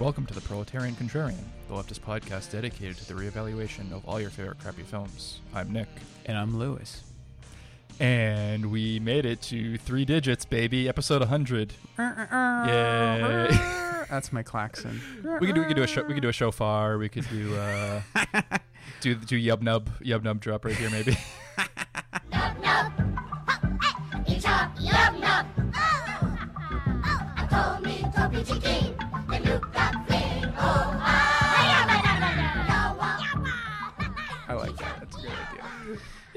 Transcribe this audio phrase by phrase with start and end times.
[0.00, 4.30] Welcome to the Proletarian Contrarian, the leftist podcast dedicated to the reevaluation of all your
[4.30, 5.40] favorite crappy films.
[5.54, 5.88] I'm Nick.
[6.24, 7.02] And I'm Lewis.
[8.00, 10.88] And we made it to three digits, baby.
[10.88, 11.74] Episode 100.
[11.98, 13.48] Yay.
[14.08, 15.02] That's my klaxon.
[15.38, 16.96] We could do we could do a show we could do a shofar.
[16.96, 18.00] We could do uh
[19.02, 21.14] do do yub nub yub nub drop right here maybe.
[22.32, 22.92] Nub nub.
[23.46, 25.46] Ha, eh, Each up, yum nub.
[25.74, 26.38] Oh,
[27.04, 28.89] oh, I told me Toby Chicken.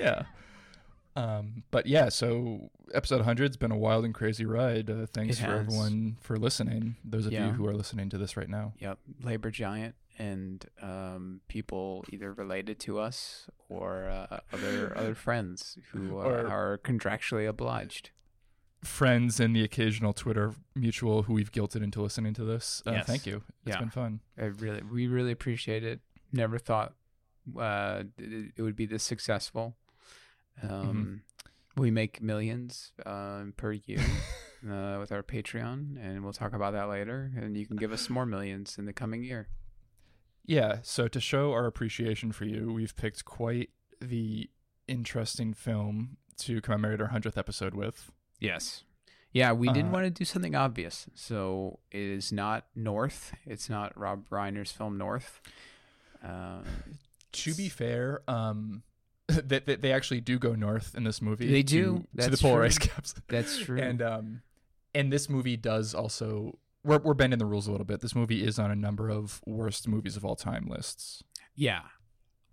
[0.04, 0.24] Yeah.
[1.16, 4.90] Um but yeah, so episode 100's been a wild and crazy ride.
[4.90, 6.96] Uh, thanks for everyone for listening.
[7.06, 7.48] Those of Yeah.
[7.48, 8.74] you who are listening to this right now.
[8.80, 8.98] Yep.
[9.22, 16.18] Labor giant and um, people either related to us or uh, other other friends who
[16.20, 18.10] uh, Or- are contractually obliged.
[18.84, 22.82] Friends and the occasional Twitter mutual who we've guilted into listening to this.
[22.88, 23.06] Uh, Yes.
[23.08, 23.44] Thank you.
[23.66, 23.80] It's Yeah.
[23.80, 24.20] been fun.
[24.38, 26.02] I really, we really appreciate it.
[26.32, 26.94] Never thought
[27.58, 29.76] uh, it would be this successful.
[30.62, 31.24] Um,
[31.76, 34.00] We make millions um, per year
[34.70, 37.32] uh, with our Patreon, and we'll talk about that later.
[37.36, 39.48] And you can give us more millions in the coming year.
[40.46, 44.50] Yeah, so to show our appreciation for you, we've picked quite the
[44.88, 48.12] interesting film to commemorate our 100th episode with.
[48.40, 48.84] Yes.
[49.32, 51.08] Yeah, we didn't Uh, want to do something obvious.
[51.16, 53.34] So it is not North.
[53.48, 55.42] It's not Rob Reiner's film North.
[56.24, 56.62] Uh,
[57.32, 58.84] To be fair, um,
[59.28, 61.50] they, they, they actually do go north in this movie.
[61.52, 62.22] They to- do.
[62.24, 62.66] To, the polar true.
[62.66, 63.16] ice caps.
[63.28, 63.80] that's true.
[63.80, 64.42] And um,
[64.94, 66.58] and this movie does also.
[66.86, 68.02] We're, we're bending the rules a little bit.
[68.02, 71.24] This movie is on a number of worst movies of all time lists.
[71.56, 71.82] yeah.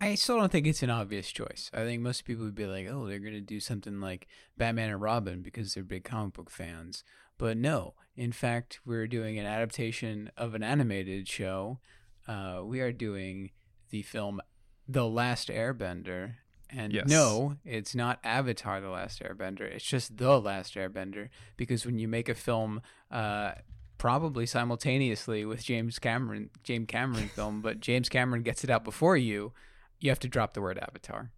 [0.03, 1.69] I still don't think it's an obvious choice.
[1.75, 4.27] I think most people would be like, oh, they're going to do something like
[4.57, 7.03] Batman and Robin because they're big comic book fans.
[7.37, 7.93] But no.
[8.15, 11.81] In fact, we're doing an adaptation of an animated show.
[12.27, 13.51] Uh, we are doing
[13.91, 14.41] the film
[14.87, 16.37] The Last Airbender.
[16.71, 17.07] And Yes.
[17.07, 19.61] no, it's not Avatar The Last Airbender.
[19.61, 21.29] It's just The Last Airbender.
[21.57, 23.53] Because when you make a film, uh,
[23.97, 29.15] probably simultaneously with James Cameron, James Cameron film, but James Cameron gets it out before
[29.17, 29.53] you,
[29.99, 31.29] you have to drop the word Avatar.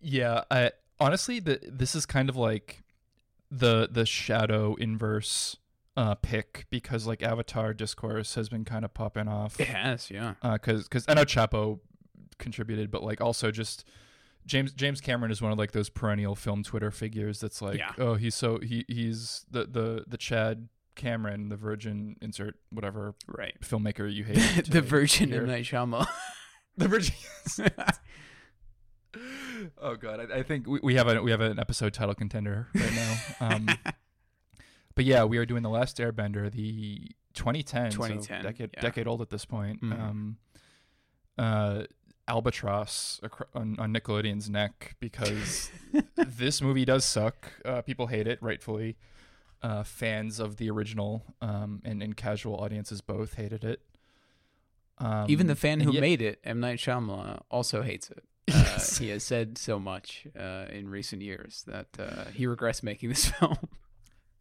[0.00, 2.82] Yeah, I, honestly, the, this is kind of like
[3.50, 5.56] the the shadow inverse
[5.96, 9.60] uh, pick because like Avatar discourse has been kind of popping off.
[9.60, 10.34] It has, yeah.
[10.42, 11.80] because because I know Chapo
[12.38, 13.84] contributed, but like also just
[14.46, 17.92] James James Cameron is one of like those perennial film Twitter figures that's like, Yeah.
[17.98, 23.54] oh, he's so he he's the the the Chad Cameron, the Virgin insert whatever Right.
[23.60, 25.42] filmmaker you hate, the Virgin hear.
[25.42, 25.48] M.
[25.48, 26.06] Night Shyamalan.
[26.76, 27.14] the Virgin.
[29.78, 32.68] oh god, I, I think we, we have a we have an episode title contender
[32.74, 33.16] right now.
[33.40, 33.68] Um,
[34.94, 38.80] but yeah, we are doing the Last Airbender, the 2010, so 2010, decade yeah.
[38.80, 39.82] decade old at this point.
[39.82, 40.00] Mhm.
[40.00, 40.36] Um,
[41.38, 41.82] uh,
[42.28, 43.20] albatross
[43.54, 45.70] on, on Nickelodeon's neck because
[46.16, 47.52] this movie does suck.
[47.64, 48.96] Uh, people hate it, rightfully.
[49.62, 53.80] Uh, fans of the original um, and, and casual audiences both hated it.
[54.98, 56.60] Um, Even the fan who yet- made it, M.
[56.60, 58.24] Night Shyamalan, also hates it.
[58.48, 63.08] Uh, he has said so much uh, in recent years that uh, he regrets making
[63.08, 63.56] this film.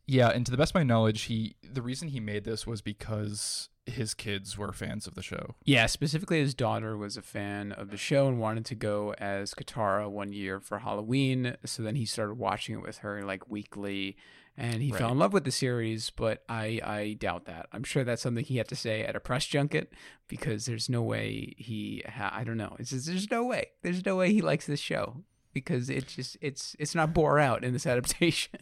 [0.06, 2.82] Yeah, and to the best of my knowledge, he the reason he made this was
[2.82, 5.56] because his kids were fans of the show.
[5.64, 9.54] Yeah, specifically his daughter was a fan of the show and wanted to go as
[9.54, 11.56] Katara one year for Halloween.
[11.66, 14.18] So then he started watching it with her like weekly
[14.58, 17.68] and he fell in love with the series, but I, I doubt that.
[17.74, 19.92] I'm sure that's something he had to say at a press junket
[20.30, 22.76] because there's no way he ha- I don't know.
[22.80, 23.72] It's just, there's no way.
[23.82, 27.66] There's no way he likes this show because it just it's it's not bore out
[27.66, 28.62] in this adaptation.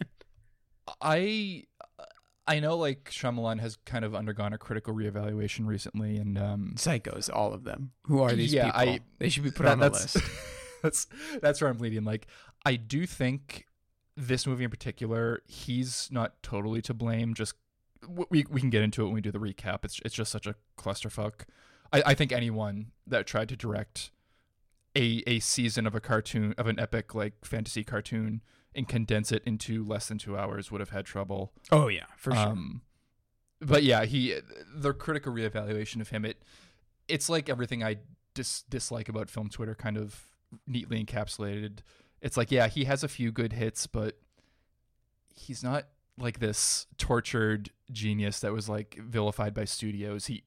[1.00, 1.64] I
[2.46, 7.30] I know like Shyamalan has kind of undergone a critical reevaluation recently, and um, Psychos,
[7.32, 7.92] all of them.
[8.06, 8.80] Who are these Yeah, people?
[8.80, 10.18] I- they should be put that- on the list.
[10.82, 11.06] that's
[11.40, 12.04] that's where I'm leading.
[12.04, 12.26] Like,
[12.66, 13.66] I do think
[14.16, 17.32] this movie in particular, he's not totally to blame.
[17.34, 17.54] Just
[18.28, 19.84] we we can get into it when we do the recap.
[19.84, 21.44] It's it's just such a clusterfuck.
[21.92, 24.10] I, I think anyone that tried to direct
[24.94, 28.42] a a season of a cartoon of an epic like fantasy cartoon
[28.74, 31.52] and condense it into less than two hours would have had trouble.
[31.70, 32.40] Oh yeah, for sure.
[32.40, 32.82] Um,
[33.60, 34.34] but yeah, he
[34.74, 36.24] the critical reevaluation of him.
[36.24, 36.42] It
[37.08, 37.96] it's like everything I
[38.34, 40.26] dis- dislike about film Twitter, kind of
[40.66, 41.78] neatly encapsulated.
[42.20, 44.18] It's like yeah, he has a few good hits, but
[45.34, 45.84] he's not
[46.18, 50.26] like this tortured genius that was like vilified by studios.
[50.26, 50.44] He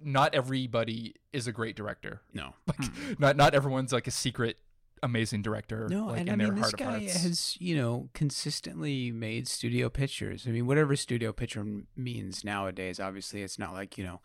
[0.00, 2.22] not everybody is a great director.
[2.32, 2.54] no.
[2.66, 4.58] Like not not everyone's like a secret
[5.02, 5.86] amazing director.
[5.88, 9.88] No, like, and in I their mean, this guy has, you know, consistently made studio
[9.88, 10.46] pictures.
[10.46, 11.64] I mean, whatever studio picture
[11.96, 14.20] means nowadays, obviously, it's not like, you know,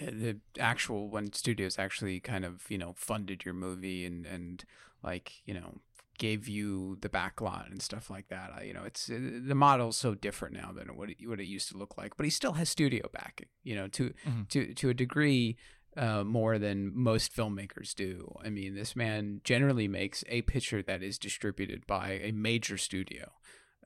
[0.00, 4.64] uh, the actual when studios actually kind of you know funded your movie and and
[5.02, 5.80] like you know
[6.18, 8.50] gave you the backlot and stuff like that.
[8.56, 11.46] I, you know, it's uh, the model's so different now than what it, what it
[11.46, 12.16] used to look like.
[12.16, 13.48] But he still has studio backing.
[13.64, 14.48] You know, to Mhm.
[14.48, 15.56] to to a degree.
[15.94, 18.34] Uh, more than most filmmakers do.
[18.42, 23.30] I mean, this man generally makes a picture that is distributed by a major studio.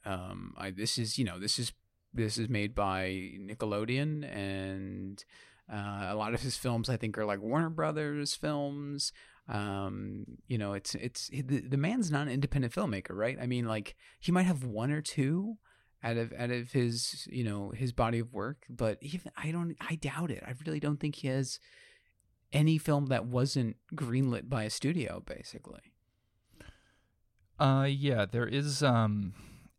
[0.04, 1.72] Um, I, this is, you know, this is
[2.14, 5.24] this is made by Nickelodeon, and
[5.72, 9.12] uh, a lot of his films, I think, are like Warner Brothers films.
[9.48, 13.38] Um, you know, it's it's the, the man's not an independent filmmaker, right?
[13.40, 15.58] I mean, like he might have one or two
[16.02, 19.76] out of out of his you know his body of work, but even I don't,
[19.80, 20.42] I doubt it.
[20.46, 21.60] I really don't think he has
[22.52, 25.92] any film that wasn't greenlit by a studio, basically.
[27.58, 29.32] Uh, yeah, there is um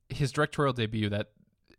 [0.09, 1.27] his directorial debut that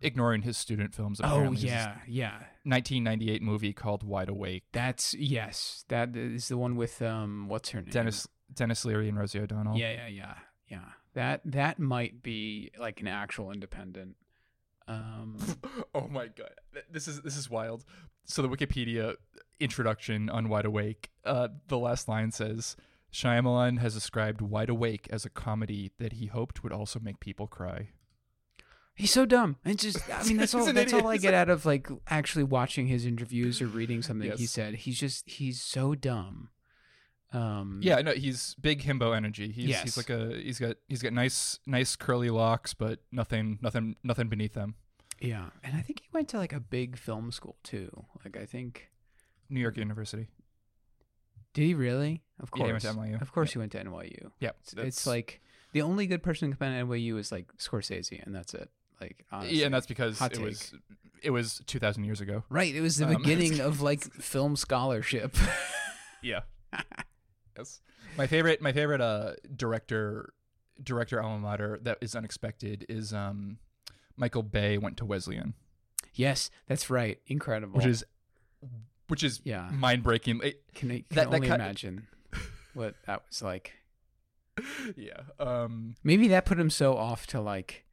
[0.01, 1.21] ignoring his student films.
[1.23, 2.39] Oh yeah, yeah.
[2.65, 4.65] 1998 movie called Wide Awake.
[4.73, 5.85] That's yes.
[5.89, 7.91] That is the one with um what's her name?
[7.91, 9.77] Dennis Dennis Leary and Rosie O'Donnell.
[9.77, 10.35] Yeah, yeah, yeah.
[10.69, 10.85] Yeah.
[11.15, 14.17] That that might be like an actual independent.
[14.89, 15.37] Um
[15.95, 16.51] oh my god,
[16.91, 17.85] this is this is wild.
[18.25, 19.15] So the Wikipedia
[19.61, 22.77] introduction on Wide Awake, uh, the last line says.
[23.11, 27.47] Shyamalan has described Wide Awake as a comedy that he hoped would also make people
[27.47, 27.89] cry.
[28.95, 29.57] he's so dumb.
[29.65, 31.03] It's just I mean that's all that's idiot.
[31.03, 34.45] all I He's get out of like actually watching his interviews or reading something he
[34.47, 34.75] said.
[34.75, 36.51] He's just he's so dumb.
[37.33, 39.51] Um Yeah, no, he's big himbo energy.
[39.53, 39.83] He's Yes.
[39.83, 44.29] he's like a he's got he's got nice nice curly locks, but nothing nothing nothing
[44.29, 44.75] beneath them.
[45.21, 45.51] Yeah.
[45.65, 47.91] And I think he went to like a big film school too.
[48.25, 48.91] Like I think
[49.51, 50.29] New York University.
[51.55, 52.23] did he really?
[52.41, 52.83] Of Yeah, course.
[52.83, 53.23] he went to NYU.
[53.23, 54.31] Of course he went to NYU.
[54.41, 55.41] Yeah, It's, it's like
[55.73, 58.71] the only good person to come out of NYU is like Scorsese, and that's it.
[59.01, 59.59] Like honestly.
[59.59, 60.45] yeah, and that's because Hot it take.
[60.45, 60.75] was
[61.23, 62.45] it was two thousand years ago.
[62.49, 62.75] right.
[62.75, 65.37] It was the Um, beginning of like film scholarship.
[66.23, 66.41] Yeah.
[67.59, 67.81] yes.
[68.17, 70.33] My favorite my favorite uh director
[70.83, 73.59] director alma mater that is unexpected is um
[74.17, 75.55] Michael Bay went to Wesleyan,
[76.15, 77.21] yes, that's right.
[77.27, 77.77] Incredible.
[77.77, 78.05] which is
[79.09, 79.69] which is yeah.
[79.73, 80.41] mind breaking.
[80.41, 82.07] Can I can that- that only ki- imagine
[82.75, 83.73] what that was like.
[84.97, 85.23] yeah.
[85.39, 87.85] Um Maybe that put him so off to like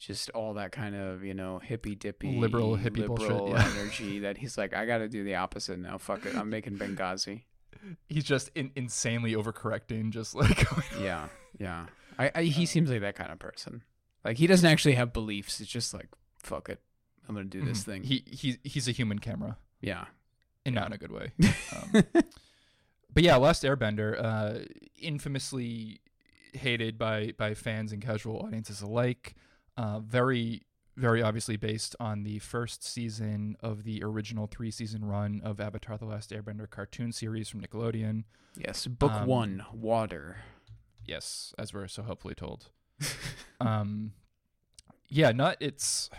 [0.00, 3.68] just all that kind of you know hippy dippy Liberal, hippie bullshit, liberal yeah.
[3.78, 5.98] energy that he's like I got to do the opposite now.
[5.98, 7.42] Fuck it, I'm making Benghazi.
[8.08, 10.66] He's just in, insanely overcorrecting just like
[11.00, 11.28] Yeah,
[11.58, 11.86] yeah.
[12.18, 13.82] I, I he seems like that kind of person.
[14.24, 15.60] Like he doesn't actually have beliefs.
[15.60, 16.08] It's just like
[16.42, 16.80] fuck it,
[17.28, 17.84] I'm gonna do this Mhm.
[17.84, 18.02] thing.
[18.04, 20.06] He he he's a human camera, yeah.
[20.66, 21.32] and not in a good way.
[21.74, 22.02] Um,
[23.14, 24.64] but yeah, Last Airbender, uh,
[25.00, 26.00] infamously
[26.52, 29.34] hated by by fans and casual audiences alike.
[29.76, 30.62] Uh, very
[30.98, 35.96] very obviously based on the first season of the original three season run of Avatar:
[35.96, 38.24] The Last Airbender cartoon series from Nickelodeon.
[38.56, 38.86] yes.
[38.86, 40.38] Book Um, one, water.
[41.04, 42.70] Yes, as we're so hopefully told.
[43.60, 44.12] um
[45.08, 46.10] yeah not it's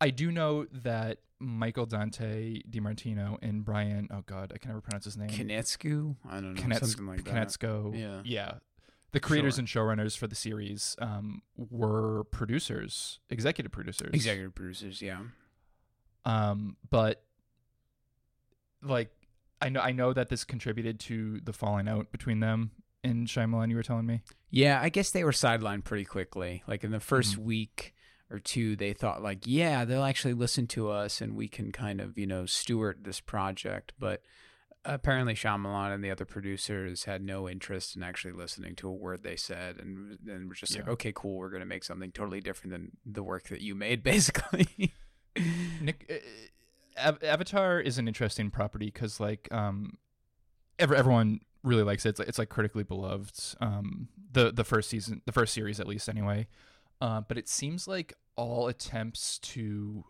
[0.00, 5.04] i do know that michael dante dimartino and brian oh god i can never pronounce
[5.04, 6.14] his name Kinetsku.
[6.28, 6.62] I don't know.
[6.62, 7.34] Kinets- something like that.
[7.34, 7.98] Kinetsko.
[7.98, 8.20] Yeah.
[8.24, 8.52] yeah
[9.12, 9.60] the creators Sure.
[9.60, 9.68] and
[9.98, 15.00] showrunners for the series um, were producers executive producers Executive producers.
[15.02, 15.20] Yeah.
[16.24, 17.22] um but
[18.82, 19.10] like
[19.60, 22.70] i know i know that this contributed to the falling out between them
[23.04, 26.62] and Shyamalan you were telling me Yeah, I guess they were sidelined pretty quickly.
[26.66, 27.38] Like in the 1st Mhm.
[27.38, 27.94] week
[28.30, 32.00] or two, they thought like, yeah, they'll actually listen to us and we can kind
[32.00, 33.92] of, you know, steward this project.
[34.00, 34.22] But
[34.84, 39.22] apparently Shyamalan and the other producers had no interest in actually listening to a word
[39.22, 42.40] they said and then we're just like, okay, cool, we're going to make something totally
[42.40, 44.94] different than the work that you made basically.
[45.80, 46.10] Nick,
[46.96, 49.98] uh, Avatar is an interesting property because like um,
[50.78, 52.10] ever everyone really likes it.
[52.10, 53.56] It's like, it's like critically beloved.
[53.60, 56.48] Um, the the first season, the first series at least, anyway.
[57.00, 60.04] Uh, but it seems like all attempts to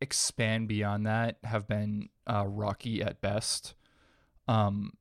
[0.00, 3.74] expand beyond that have been uh, rocky at best.
[4.50, 4.92] Um,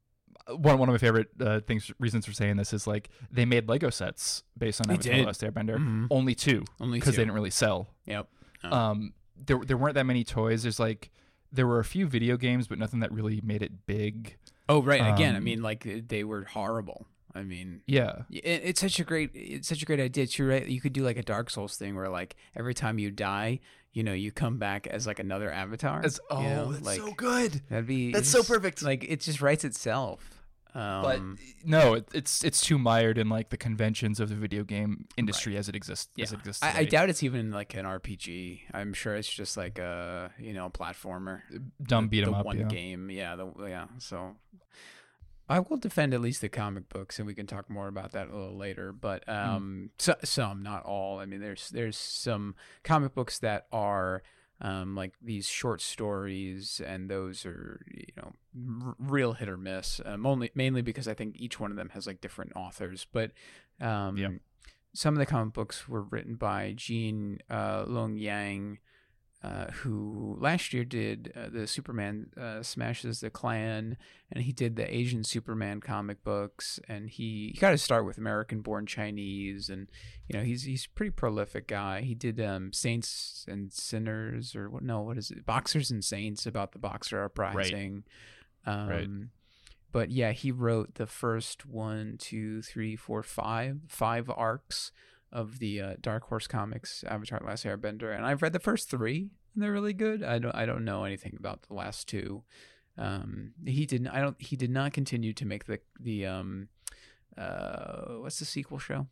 [0.48, 3.68] one one of my favorite uh, things reasons for saying this is like they made
[3.70, 5.22] Lego sets based on They Avatar: did.
[5.22, 5.78] The Last Airbender.
[5.78, 6.08] Mhm.
[6.10, 8.28] Only two Only because they didn't really sell Yep.
[8.64, 8.72] Oh.
[8.78, 11.12] um there there weren't that many toys there's like
[11.52, 14.38] there were a few video games but nothing that really made it big
[14.68, 15.02] oh, right.
[15.14, 17.08] Again, I um, mean, like they were horrible.
[17.34, 20.48] I mean, yeah Yeah, it- it's such a great it's such a great idea too
[20.48, 23.60] right you could do like a dark souls thing where like every time you die
[23.94, 27.00] you know you come back as like another avatar It's- you oh know, that's like
[27.00, 28.82] so good that'd be that's it's so perfect.
[28.84, 30.36] like it just writes itself
[30.76, 31.20] Um, but
[31.66, 35.58] no, it, it's it's too mired in like the conventions of the video game industry
[35.58, 36.10] as it exists.
[36.16, 38.62] yeah, As it exists I, I doubt it's even like an RPG.
[38.72, 41.42] I'm sure it's just like a you know platformer.
[41.82, 42.46] dumb the- beat 'em up.
[42.46, 42.68] one yeah.
[42.68, 43.10] game.
[43.10, 43.88] Yeah, the yeah.
[43.98, 44.36] So
[45.50, 48.30] I will defend at least the comic books, and we can talk more about that
[48.30, 48.92] a little later.
[48.94, 49.32] But Hmm.
[49.34, 51.20] um, so, some, not all.
[51.20, 54.22] I mean, there's there's some comic books that are
[54.62, 58.34] um, like these short stories, and those are you know
[58.86, 60.00] r- real hit or miss.
[60.06, 63.32] Um, only mainly because I think each one of them has like different authors, but
[63.82, 64.30] um, Yeah.
[64.94, 68.80] some of the comic books were written by Gene uh, Luen Yang
[69.42, 73.96] uh, who last year did uh, the Superman uh, smashes the Klan,
[74.32, 78.18] and he did the Asian Superman comic books, and he, he got to start with
[78.18, 79.88] American Born Chinese, and
[80.28, 82.02] you know he's he's a pretty prolific guy.
[82.02, 84.84] He did um, Saints and Sinners, or what?
[84.84, 85.46] No, what is it?
[85.46, 88.04] Boxers and Saints about the Boxer Uprising.
[88.66, 89.08] Um, Right.
[89.92, 94.92] But yeah, he wrote the first one, two, three, four, five, five arcs
[95.32, 99.30] of the uh, Dark Horse Comics Avatar: Last Airbender, and I've read the first three,
[99.54, 100.24] and they're really good.
[100.24, 102.44] I don't I don't know anything about the last two.
[102.98, 104.08] Um, he didn't.
[104.08, 104.36] I don't.
[104.42, 106.68] He did not continue to make the the um,
[107.38, 109.08] uh, what's the sequel show?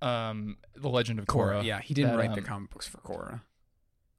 [0.00, 1.64] Um, the Legend of Korra.
[1.64, 3.40] Yeah, he didn't that, write the um, comic books for Korra.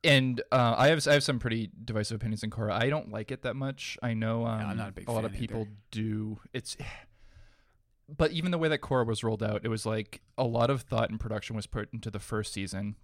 [0.03, 2.73] and uh, I have I have some pretty divisive opinions on Korra.
[2.73, 3.97] I don't like it that much.
[4.01, 5.71] I know um, I'm not a big a lot of people either.
[5.91, 6.39] do.
[6.53, 6.75] It's,
[8.07, 10.81] but even the way that Korra was rolled out, it was like a lot of
[10.81, 12.95] thought and production was put into the first season,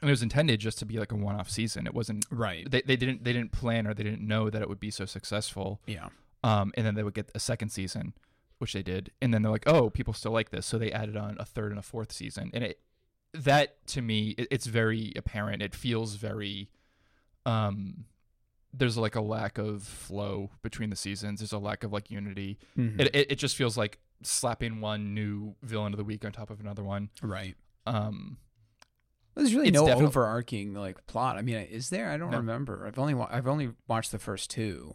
[0.00, 1.86] and it was intended just to be like a one-off season.
[1.86, 2.26] It wasn't.
[2.30, 2.68] Right.
[2.70, 5.04] They, they didn't they didn't plan or they didn't know that it would be so
[5.04, 5.80] successful.
[5.86, 6.08] Yeah.
[6.44, 8.14] Um, and then they would get a second season,
[8.58, 11.16] which they did, and then they're like, oh, people still like this, so they added
[11.16, 12.80] on a third and a fourth season, and it
[13.34, 15.62] that to me it, it's very apparent.
[15.62, 16.68] It feels very
[17.46, 18.04] um
[18.74, 21.40] there's like a lack of flow between the seasons.
[21.40, 22.58] There's a lack of like unity.
[22.76, 23.00] Mhm.
[23.00, 26.50] It, it it just feels like slapping one new villain of the week on top
[26.50, 27.10] of another one.
[27.22, 27.56] right.
[27.86, 28.38] Um
[29.34, 31.36] There's really It's no definite- overarching like plot.
[31.36, 32.10] I mean, is there?
[32.10, 32.36] I don't No.
[32.38, 32.86] remember.
[32.86, 34.94] I've only wa- I've only watched the first two.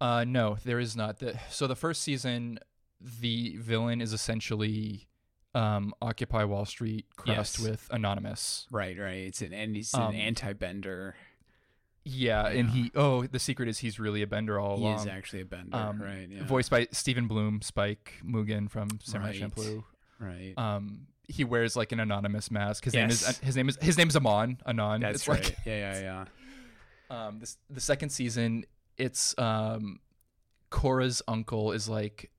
[0.00, 1.18] uh no, there is not.
[1.20, 2.58] The so the first season
[3.00, 5.08] the villain is essentially
[5.54, 7.66] um Occupy Wall Street crossed Yes.
[7.66, 8.66] with Anonymous.
[8.70, 8.98] Right.
[8.98, 9.24] Right.
[9.26, 11.14] It's an and he's Um, an anti-bender.
[12.08, 15.00] Yeah, and he oh the secret is he's really a bender all He along.
[15.00, 15.76] is actually a bender.
[15.76, 16.28] um, right.
[16.30, 16.44] Yeah.
[16.44, 19.40] Voiced by Stephen Blum, Spike Mugen from Samurai Right.
[19.40, 19.82] Champloo.
[20.20, 20.54] Right.
[20.56, 22.84] Um, he wears like an anonymous mask.
[22.84, 24.58] His name is his name is his name is Amon.
[24.64, 25.00] Anon.
[25.00, 25.42] That's it's right.
[25.44, 25.98] like yeah.
[25.98, 26.24] Yeah.
[27.10, 27.26] Yeah.
[27.26, 28.64] um this the second season.
[28.96, 29.98] It's um,
[30.70, 32.30] Korra's uncle is like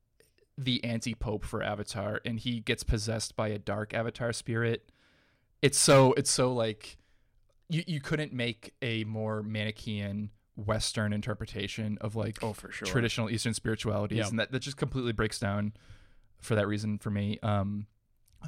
[0.56, 4.90] the anti pope for Avatar, and he gets possessed by a dark Avatar spirit.
[5.60, 6.96] It's so it's so like
[7.68, 12.86] you you couldn't make a more Manichean Western interpretation of like Oh, for sure.
[12.86, 15.72] traditional Eastern spiritualities, and that, that just completely breaks down
[16.40, 17.38] for that reason for me.
[17.42, 17.86] Um,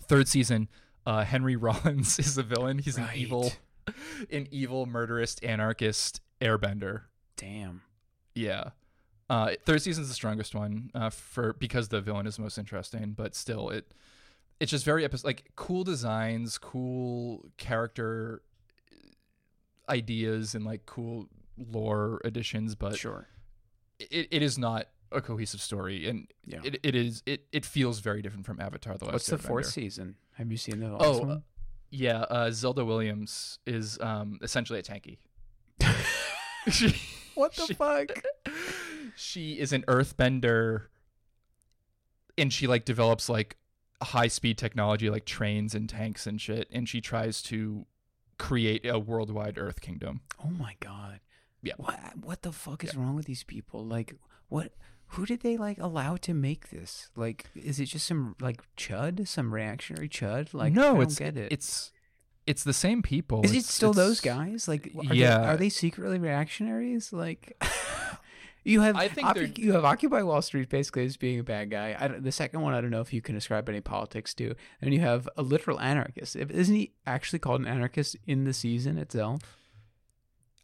[0.03, 0.69] third season,
[1.07, 2.79] uh, Henry Rollins is the villain.
[2.79, 3.53] He's an evil,
[4.31, 7.03] an evil murderous anarchist airbender.
[7.37, 7.83] Damn.
[8.35, 8.71] Yeah.
[9.29, 13.35] Uh, third season's the strongest one uh, for because the villain is most interesting, but
[13.37, 13.93] still it
[14.59, 18.43] it's just very like cool designs, cool character
[19.91, 21.29] ideas, and like cool
[21.59, 23.29] lore additions, but sure.
[23.99, 26.61] it, it is not a cohesive story and Yeah.
[26.63, 29.67] it, it is it, it feels very different from avatar the last What's the fourth
[29.67, 30.15] season?
[30.35, 31.31] Have you seen the last oh one?
[31.31, 31.41] uh,
[31.91, 35.19] yeah uh, zelda williams is um essentially a tankie
[36.71, 36.95] she,
[37.35, 38.23] what the she- fuck?
[39.17, 40.85] she is an earthbender
[42.39, 43.57] and she like develops like
[44.01, 47.85] high speed technology like trains and tanks and shit and she tries to
[48.41, 51.21] create a worldwide earth kingdom Oh my god.
[51.63, 51.75] Yeah.
[51.77, 53.85] What what the fuck is wrong with these people?
[53.85, 54.15] Like
[54.49, 54.73] what
[55.15, 57.11] who did they like allow to make this?
[57.15, 60.55] Like is it just some like chud, some reactionary chud?
[60.55, 61.53] Like I no don't it's get it.
[61.53, 61.93] it's
[62.47, 64.67] it's the same people Is it still those guys?
[64.67, 65.39] Like are Yeah.
[65.39, 67.13] they, are they secretly reactionaries?
[67.13, 67.43] Like
[68.65, 71.43] You have I think Occu- they're- you have Occupy Wall Street basically as being a
[71.43, 71.97] bad guy.
[71.99, 74.55] I don't, the second one I don't know if you can ascribe any politics to.
[74.83, 76.37] And you have a literal anarchist.
[76.37, 79.41] Isn't he actually called an anarchist in the season itself?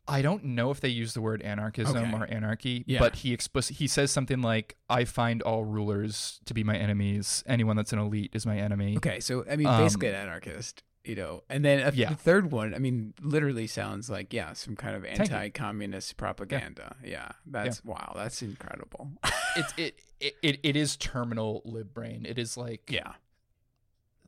[0.08, 2.12] I don't know if they use the word anarchism Okay.
[2.12, 3.00] or anarchy, Yeah.
[3.00, 7.42] but he explicit he says something like, "I find all rulers to be my enemies.
[7.46, 10.84] Anyone that's an elite is my enemy." Okay, so I mean, Um, basically an anarchist,
[11.06, 12.10] you know, and then a, Yeah.
[12.10, 16.96] the third one, I mean, literally sounds like yeah, some kind of anti-communist propaganda.
[17.04, 19.12] Yeah, that's wow, that's incredible.
[19.58, 22.26] It's it, it it it is terminal lib brain.
[22.28, 23.12] It is like yeah.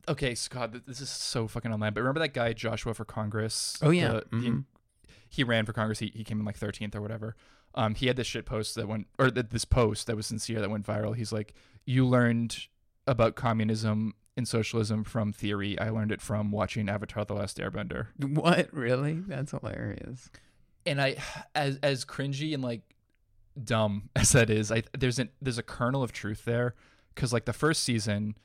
[0.07, 1.93] okay, Scott, this is so fucking online.
[1.93, 3.77] But remember that guy Joshua for Congress?
[3.81, 4.07] Oh, yeah.
[4.13, 4.65] The- the- Mhm.
[5.29, 5.99] he ran for Congress.
[5.99, 7.35] He he came in like thirteenth or whatever.
[7.75, 10.59] Um, he had this shit post that went, or th- this post that was sincere
[10.59, 11.15] that went viral.
[11.15, 11.53] He's like,
[11.85, 12.65] "You learned
[13.05, 15.77] about communism and socialism from theory.
[15.79, 19.13] I learned it from watching Avatar: The Last Airbender." What really?
[19.27, 20.29] That's hilarious.
[20.85, 21.17] And I,
[21.55, 22.81] as as cringy and like
[23.61, 26.75] dumb as that is, I there's an there's a kernel of truth there
[27.15, 28.35] because like the first season.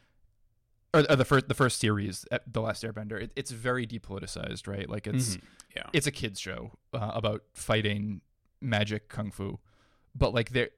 [0.93, 4.69] Or, or the first, the first series, uh, the Last Airbender, it, it's very depoliticized,
[4.69, 4.89] right?
[4.89, 5.43] Like it's, Mhm.
[5.75, 5.83] Yeah.
[5.93, 8.21] it's a kids show uh, about fighting
[8.61, 9.59] magic kung fu
[10.15, 10.71] but like there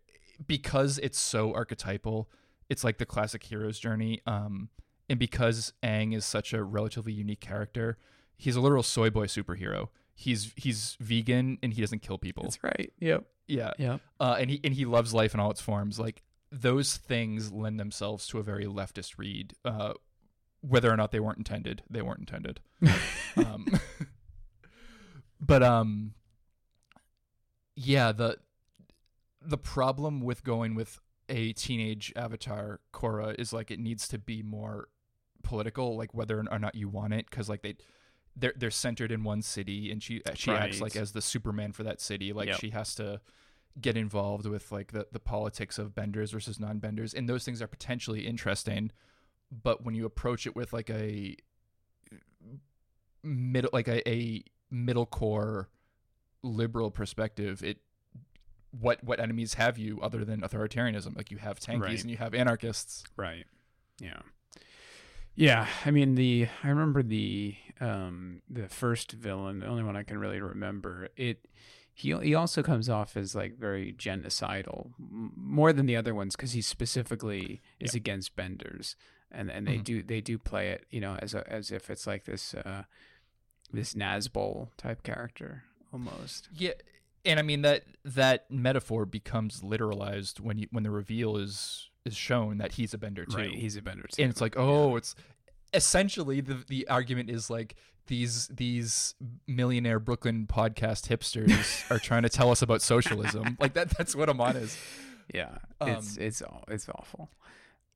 [0.46, 2.30] because it's so archetypal
[2.70, 4.70] it's like the classic hero's journey um
[5.08, 7.96] and because Aang is such a relatively unique character
[8.36, 12.62] he's a literal soy boy superhero he's he's vegan and he doesn't kill people That's
[12.64, 12.92] right.
[13.00, 13.25] Yep.
[13.46, 13.98] yeah Yeah.
[14.20, 15.98] uh, and he and he loves life in all its forms.
[15.98, 19.92] Like those things lend themselves to a very leftist read, uh,
[20.60, 21.82] whether or not they weren't intended.
[21.90, 22.60] They weren't intended.
[23.36, 23.66] um,
[25.40, 26.14] but um,
[27.75, 28.38] yeah the
[29.42, 30.98] the problem with going with
[31.28, 34.88] a teenage avatar Korra is like it needs to be more
[35.46, 37.76] political, like whether or not you want it, because like they.
[38.38, 41.72] They're, they're centered in one city and she uh, she acts like as the superman
[41.72, 42.60] for that city like Yep.
[42.60, 43.22] she has to
[43.80, 47.66] get involved with like the, the politics of benders versus non-benders and those things are
[47.66, 48.90] potentially interesting
[49.50, 51.34] but when you approach it with like a
[53.22, 55.68] middle like a, a middle core
[56.42, 57.78] liberal perspective it
[58.70, 62.00] what what enemies have you other than authoritarianism like you have tankies Right.
[62.02, 63.46] and you have anarchists Right.
[63.98, 64.20] Yeah.
[65.36, 70.02] Yeah, I mean the I remember the um the first villain, the only one I
[70.02, 71.08] can really remember.
[71.16, 71.46] It
[71.92, 76.52] he he also comes off as like very genocidal more than the other ones cuz
[76.52, 78.96] he specifically is against benders.
[79.30, 79.84] And and they Mhm.
[79.84, 82.84] do they do play it, you know, as a, as if it's like this uh
[83.72, 86.48] this Nazbol type character almost.
[86.56, 86.72] yeah
[87.24, 92.16] and i mean that that metaphor becomes literalized when you when the reveal is is
[92.16, 94.22] shown that he's a bender too Right, he's a bender too.
[94.22, 95.14] and it's like oh it's
[95.75, 97.75] essentially the the argument is like
[98.06, 99.14] these these
[99.46, 104.28] millionaire brooklyn podcast hipsters are trying to tell us about socialism like that that's what
[104.28, 104.78] amon is
[105.34, 107.28] yeah, um, it's it's it's awful.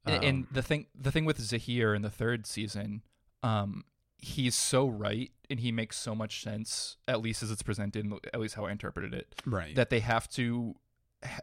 [0.04, 3.02] and, and Um, the thing the thing with Zaheer in the third season
[3.44, 3.84] um
[4.18, 8.40] he's so right and he makes so much sense at least as it's presented at
[8.40, 9.76] least how i interpreted it right.
[9.76, 10.74] that they have to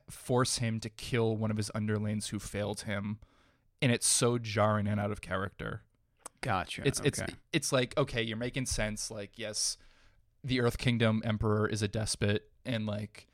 [0.10, 3.20] force him to kill one of his underlings who failed him
[3.82, 5.82] and it's so jarring and out of character
[6.42, 6.82] gotcha.
[6.86, 7.34] it's it's okay.
[7.54, 9.78] it's like okay you're making sense like yes
[10.44, 13.28] the earth kingdom emperor is a despot and like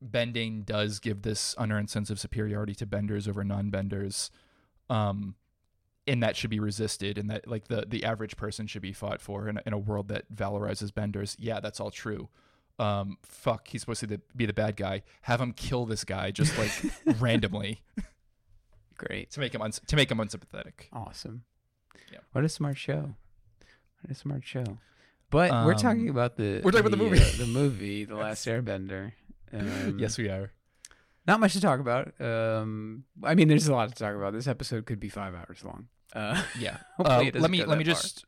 [0.00, 4.30] bending does give this unearned sense of superiority to benders over non-benders
[4.88, 5.34] um
[6.06, 9.20] and that should be resisted and that like the the average person should be fought
[9.20, 12.28] for in in a world that valorizes benders yeah that's all true
[12.78, 16.56] um fuck he's supposed to be the bad guy have him kill this guy just
[16.58, 16.70] like
[17.20, 17.80] randomly
[18.96, 19.30] Great.
[19.32, 21.44] to make him uns- to make him unsympathetic Awesome.
[22.12, 22.24] Yep.
[22.32, 23.14] What a smart show.
[24.02, 24.78] What a smart show.
[25.30, 27.20] But we're talking Um, about the we're talking about the movie.
[27.20, 29.12] uh, the movie, The Last Airbender.
[29.52, 30.52] Um, yes we are
[31.26, 32.18] Not much to talk about.
[32.20, 34.32] Um, I mean, there's a lot to talk about.
[34.32, 35.88] This episode could be five hours long.
[36.14, 36.78] Uh, Yeah.
[36.98, 37.94] Uh, let me let me far.
[37.94, 38.24] just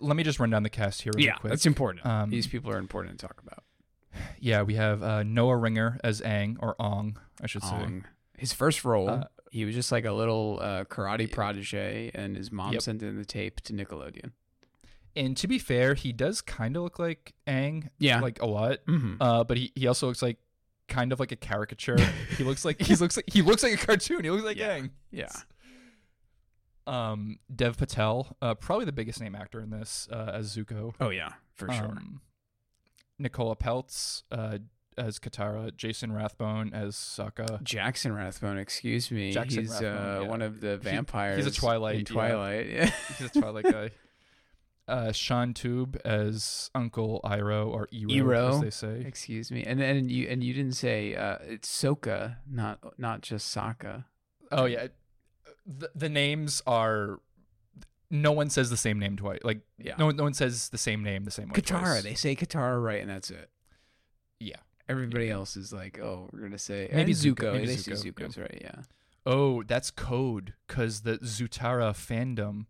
[0.00, 1.12] let me just run down the cast here.
[1.14, 1.50] Really yeah, quick.
[1.50, 2.04] that's important.
[2.06, 3.64] Um, These people are important to talk about.
[4.40, 4.62] Yeah.
[4.62, 8.02] We have uh, Noah Ringer as Ang or Ong, I should say.
[8.38, 12.50] His first role, Uh, he was just like a little uh, karate protege, and his
[12.50, 12.82] mom Yep.
[12.82, 14.32] sent in the tape to Nickelodeon.
[15.16, 18.20] And to be fair, he does kind of look like Ang, Yeah.
[18.20, 18.78] like a lot.
[18.86, 19.14] mm-hmm.
[19.22, 20.38] Uh, but he, he also looks like
[20.88, 21.96] kind of like a caricature.
[22.36, 24.24] he looks like he looks like he looks like a cartoon.
[24.24, 24.78] He looks like Yeah.
[24.78, 24.90] Aang.
[25.12, 25.30] yeah.
[26.86, 30.92] Um, Dev Patel, uh, probably the biggest name actor in this uh, as Zuko.
[31.00, 31.96] Oh yeah, for sure.
[33.18, 34.58] Nicola Peltz uh,
[34.96, 37.62] as Katara, Jason Rathbone as Sokka.
[37.62, 39.32] Jackson Rathbone, excuse me.
[39.32, 40.28] Jackson he's Rathbone, uh, yeah.
[40.28, 41.44] one of the He- vampires.
[41.44, 42.04] he's a Twilight, In yeah.
[42.06, 42.90] Twilight, yeah.
[43.18, 43.90] He's a Twilight guy.
[44.86, 48.50] Uh, Shaun Toub as Uncle Iroh or Ero, Iroh.
[48.56, 49.00] as they say.
[49.06, 49.64] excuse me.
[49.64, 54.04] And then you and you didn't say uh, it's Soka, not not just Sokka.
[54.52, 54.88] Oh yeah,
[55.66, 57.20] the, the names are.
[58.22, 59.40] No one says the same name twice.
[59.42, 59.94] Like Yeah.
[59.98, 61.54] no one, no one says the same name the same way.
[61.54, 61.80] Katara.
[61.80, 62.02] twice.
[62.04, 63.50] They say Katara right, and that's it.
[64.40, 64.56] Yeah.
[64.88, 67.52] Everybody else is like, oh, we're gonna say Maybe Zuko, Zuko.
[67.54, 68.58] maybe they say Zuko, Zuko's right.
[68.60, 68.82] Yeah.
[69.26, 72.66] Oh, that's code because the Zutara fandom,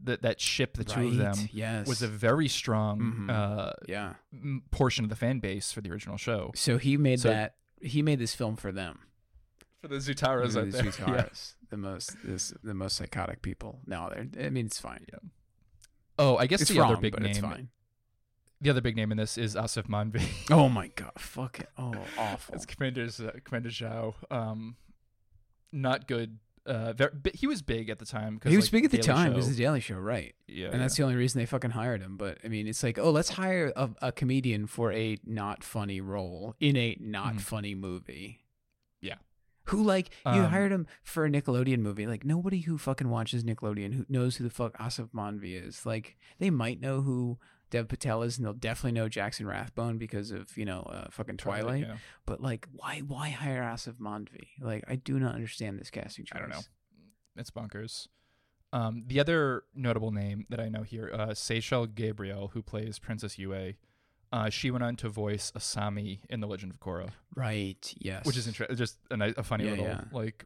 [0.00, 1.86] that that ship, the two of them, Yes.
[1.86, 3.30] was a very strong Mhm.
[3.30, 4.14] uh, yeah.
[4.70, 6.52] portion of the fan base for the original show.
[6.54, 7.56] So he made So- that.
[7.80, 9.00] He made this film for them.
[9.84, 10.90] For the Zutaras the out there, yeah.
[10.90, 13.80] Zutaras, the most this, the most psychotic people.
[13.86, 14.10] No.
[14.40, 15.04] I mean, it's fine.
[15.12, 15.18] Yeah.
[16.18, 17.68] Oh, I guess It's the wrong, other big but name, it's fine.
[18.62, 20.22] the other big name in this is Aasif Mandvi.
[20.50, 21.68] Oh my god, fuck it.
[21.76, 22.54] Oh, awful.
[22.54, 24.14] It's Commander uh, Commander Zhao.
[24.30, 24.76] Um,
[25.70, 26.38] not good.
[26.64, 28.38] Uh, very, he was big at the time.
[28.38, 29.26] 'cause, He was like, big at the Daily time.
[29.26, 30.34] Show- It was the Daily Show, right?
[30.48, 32.16] yeah, and that's the only reason they fucking hired him.
[32.16, 36.00] But I mean, it's like, oh, let's hire a, a comedian for a not funny
[36.00, 37.40] role in a not Mhm.
[37.42, 38.40] funny movie.
[39.68, 42.06] Who like you Um, hired him for a Nickelodeon movie?
[42.06, 45.86] Like nobody who fucking watches Nickelodeon who knows who the fuck Aasif Mandvi is.
[45.86, 47.38] Like they might know who
[47.70, 51.38] Dev Patel is, and they'll definitely know Jackson Rathbone because of you know uh, fucking
[51.38, 51.86] Twilight.
[51.86, 51.96] yeah.
[52.26, 54.48] But like, why why hire Aasif Mandvi?
[54.60, 56.36] Like I do not understand this casting choice.
[56.36, 56.60] I don't know.
[57.36, 58.06] It's bonkers.
[58.72, 63.38] Um, the other notable name that I know here, uh, Seychelle Gabriel, who plays Princess
[63.38, 63.74] Yue,
[64.34, 67.92] uh, she went on to voice Asami in The Legend of Korra, Right?
[67.98, 68.26] Yes.
[68.26, 68.76] which is interesting.
[68.76, 70.00] Just a, ni- a funny Yeah, little yeah.
[70.12, 70.44] like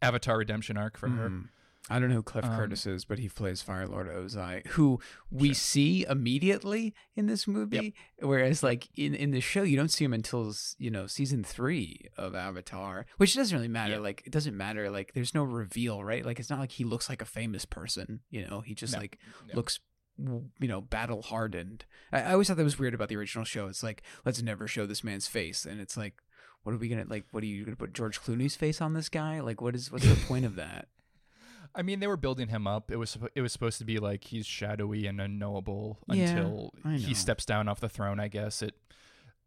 [0.00, 1.28] Avatar redemption arc for her.
[1.30, 1.48] Mhm.
[1.88, 4.98] I don't know who Cliff Um, Curtis is, but he plays Fire Lord Ozai, who
[5.30, 7.94] we see immediately in this movie.
[8.18, 12.08] Whereas, like in in the show, you don't see him until you know season three
[12.16, 13.94] of Avatar, which doesn't really matter.
[13.94, 13.98] Yeah.
[14.00, 14.90] Like it doesn't matter.
[14.90, 16.24] Like there's no reveal, right?
[16.26, 18.20] Like it's not like he looks like a famous person.
[18.30, 19.54] You know, he just No, like no.
[19.54, 19.78] looks.
[20.22, 21.84] W- You know, battle hardened.
[22.12, 23.66] I, I always thought that was weird about the original show.
[23.68, 26.14] It's like let's never show this man's face, and it's like,
[26.62, 27.26] what are we gonna like?
[27.30, 29.40] What are you gonna put George Clooney's face on this guy?
[29.40, 30.88] Like, what is what's the point of that?
[31.74, 32.90] I mean, they were building him up.
[32.90, 37.12] It was it was supposed to be like he's shadowy and unknowable Yeah, until he
[37.14, 38.18] steps down off the throne.
[38.18, 38.74] I guess it.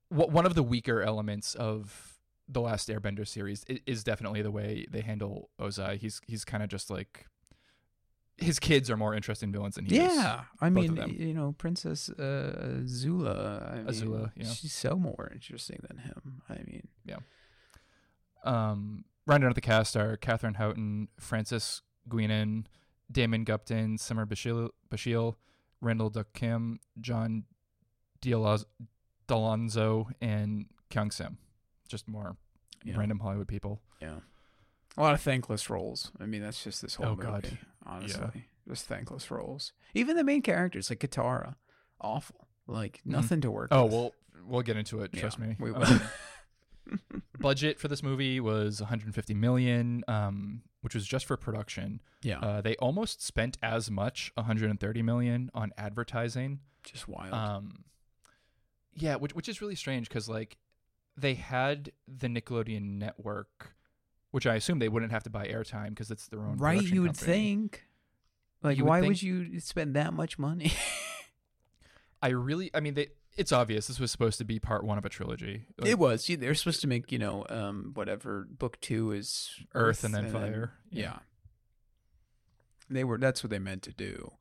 [0.09, 4.85] wh- One of the weaker elements of the last Airbender series is definitely the way
[4.89, 5.97] they handle Ozai.
[5.97, 7.25] He's he's kind of just like
[8.41, 10.15] his kids are more interesting villains than he is.
[10.15, 13.71] Yeah, I mean, you know, Princess uh, Azula.
[13.71, 14.47] I mean, Azula, yeah.
[14.47, 16.41] she's so more interesting than him.
[16.49, 17.17] I mean, yeah.
[18.43, 22.65] Um, rounding out the cast are Katharine Houghton, Francis Guinan,
[23.11, 25.35] Damon Gupton, Summer Bashil, Bashil
[25.81, 27.43] Randall Duk Kim, John
[29.27, 31.37] Dalonzo, and Keong Sim.
[31.87, 32.35] Just more
[32.83, 32.97] Yeah.
[32.97, 33.81] random Hollywood people.
[34.01, 34.19] yeah,
[34.97, 36.11] a lot of thankless roles.
[36.19, 37.23] I mean, that's just this whole Oh, movie.
[37.27, 37.57] God.
[37.85, 39.73] Honestly, just thankless roles.
[39.93, 41.55] Even the main characters, like Katara,
[41.99, 42.47] awful.
[42.67, 43.11] Like Mhm.
[43.11, 43.69] nothing to work.
[43.71, 43.93] Oh, with.
[43.93, 44.13] we'll
[44.45, 45.13] we'll get into it.
[45.13, 45.55] Trust Yeah, me.
[45.59, 45.99] we will.
[47.39, 52.01] budget for this movie was 150 million, um, which was just for production.
[52.21, 56.59] yeah, Uh, they almost spent as much, 130 million, on advertising.
[56.83, 57.33] just wild.
[57.33, 57.83] Um,
[58.93, 60.57] yeah, which which is really strange because like
[61.17, 63.75] they had the Nickelodeon network,
[64.31, 66.57] which I assume they wouldn't have to buy airtime because it's their own.
[66.57, 66.81] right?
[66.81, 67.33] You would company.
[67.33, 67.85] think.
[68.61, 70.71] Like, You would why think- would you spend that much money?
[72.21, 73.07] I really, I mean, they.
[73.37, 75.67] It's obvious this was supposed to be part one of a trilogy.
[75.77, 76.25] Like, it was.
[76.27, 80.73] They're supposed to make, you know, um, whatever book two is Earth and then Fire.
[80.91, 81.01] yeah.
[81.03, 81.17] Yeah.
[82.89, 83.17] They were.
[83.17, 84.33] That's what they meant to do.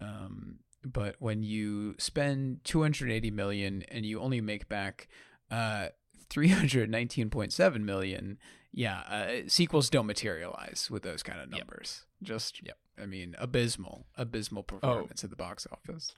[0.00, 5.08] Um, but when you spend 280 million and you only make back
[5.50, 5.88] uh
[6.28, 8.38] 319.7 million,
[8.72, 11.58] yeah, uh, sequels don't materialize with those kind of Yep.
[11.58, 12.04] numbers.
[12.22, 12.78] Just, Yep.
[13.00, 16.14] I mean, abysmal, abysmal performance at the box office.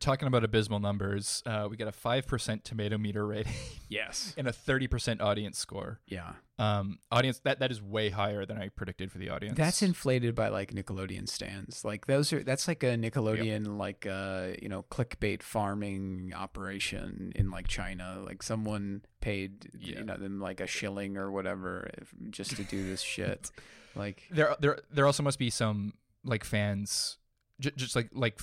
[0.00, 3.52] Talking about abysmal numbers, uh, we got a five percent tomato meter rating
[3.88, 4.34] Yes.
[4.36, 6.00] and a thirty percent audience score.
[6.06, 6.32] Yeah.
[6.60, 9.56] Um, audience that that is way higher than I predicted for the audience.
[9.56, 11.84] That's inflated by like Nickelodeon stands.
[11.84, 17.50] Like those are that's like a Nickelodeon like uh you know clickbait farming operation in
[17.50, 18.20] like China.
[18.24, 19.98] Like someone paid Yeah.
[19.98, 23.50] you know them like a shilling or whatever if, just to do this shit.
[23.94, 27.16] Like there there there also must be some like fans
[27.58, 28.38] j- just like like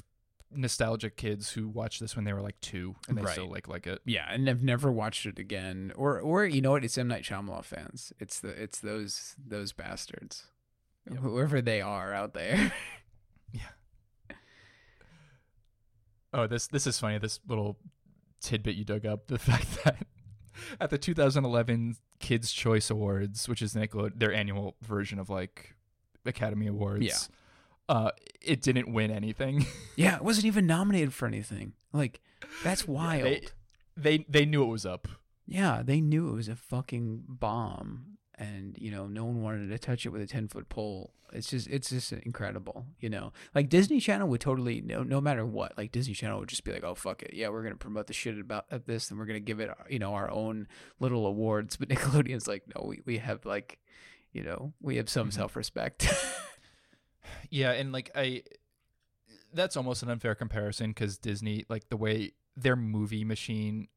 [0.51, 3.33] nostalgic kids who watched this when they were like two and they Right.
[3.33, 5.91] still like like it yeah, and I've never watched it again.
[5.95, 6.83] Or or you know what?
[6.85, 8.13] It's M Night Shyamalan fans.
[8.19, 10.45] It's the it's those those bastards,
[11.09, 11.19] Yep.
[11.19, 12.71] whoever they are out there.
[13.51, 14.35] Yeah.
[16.33, 17.77] Oh this this is funny this little
[18.41, 20.05] tidbit you dug up the fact that
[20.79, 25.75] at the 2011 kids choice awards which is Nickelode their annual version of like
[26.25, 27.17] academy awards Yeah.
[27.89, 31.73] Uh it didn't win anything yeah, it wasn't even nominated for anything.
[31.93, 32.19] Like
[32.63, 33.23] that's wild.
[33.23, 33.41] they,
[33.97, 35.07] they they knew it was up
[35.47, 39.77] Yeah, they knew it was a fucking bomb, and you know, no one wanted to
[39.77, 41.11] touch it with a ten foot pole.
[41.33, 42.85] It's just, it's just incredible.
[42.99, 46.49] You know, like Disney Channel would totally, no, no matter what, like Disney Channel would
[46.49, 49.09] just be like, oh fuck it, yeah, we're gonna promote the shit about of this,
[49.09, 50.67] and we're gonna give it, you know, our own
[50.99, 51.75] little awards.
[51.79, 53.79] But Nickelodeon's like, no, we we have like,
[54.33, 55.33] you know, we have some Mhm.
[55.33, 56.07] self respect.
[57.49, 58.43] Yeah, and like I,
[59.53, 63.87] that's almost an unfair comparison because Disney, like the way their movie machine,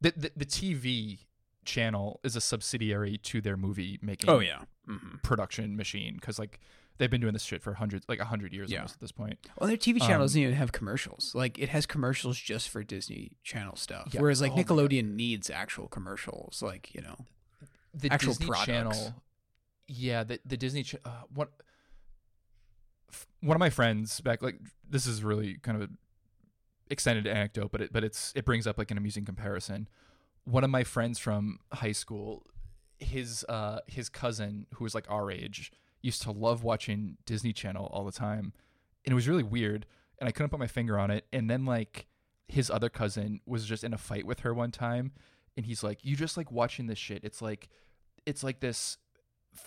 [0.00, 1.20] the, the the TV
[1.64, 5.16] channel is a subsidiary to their movie making mm-hmm.
[5.22, 6.60] production machine because like
[6.96, 8.78] they've been doing this shit for hundreds, like a hundred years Yeah.
[8.78, 9.38] almost at this point.
[9.58, 11.32] Well, their TV channel Um, doesn't even have commercials.
[11.34, 14.08] Like it has commercials just for Disney Channel stuff.
[14.12, 14.20] Yeah.
[14.20, 14.56] Whereas like Oh.
[14.56, 16.62] Nickelodeon needs actual commercials.
[16.62, 17.26] Like you know.
[17.94, 18.66] The Actual Disney products.
[18.66, 19.14] Channel,
[19.88, 21.66] yeah, the the Disney ch- uh, what f-
[23.40, 25.92] one of my friends back like this is really kind of a
[26.90, 29.88] extended anecdote, but it but it's it brings up like an amusing comparison.
[30.44, 32.46] One of my friends from high school,
[32.98, 37.88] his uh his cousin who was like our age used to love watching Disney Channel
[37.92, 38.52] all the time,
[39.04, 39.86] and it was really weird.
[40.20, 41.26] And I couldn't put my finger on it.
[41.32, 42.06] And then like
[42.48, 45.12] his other cousin was just in a fight with her one time,
[45.56, 47.24] and he's like, "You just like watching this shit.
[47.24, 47.68] It's like,
[48.26, 48.98] it's like this."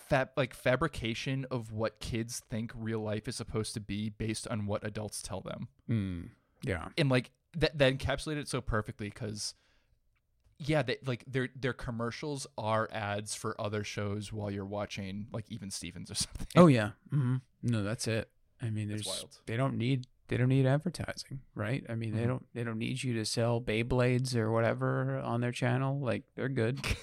[0.10, 4.66] Fab, like fabrication of what kids think real life is supposed to be based on
[4.66, 6.30] what adults tell them Mm,
[6.64, 6.90] yeah.
[6.98, 9.54] and like that that encapsulated it so perfectly because
[10.60, 15.46] yeah they, like their their commercials are ads for other shows while you're watching like
[15.50, 16.92] even stevens or something Oh yeah.
[17.10, 18.30] hmm No, that's it.
[18.62, 19.40] I mean, there's wild.
[19.48, 21.84] they don't need they don't need advertising, right?
[21.90, 22.28] I mean, they Mhm.
[22.28, 26.00] don't they don't need you to sell Beyblades or whatever on their channel.
[26.00, 26.80] Like they're good.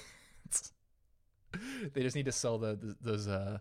[1.93, 3.59] they just need to sell the, the those uh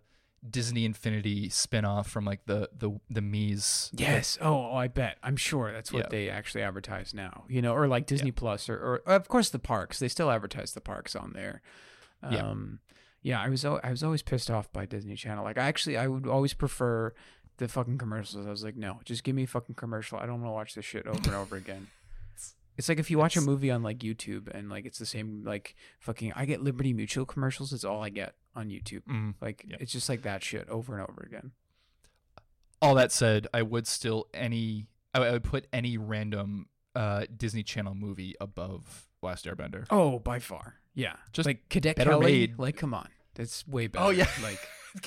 [0.49, 3.91] disney infinity spin-off from like the the the Mies.
[3.93, 4.39] Yes.
[4.41, 5.19] Oh, oh, I bet.
[5.23, 6.09] I'm sure that's what Yeah.
[6.11, 7.45] they actually advertise now.
[7.49, 9.99] You know, or like Disney Plus, or, or of course the parks.
[9.99, 11.61] They still advertise the parks on there.
[12.31, 12.49] Yeah.
[12.49, 12.79] Um,
[13.23, 13.41] yeah.
[13.41, 15.43] I was I was always pissed off by Disney Channel.
[15.43, 17.15] Like, I actually I would always prefer
[17.57, 18.47] the fucking commercials.
[18.47, 20.19] I was like, no, just give me a fucking commercial.
[20.19, 21.89] I don't want to watch this shit over and over again.
[22.79, 25.43] It's like if you watch a movie on like YouTube and like it's the same
[25.45, 27.73] like fucking I get Liberty Mutual commercials.
[27.73, 29.03] It's all I get on YouTube.
[29.11, 29.35] Mm.
[29.41, 29.81] Like Yep.
[29.83, 31.51] it's just like that shit over and over again.
[32.81, 37.27] all that said i would still any i would- I would put any random uh
[37.37, 40.75] disney channel movie above last airbender Oh, by far.
[40.95, 41.15] Yeah.
[41.33, 42.25] Just like Cadet Kelly.
[42.27, 42.59] made.
[42.59, 43.09] Like, come on.
[43.35, 44.05] That's way better.
[44.05, 44.29] Oh, yeah.
[44.43, 44.59] Like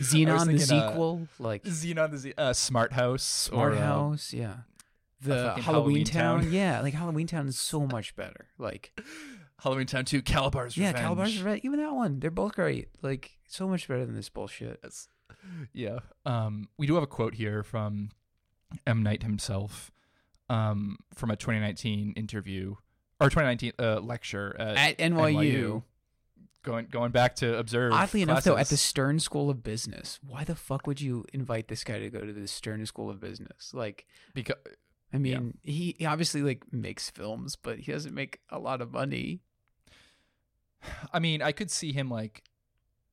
[0.00, 1.28] Zenon the thinking, uh, sequel.
[1.38, 4.32] like Zenon the Z- uh, Smart House Smart or, uh, House.
[4.32, 4.56] Yeah.
[5.20, 6.40] The Halloween, Halloween Town.
[6.42, 6.52] Town.
[6.52, 6.80] Yeah.
[6.80, 8.48] Like Halloween Town is so much better.
[8.58, 8.98] Like,
[9.60, 11.06] Halloween Town 2, Kalabar's yeah, Revenge.
[11.06, 11.60] Kalabar's Revenge.
[11.64, 12.20] Even that one.
[12.20, 12.88] They're both great.
[13.02, 14.78] Like, so much better than this bullshit.
[14.82, 15.08] Yes.
[15.72, 15.98] Yeah.
[16.24, 18.10] Um, we do have a quote here from
[18.86, 19.02] M.
[19.02, 19.90] Night himself
[20.48, 22.76] um, from a 2019 interview
[23.20, 25.82] or 2019 uh, lecture at, At NYU.
[26.62, 27.92] Going going back to observe.
[27.92, 28.76] Oddly enough, though, at the.
[28.76, 32.32] Stern School of Business, why the fuck would you invite this guy to go to
[32.32, 33.72] the Stern School of Business?
[33.72, 34.56] Like, because
[35.16, 38.92] I mean, he, he obviously like makes films, but he doesn't make a lot of
[38.92, 39.40] money.
[41.12, 42.44] I mean, I could see him like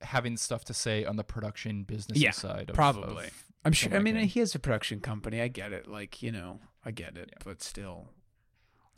[0.02, 2.70] having stuff to say on the production business Yeah, side.
[2.70, 3.28] Of, probably.
[3.28, 3.96] of- I'm sure.
[3.96, 5.40] I mean, he has a production company.
[5.42, 5.88] I get it.
[5.88, 7.30] Like, you know, I get it.
[7.32, 7.38] Yeah.
[7.46, 8.10] But still,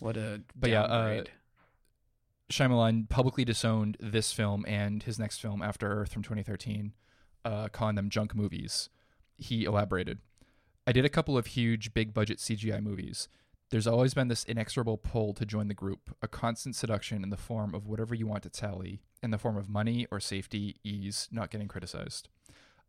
[0.01, 1.31] what a But yeah, uh, downgrade.
[2.51, 6.93] Shyamalan publicly disowned this film and his next film, After Earth, from 2013,
[7.43, 8.89] uh, calling them junk movies.
[9.37, 10.19] He elaborated
[10.87, 13.27] I did a couple of huge, big budget CGI movies.
[13.71, 17.37] There's always been this inexorable pull to join the group, a constant seduction in the
[17.37, 21.27] form of whatever you want to tally, in the form of money or safety, ease,
[21.31, 22.29] not getting criticized.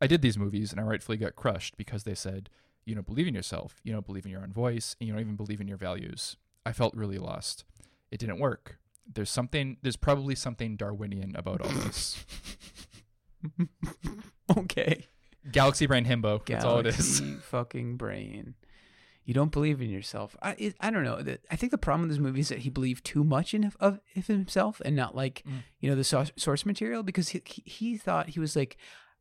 [0.00, 2.50] I did these movies and I rightfully got crushed because they said,
[2.84, 5.22] You don't believe in yourself, you don't believe in your own voice, and you don't
[5.22, 6.36] even believe in your values.
[6.66, 7.64] I felt really lost.
[8.10, 8.78] It didn't work
[9.14, 12.24] there's something there's probably something darwinian about all this
[14.58, 15.06] okay.
[15.52, 18.54] Galaxy brain himbo that's all it is Galaxy fucking brain.
[19.24, 20.36] You don't believe in yourself.
[20.40, 21.20] I it, I don't know.
[21.20, 23.64] The- I think the problem with this movie is that he believed too much in
[23.64, 25.62] of, of himself and not like Mm.
[25.80, 28.76] you know the source, source material because he, he he thought he was like.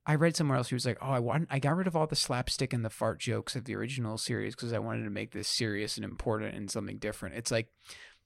[0.08, 2.06] I read somewhere else he was like, "Oh, I want I got rid of all
[2.06, 5.32] the slapstick and the fart jokes of the original series because I wanted to make
[5.32, 7.70] this serious and important and something different." It's like,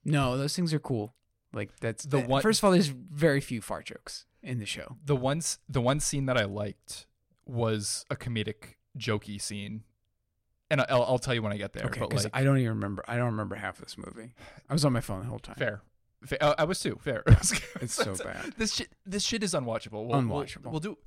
[0.03, 1.15] no, those things are cool.
[1.53, 4.65] Like that's The the one- First of all, there's very few fart jokes in the
[4.65, 4.97] show.
[5.05, 7.05] the ones the one scene that i liked
[7.49, 9.83] was a comedic jokey scene
[10.71, 12.69] and i'll, I'll tell you when i get there Okay, because like I don't even
[12.71, 13.03] remember.
[13.07, 14.33] I don't remember half of this movie.
[14.69, 15.55] I was on my phone the whole time.
[15.55, 15.81] fair,
[16.25, 17.23] Fa- uh, I was too fair.
[17.81, 18.53] It's so bad.
[18.57, 20.05] This shit, this shit is unwatchable.
[20.05, 20.71] We'll, we'll- Unwatchable.
[20.71, 20.97] We'll, do,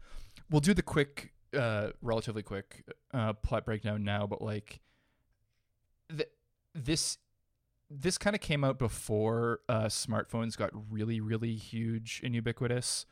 [0.51, 4.27] we'll do the quick, uh, relatively quick, uh, plot breakdown now.
[4.27, 4.81] But like,
[6.09, 6.29] th-
[6.75, 7.19] this,
[7.91, 13.05] this kind of came out before uh, smartphones got really, really huge and ubiquitous.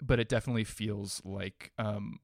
[0.00, 2.20] But it definitely feels like um,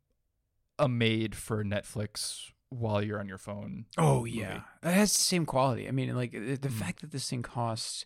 [0.78, 3.86] a made for Netflix while you're on your phone.
[3.96, 4.32] Oh movie.
[4.32, 5.88] yeah, it has the same quality.
[5.88, 6.72] I mean, like the, the Mm.
[6.78, 8.04] fact that this thing costs,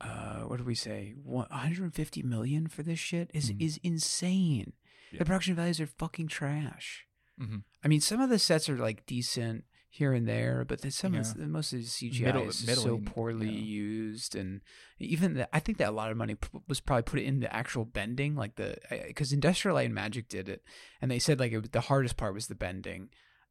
[0.00, 3.60] uh, what do we say, one hundred and fifty million for this shit is Mhm.
[3.62, 4.72] is insane.
[5.12, 5.18] Yeah.
[5.20, 7.06] The production values are fucking trash.
[7.40, 7.62] Mhm.
[7.84, 9.64] I mean, some of the sets are like decent.
[9.94, 13.48] Here and there, but some of the, most of the CGI Middle- is so poorly
[13.48, 13.60] yeah.
[13.60, 14.60] used, and
[14.98, 17.84] even the, I think that a lot of money p- was probably put into actual
[17.84, 18.76] bending, like the
[19.06, 20.64] because Industrial Light and Magic did it,
[21.00, 23.10] and they said like it, the hardest part was the bending,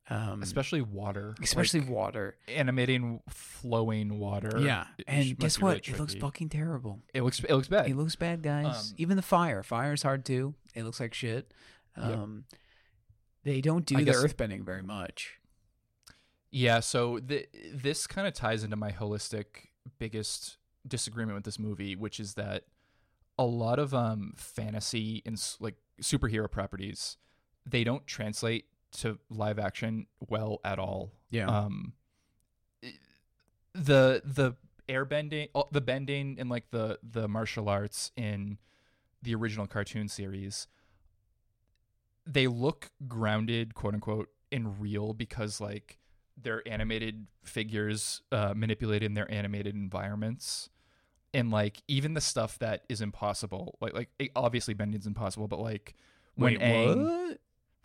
[0.09, 2.35] um, especially water, especially like, water.
[2.49, 4.59] animating flowing water.
[4.59, 5.87] Yeah, and guess be really what?
[5.87, 6.99] it looks fucking terrible.
[7.13, 7.89] It looks it looks bad.
[7.89, 8.89] It looks bad, guys.
[8.89, 9.63] Um, Even the fire.
[9.63, 10.55] Fire is hard too.
[10.75, 11.53] It looks like shit.
[11.97, 12.05] Yep.
[12.05, 12.43] Um,
[13.45, 15.37] They don't do I the earthbending very much.
[16.55, 21.95] Yeah, so th- this kind of ties into my holistic biggest disagreement with this movie,
[21.95, 22.65] which is that
[23.39, 27.17] a lot of um fantasy and like superhero properties,
[27.65, 28.65] they don't translate
[28.99, 31.11] to live action well at all.
[31.31, 31.47] Yeah.
[31.47, 31.93] Um
[33.73, 34.55] the the
[34.87, 38.59] airbending oh, the bending and like the the martial arts in
[39.23, 40.67] the original cartoon series
[42.27, 45.97] they look grounded quote unquote in real because like
[46.41, 50.69] they're animated figures uh, manipulated in their animated environments
[51.33, 55.59] and like even the stuff that is impossible like like it- obviously bending's impossible but
[55.59, 55.95] like
[56.35, 57.37] when Wait, Aang, what?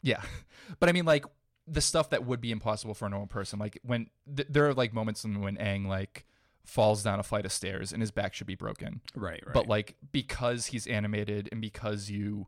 [0.02, 0.22] yeah
[0.80, 1.24] but i mean like
[1.66, 4.74] the stuff that would be impossible for a normal person like when th- there are
[4.74, 6.24] like moments in when Aang like
[6.64, 9.52] falls down a flight of stairs and his back should be broken Right, right.
[9.54, 12.46] but like because he's animated and because you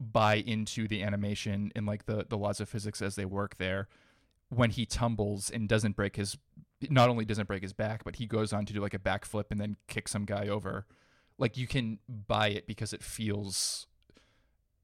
[0.00, 3.88] buy into the animation and like the the laws of physics as they work there
[4.48, 6.36] when he tumbles and doesn't break his
[6.90, 9.44] not only doesn't break his back but he goes on to do like a backflip
[9.50, 10.86] and then kick some guy over
[11.38, 13.86] like you can buy it because it feels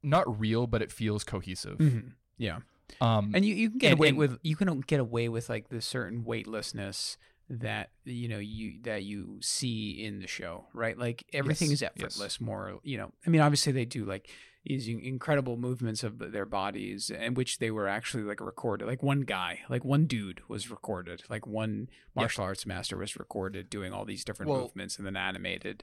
[0.02, 2.12] not real but it feels cohesive Mhm.
[2.38, 2.58] yeah.
[3.00, 5.48] um and you, you can get and- away and- with you can get away with
[5.48, 7.16] like the certain weightlessness
[7.48, 11.82] that you know you that you see in the show right like everything Yes, is
[11.82, 11.90] yes.
[11.96, 14.28] effortless more you know i mean obviously they do like
[14.64, 19.22] in- incredible movements of their bodies in which they were actually like recorded like one
[19.22, 24.04] guy like one dude was recorded like one martial arts master was recorded doing all
[24.04, 25.82] these different Well- movements and then animated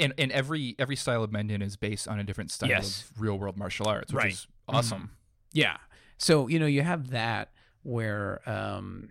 [0.00, 3.08] and and every every style of bending is based on a different style Yes.
[3.10, 4.32] of real world martial arts which Right.
[4.32, 5.10] is awesome
[5.52, 5.76] Yeah.
[6.18, 7.52] So, you know, you have that
[7.84, 9.10] where um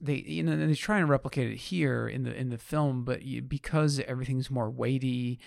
[0.00, 3.04] they you know and they try and replicate it here in the in the film,
[3.04, 5.38] but you, because everything's more weighty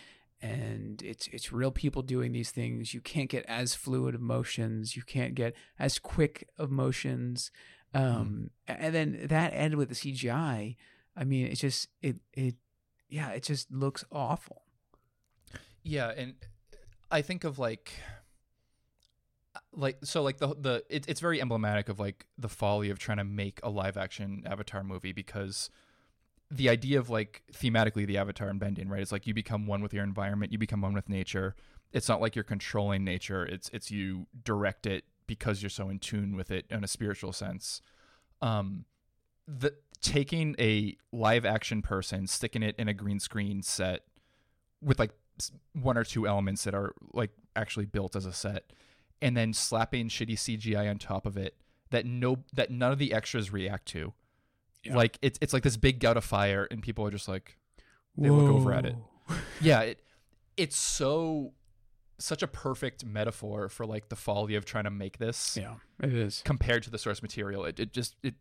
[0.41, 5.03] and it's it's real people doing these things, you can't get as fluid emotions, you
[5.03, 7.51] can't get as quick emotions.
[7.93, 10.75] Um and then that added with the CGI,
[11.15, 12.55] I mean, it just it it
[13.09, 14.63] yeah, it just looks awful.
[15.83, 16.35] Yeah, and
[17.11, 17.91] I think of like
[19.73, 23.17] like so like the the it, it's very emblematic of like the folly of trying
[23.17, 25.69] to make a live action avatar movie because
[26.51, 29.81] the idea of like thematically the avatar and bending right it's like you become one
[29.81, 31.55] with your environment you become one with nature
[31.93, 35.97] it's not like you're controlling nature it's it's you direct it because you're so in
[35.97, 37.81] tune with it in a spiritual sense
[38.41, 38.85] um
[39.47, 44.01] the taking a live action person sticking it in a green screen set
[44.81, 45.11] with like
[45.73, 48.73] one or two elements that are like actually built as a set
[49.21, 51.55] and then slapping shitty CGI on top of it
[51.91, 54.13] that no that none of the extras react to.
[54.83, 54.95] Yeah.
[54.95, 57.57] Like it's it's like this big gout of fire and people are just like
[58.17, 58.95] They look over at it.
[59.61, 60.01] Yeah, it
[60.57, 61.53] it's so
[62.19, 66.13] such a perfect metaphor for like the folly of trying to make this Yeah, it
[66.13, 66.41] is.
[66.45, 67.65] compared to the source material.
[67.65, 68.35] It it just it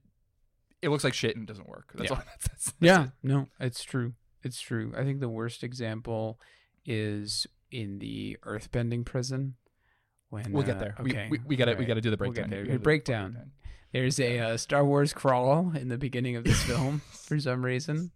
[0.83, 1.93] it looks like shit and it doesn't work.
[1.95, 2.17] That's Yeah.
[2.17, 3.11] all that's, that's, that's Yeah, it.
[3.23, 4.15] no, it's true.
[4.43, 4.93] It's true.
[4.97, 6.41] I think the worst example
[6.87, 9.57] is in the earthbending prison.
[10.31, 10.95] When We'll get uh, there.
[11.01, 12.51] Okay, We, we, we gotta we gotta do the We'll get breakdown.
[12.51, 12.61] there.
[12.61, 13.51] The gotta do the breakdown.
[13.93, 18.13] There's a uh, Star Wars crawl in the beginning of this film for some reason.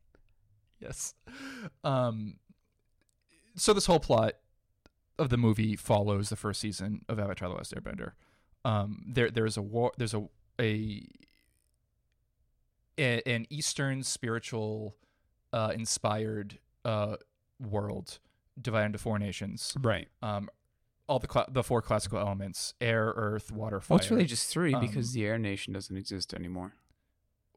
[0.81, 1.15] Yes.
[1.83, 2.37] Um
[3.57, 4.35] so this whole plot
[5.19, 8.13] of the movie follows the first season of Avatar the Last Airbender.
[8.65, 10.29] Um there there's a war there's a
[10.61, 11.09] a,
[12.99, 14.95] a an eastern spiritual
[15.53, 17.17] uh inspired uh
[17.61, 18.19] world
[18.61, 19.75] divided into four nations.
[19.81, 20.09] Right.
[20.23, 20.49] Um
[21.07, 23.95] all the cla- the four classical elements: air, earth, water, fire.
[23.97, 26.75] Well, it's really just three because Um, the Air Nation doesn't exist anymore.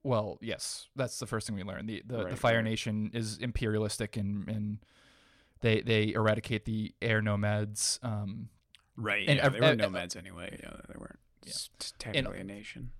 [0.03, 1.85] Well, yes, that's the first thing we learn.
[1.85, 2.63] The the, the Fire right.
[2.63, 4.77] Nation is imperialistic and and
[5.61, 7.99] they they eradicate the air nomads.
[8.03, 8.49] Um,
[8.99, 9.27] Right.
[9.27, 10.57] and yeah, ev- they were ev- nomads anyway.
[10.61, 11.53] Yeah, they weren't Yeah.
[11.99, 12.91] technically a nation.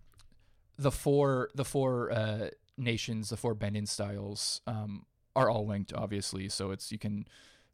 [0.77, 5.05] the four the four uh, nations, the four bending styles, um,
[5.35, 6.49] are all linked, obviously.
[6.49, 7.25] So it's you can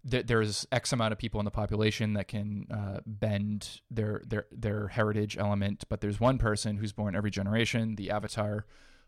[0.04, 4.46] there, there's X amount of people in the population that can uh, bend their their
[4.52, 8.65] their heritage element, but there's one person who's born every generation, the Avatar,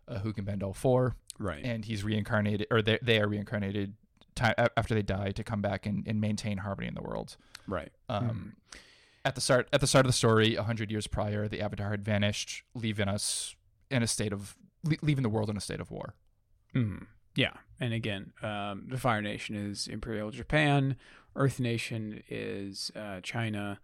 [0.07, 1.15] uh, who can bend all four.
[1.37, 1.65] Right.
[1.65, 3.95] and he's reincarnated or they, they are reincarnated
[4.35, 4.45] ti
[4.77, 7.35] after they die to come back and, and maintain harmony in the world
[7.67, 7.91] right.
[8.07, 8.55] um,
[9.25, 12.05] at the start at the start of the story 100 years prior the avatar had
[12.05, 13.53] vanished leaving us
[13.91, 14.55] in a state of
[15.01, 16.15] leaving the world in a state of war.
[16.73, 20.95] Mm, yeah, and again, um, the Fire Nation is Imperial Japan.
[21.35, 23.79] Earth Nation is uh, China.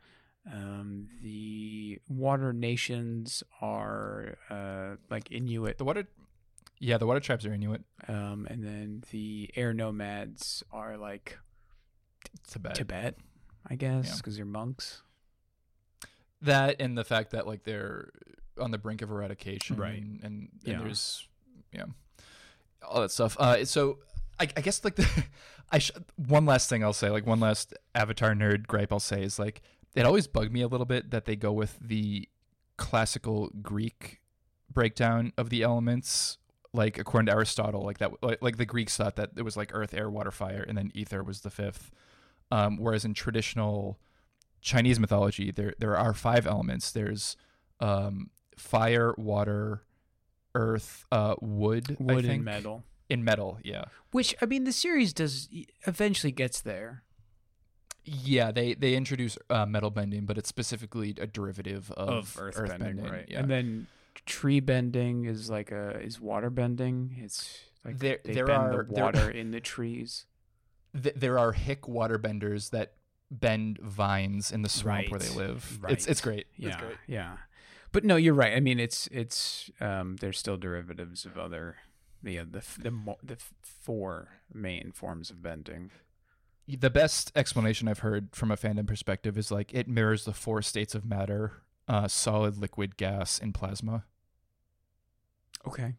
[0.51, 6.07] Um, the Water Nations are uh, like Inuit, The water,
[6.79, 7.83] yeah, the water tribes are Inuit.
[8.07, 11.37] um, and then the Air Nomads are like
[12.47, 12.75] Tibet.
[12.75, 13.17] Tibet,
[13.67, 14.15] I guess, Yeah.
[14.17, 15.03] because they're monks.
[16.41, 18.09] That and the fact that like they're
[18.59, 20.01] on the brink of eradication, Right.
[20.01, 20.79] And, and, Yeah.
[20.79, 21.27] there's
[21.71, 21.85] yeah,
[22.87, 23.37] all that stuff.
[23.39, 23.99] Uh, so
[24.39, 25.07] I, I guess like the
[25.71, 29.23] I sh- one last thing I'll say, like one last Avatar nerd gripe I'll say
[29.23, 29.61] is like
[29.95, 32.27] it always bugged me a little bit that they go with the
[32.77, 34.21] classical Greek
[34.69, 36.37] breakdown of the elements.
[36.73, 39.71] Like according to Aristotle, like that, like, like the Greeks thought that it was like
[39.73, 41.91] earth, air, water, fire, and then ether was the fifth.
[42.49, 43.99] Um, whereas in traditional
[44.61, 46.91] Chinese mythology, there there are five elements.
[46.91, 47.35] There's
[47.81, 49.83] um, fire, water,
[50.55, 52.35] earth, uh, wood, I Wood think.
[52.37, 52.83] and metal.
[53.09, 55.49] In metal, yeah, Which I mean, the series does
[55.85, 57.03] eventually gets there.
[58.05, 58.51] yeah.
[58.51, 63.03] They they introduce uh, metal bending, but it's specifically a derivative of, of earth, bending,
[63.03, 63.25] right?
[63.27, 63.39] Yeah.
[63.39, 63.87] And then
[64.25, 67.17] tree bending is like a is water bending.
[67.21, 70.25] It's like There- they there bend are- the there- water in the trees.
[71.01, 72.93] Th- there are hick water benders that
[73.29, 75.79] bend vines in the swamp where they Right, live.
[75.89, 76.47] It's it's great.
[76.57, 76.97] Yeah, It's great.
[77.07, 77.37] yeah.
[77.91, 78.53] But no, you're right.
[78.53, 81.77] I mean, it's it's um, there's still derivatives of other
[82.23, 85.91] the the the, the four main forms of bending.
[86.67, 90.61] The best explanation I've heard from a fandom perspective is like it mirrors the four
[90.61, 94.05] states of matter: uh, solid, liquid, gas, and plasma.
[95.67, 95.93] Okay,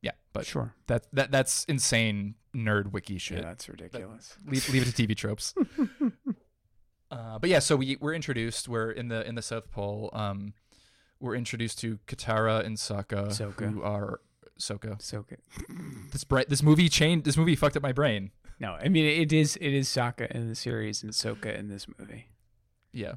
[0.00, 0.74] Yeah, but sure.
[0.86, 3.38] that that that's insane nerd wiki shit.
[3.38, 4.36] Yeah, that's ridiculous.
[4.46, 5.54] leave, leave it to TV tropes.
[7.10, 8.68] uh, but yeah, so we we're introduced.
[8.68, 10.10] We're in the in the South Pole.
[10.12, 10.54] Um,
[11.22, 13.72] we're introduced to Katara and Sokka, Sokka.
[13.72, 14.20] who are
[14.60, 15.00] Sokka.
[15.00, 15.38] so good.
[16.12, 17.24] This bra- this movie changed.
[17.24, 18.30] This movie fucked up my brain.
[18.60, 21.86] No, I mean it is it is Sokka in the series and Sokka in this
[21.98, 22.26] movie,
[22.92, 23.14] Yeah.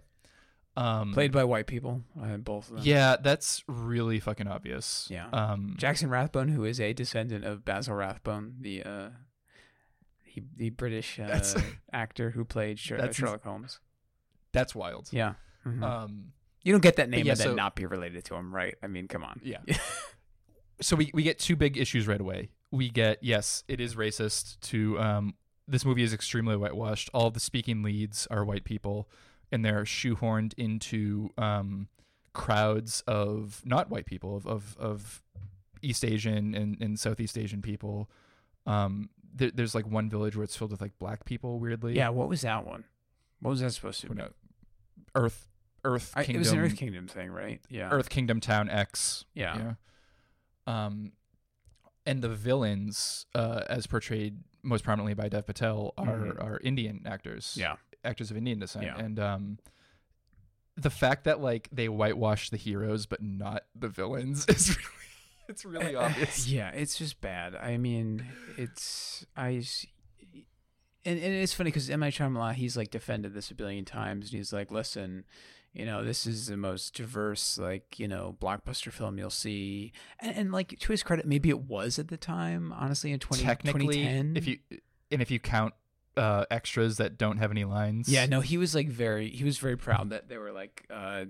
[0.78, 2.86] Um, played by white people, uh, both of them.
[2.86, 5.08] Yeah, that's really fucking obvious.
[5.10, 5.30] Yeah.
[5.32, 9.10] Um, Jackson Rathbone, who is a descendant of Basil Rathbone, the uh,
[10.24, 11.39] he, the British uh,
[11.93, 13.80] actor who played Sher- That's- Sherlock Holmes.
[14.51, 15.08] that's wild.
[15.14, 15.36] Yeah.
[15.66, 15.82] Mhm.
[15.82, 16.34] Um,
[16.66, 18.76] you don't get that name yeah, and then not be related to him, right?
[18.84, 19.39] I mean, come on.
[19.43, 19.59] Yeah.
[20.82, 22.49] so we, we get two big issues right away.
[22.72, 24.59] We get yes, it is racist.
[24.61, 25.36] To um,
[25.68, 27.11] this movie is extremely whitewashed.
[27.13, 29.07] All the speaking leads are white people,
[29.51, 31.88] and they're shoehorned into um,
[32.34, 35.24] crowds of not white people of of, of
[35.84, 38.09] East Asian and, and Southeast Asian people.
[38.66, 41.59] Um, there, there's like one village where it's filled with like black people.
[41.59, 42.09] Weirdly, Yeah.
[42.09, 42.86] What was that one?
[43.39, 44.22] What was that supposed to be?
[45.13, 45.47] Earth,
[45.86, 46.36] Earth I, Kingdom.
[46.36, 47.62] it was an Earth Kingdom thing, right?
[47.70, 47.90] Yeah.
[47.92, 49.24] Earth Kingdom Town X.
[49.34, 49.74] Yeah.
[50.68, 50.86] Yeah.
[50.86, 51.12] Um,
[52.06, 56.44] and the villains, uh, as portrayed most prominently by Dev Patel, are Mhm.
[56.44, 57.56] are Indian actors.
[57.60, 57.76] Yeah.
[58.04, 58.86] actors of Indian descent.
[58.86, 58.98] Yeah.
[59.00, 59.58] And um,
[60.76, 64.90] the fact that like they whitewash the heroes but not the villains is really
[65.48, 66.48] it's really obvious.
[66.50, 67.56] Yeah, it's just bad.
[67.56, 68.26] I mean,
[68.58, 69.64] it's I.
[71.04, 74.32] and, and it's funny because M Night Shyamalan he's like defended this a billion times,
[74.32, 75.24] and he's like, listen,
[75.76, 80.36] you know, this is the most diverse like you know blockbuster film you'll see, and,
[80.38, 82.72] and like to his credit, maybe it was at the time.
[82.72, 84.38] Honestly, in 20, Technically, 2010.
[84.38, 84.58] if you
[85.12, 85.74] and if you count
[86.18, 89.58] uh, extras that don't have any lines, Yeah, no, he was like very he was
[89.58, 91.26] very proud that there were like uh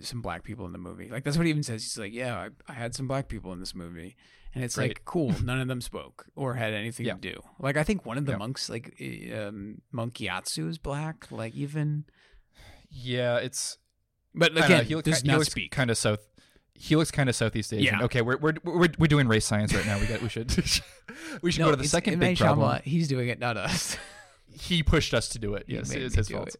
[0.00, 1.08] some black people in the movie.
[1.08, 1.82] Like that's what he even says.
[1.84, 4.16] He's like, "Yeah, I, I had some black people in this movie."
[4.52, 4.88] And it's Right.
[4.88, 7.14] like, "Cool, none of them spoke or had anything Yeah.
[7.14, 8.38] to do." Like I think one of the Yeah.
[8.38, 12.06] monks like eh, um Monk Gyatso is black, like even
[12.90, 13.78] yeah, it's
[14.34, 15.70] but don't know, again, he looks, does he not looks speak.
[15.70, 16.26] kind of south.
[16.76, 17.98] He looks kind of Southeast Asian.
[17.98, 18.04] Yeah.
[18.04, 19.98] Okay, we're, we're we're we're doing race science right now.
[19.98, 20.50] We got we should
[21.42, 22.80] we should no, go to the second big Night problem.
[22.84, 23.96] He's doing it, not us.
[24.52, 25.64] he pushed us to do it.
[25.68, 26.48] He Yes, it's his fault.
[26.48, 26.56] it.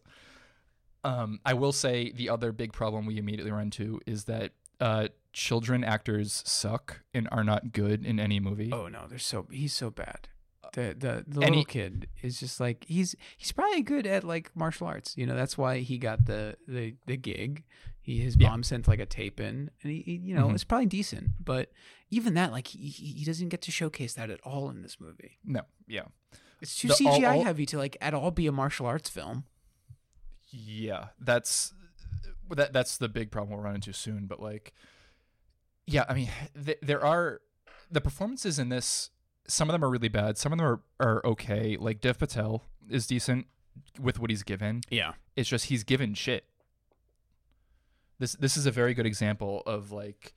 [1.03, 5.09] Um, I will say the other big problem we immediately run to is that uh,
[5.33, 8.71] children actors suck and are not good in any movie.
[8.71, 10.29] oh no, they're so he's so bad.
[10.75, 14.55] The the, the little he- kid is just like he's he's probably good at like
[14.55, 15.15] martial arts.
[15.17, 17.63] You know, that's why he got the the, the gig.
[18.01, 18.49] He his Yeah.
[18.49, 20.53] mom sent like a tape in, and he, he you know Mhm.
[20.53, 21.29] it's probably decent.
[21.43, 21.71] But
[22.11, 25.39] even that, like he he doesn't get to showcase that at all in this movie.
[25.43, 26.03] No, yeah,
[26.61, 29.09] It's too The- all- CGI all- heavy to like at all be a martial arts
[29.09, 29.45] film.
[30.49, 31.07] yeah.
[31.19, 31.73] That's
[32.49, 32.73] that.
[32.73, 34.27] That's the big problem we'll run into soon.
[34.27, 34.73] But like,
[35.87, 36.29] yeah, I mean,
[36.65, 37.41] th- there are
[37.91, 39.09] the performances in this.
[39.47, 40.37] Some of them are really bad.
[40.37, 41.77] Some of them are are okay.
[41.79, 43.47] Like Dev Patel is decent
[43.99, 44.81] with what he's given.
[44.89, 46.45] Yeah, It's just he's given shit.
[48.19, 50.33] This this is a very good example of like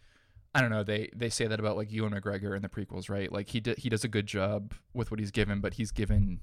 [0.55, 0.83] I don't know.
[0.83, 3.31] They they say that about like Ewan McGregor in the prequels, right?
[3.31, 6.41] Like he he does a good job with what he's given, but he's given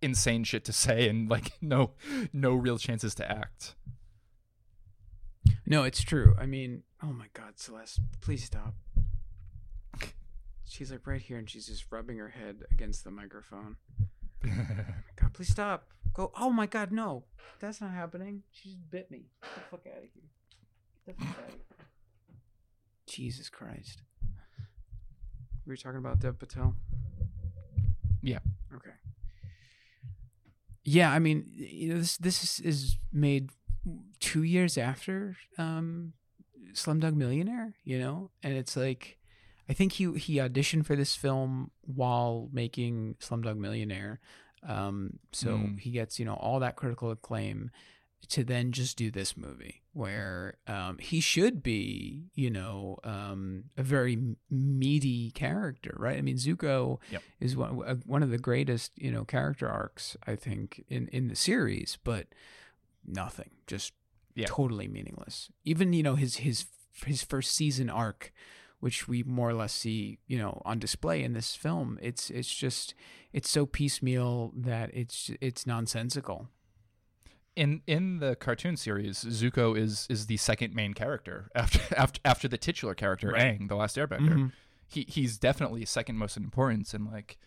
[0.00, 1.92] insane shit to say and like no
[2.32, 3.74] no real chances to act.
[5.66, 6.34] No, it's true.
[6.38, 8.74] I mean, oh my God, Celeste, please stop.
[10.72, 13.76] She's like right here, and she's just rubbing her head against the microphone.
[14.42, 15.84] God, please stop.
[16.14, 16.32] Go.
[16.34, 17.24] Oh my God, no,
[17.60, 18.42] that's not happening.
[18.50, 19.26] She just bit me.
[19.42, 20.30] Get the fuck out of here.
[21.04, 21.86] Get the fuck out of here.
[23.06, 24.00] Jesus Christ.
[25.66, 26.74] We were talking about Dev Patel.
[28.22, 28.38] Yeah.
[28.74, 28.94] Okay.
[30.84, 33.50] Yeah, I mean, you know, this this is, is made
[34.20, 36.14] two years after um,
[36.72, 39.18] Slumdog Millionaire, you know, and it's like,
[39.72, 44.20] I think he he auditioned for this film while making Slumdog Millionaire,
[44.68, 45.80] um, so Mm.
[45.80, 47.70] he gets you know all that critical acclaim
[48.28, 53.82] to then just do this movie where um, he should be, you know, um, a
[53.82, 54.16] very
[54.48, 56.18] meaty character, right?
[56.18, 57.22] I mean, Zuko Yep.
[57.40, 61.28] is one uh, one of the greatest, you know, character arcs I think in in
[61.28, 62.26] the series, but
[63.06, 63.92] nothing, just
[64.34, 64.46] Yeah.
[64.48, 65.48] totally meaningless.
[65.64, 66.66] Even you know his his
[67.06, 68.32] his first season arc,
[68.82, 71.98] which we more or less see, you know, on display in this film.
[72.02, 72.94] It's it's just
[73.32, 76.48] it's so piecemeal that it's it's nonsensical.
[77.54, 82.48] in in the cartoon series, Zuko is is the second main character after after after
[82.48, 83.60] the titular character Right.
[83.60, 84.34] Aang, the last Airbender.
[84.34, 84.52] Mhm.
[84.88, 87.38] He he's definitely second most in importance, and like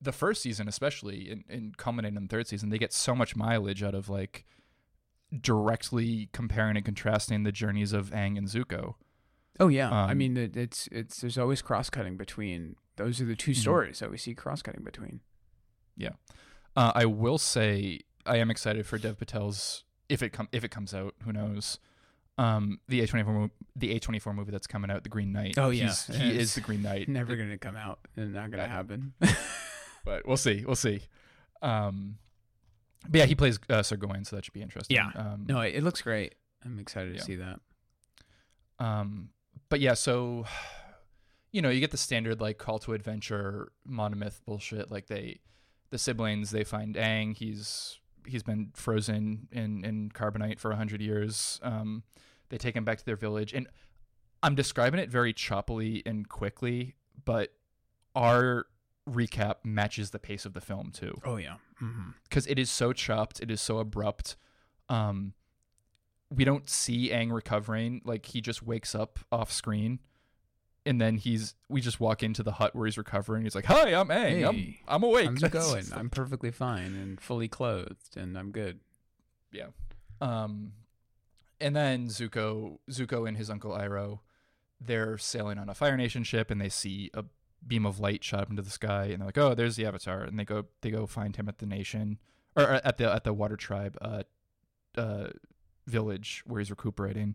[0.00, 3.36] the first season, especially, in, and culminating in the third season, they get so much
[3.36, 4.44] mileage out of like
[5.40, 8.94] directly comparing and contrasting the journeys of Aang and Zuko.
[9.60, 13.24] Oh yeah, I Um, mean it, it's it's there's always cross cutting between those are
[13.24, 13.56] the 2 Mhm.
[13.56, 15.20] stories that we see cross cutting between.
[15.96, 16.10] Yeah,
[16.76, 20.70] uh, I will say I am excited for Dev Patel's if it come if it
[20.70, 21.14] comes out.
[21.24, 21.78] Who knows?
[22.38, 25.32] Um, the A twenty four the A twenty four movie that's coming out, The Green
[25.32, 25.58] Knight.
[25.58, 25.86] Oh, yeah.
[25.86, 27.08] He's- he It's is the Green Knight.
[27.08, 29.14] Never gonna come out and not gonna happen.
[30.04, 30.64] but we'll see.
[30.64, 31.02] We'll see.
[31.62, 32.18] Um,
[33.08, 34.94] but yeah, he plays uh, Sir Gawain, so that should be interesting.
[34.94, 35.10] Yeah.
[35.16, 36.36] Um, no, it, it looks great.
[36.64, 37.22] I'm excited to Yeah.
[37.24, 37.60] see that.
[38.78, 39.30] Um,
[39.68, 40.46] but yeah, so
[41.52, 44.90] you know, you get the standard like call to adventure monomyth bullshit.
[44.90, 45.40] Like they,
[45.90, 47.36] the siblings, they find Aang.
[47.36, 51.58] He's he's been frozen in in carbonite for a hundred years.
[51.62, 52.02] Um,
[52.50, 53.66] they take him back to their village, and
[54.42, 56.94] I'm describing it very choppily and quickly,
[57.24, 57.52] but
[58.14, 58.66] our
[59.08, 61.54] recap matches the pace of the film too Oh yeah.
[61.78, 64.36] hmm because it is so chopped, it is so abrupt.
[64.90, 65.32] Um,
[66.34, 70.00] we don't see Aang recovering; like he just wakes up off screen,
[70.84, 73.44] and then he's we just walk into the hut where he's recovering.
[73.44, 74.46] He's like, "Hi, I'm Aang.
[74.46, 75.26] I'm I'm awake.
[75.42, 75.84] I'm going.
[75.92, 78.80] I'm perfectly fine and fully clothed, and I'm good.
[79.52, 79.68] Yeah.
[80.20, 80.72] Um,
[81.60, 84.20] and then Zuko, Zuko and his uncle Iroh,
[84.80, 87.24] they're sailing on a Fire Nation ship, and they see a
[87.66, 90.22] beam of light shot up into the sky, and they're like, "Oh, there's the Avatar!"
[90.22, 92.18] And they go, they go find him at the nation,
[92.56, 94.22] or uh, at the at the Water Tribe, uh,
[94.96, 95.28] uh,
[95.88, 97.34] village where he's recuperating,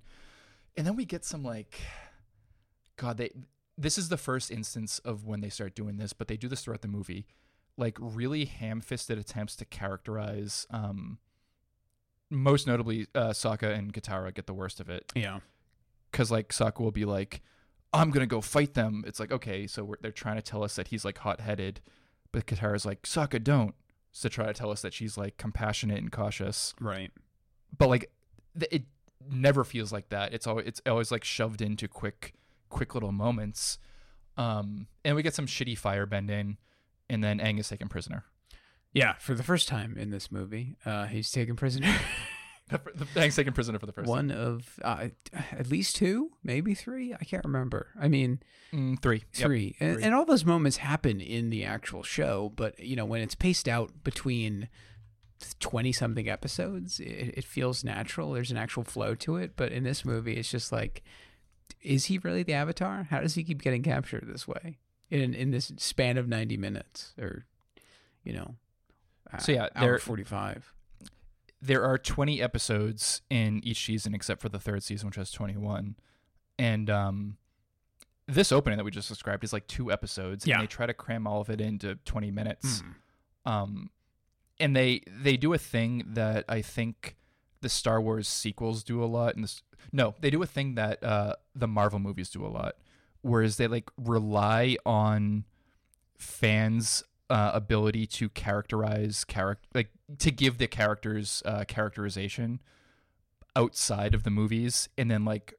[0.77, 1.79] and then we get some like,
[2.97, 3.31] God, they.
[3.77, 6.61] This is the first instance of when they start doing this, but they do this
[6.63, 7.25] throughout the movie,
[7.75, 10.67] like really ham-fisted attempts to characterize.
[10.69, 11.17] Um,
[12.29, 15.39] most notably, uh, Sokka and Katara get the worst of it Yeah.
[16.11, 17.41] because like Sokka will be like,
[17.91, 20.75] "I'm gonna go fight them." It's like okay, so we're, they're trying to tell us
[20.75, 21.81] that he's like hot-headed,
[22.31, 23.73] but Katara's like, "Sokka, don't."
[24.11, 27.11] So try to tell us that she's like compassionate and cautious, Right.
[27.75, 28.11] but like
[28.71, 28.83] it
[29.29, 30.33] never feels like that.
[30.33, 32.33] It's always it's always like shoved into quick
[32.69, 33.77] quick little moments.
[34.35, 36.57] Um, and we get some shitty fire bending,
[37.09, 38.25] and then Aang is taken prisoner.
[38.93, 39.13] Yeah.
[39.19, 41.95] For the first time in this movie, uh, he's taken prisoner.
[42.69, 45.09] The, the, Aang's taken prisoner for the first One of uh,
[45.51, 47.13] at least two, maybe three.
[47.13, 47.89] I can't remember.
[47.99, 48.39] I mean.
[48.71, 49.25] Mm, three.
[49.35, 49.49] Yep.
[49.81, 50.03] And, three.
[50.03, 53.67] and all those moments happen in the actual show, but you know when it's paced
[53.67, 54.69] out between
[55.59, 58.31] twenty something episodes, it, it feels natural.
[58.33, 59.55] There's an actual flow to it.
[59.55, 61.03] But in this movie, it's just like,
[61.81, 63.03] is he really the Avatar?
[63.09, 64.77] How does he keep getting captured this way
[65.09, 67.45] in in this span of ninety minutes, or
[68.23, 68.55] you know?
[69.33, 70.73] uh, So, yeah, hour there- forty five.
[71.61, 75.95] there are 20 episodes in each season except for the third season which has 21
[76.59, 77.37] and um
[78.27, 80.55] this opening that we just described is like two episodes Yeah.
[80.55, 83.49] and they try to cram all of it into 20 minutes Mm.
[83.51, 83.89] um
[84.59, 87.15] and they they do a thing that i think
[87.61, 91.03] the star wars sequels do a lot and this no they do a thing that
[91.03, 92.75] uh the marvel movies do a lot
[93.21, 95.45] whereas they like rely on
[96.17, 99.89] fans uh, ability to characterize character like
[100.19, 102.59] to give the characters uh, characterization
[103.55, 105.53] outside of the movies and then like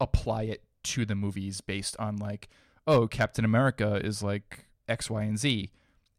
[0.00, 2.48] apply it to the movies based on like,
[2.86, 5.70] oh, Captain America is like X, Y, and Z,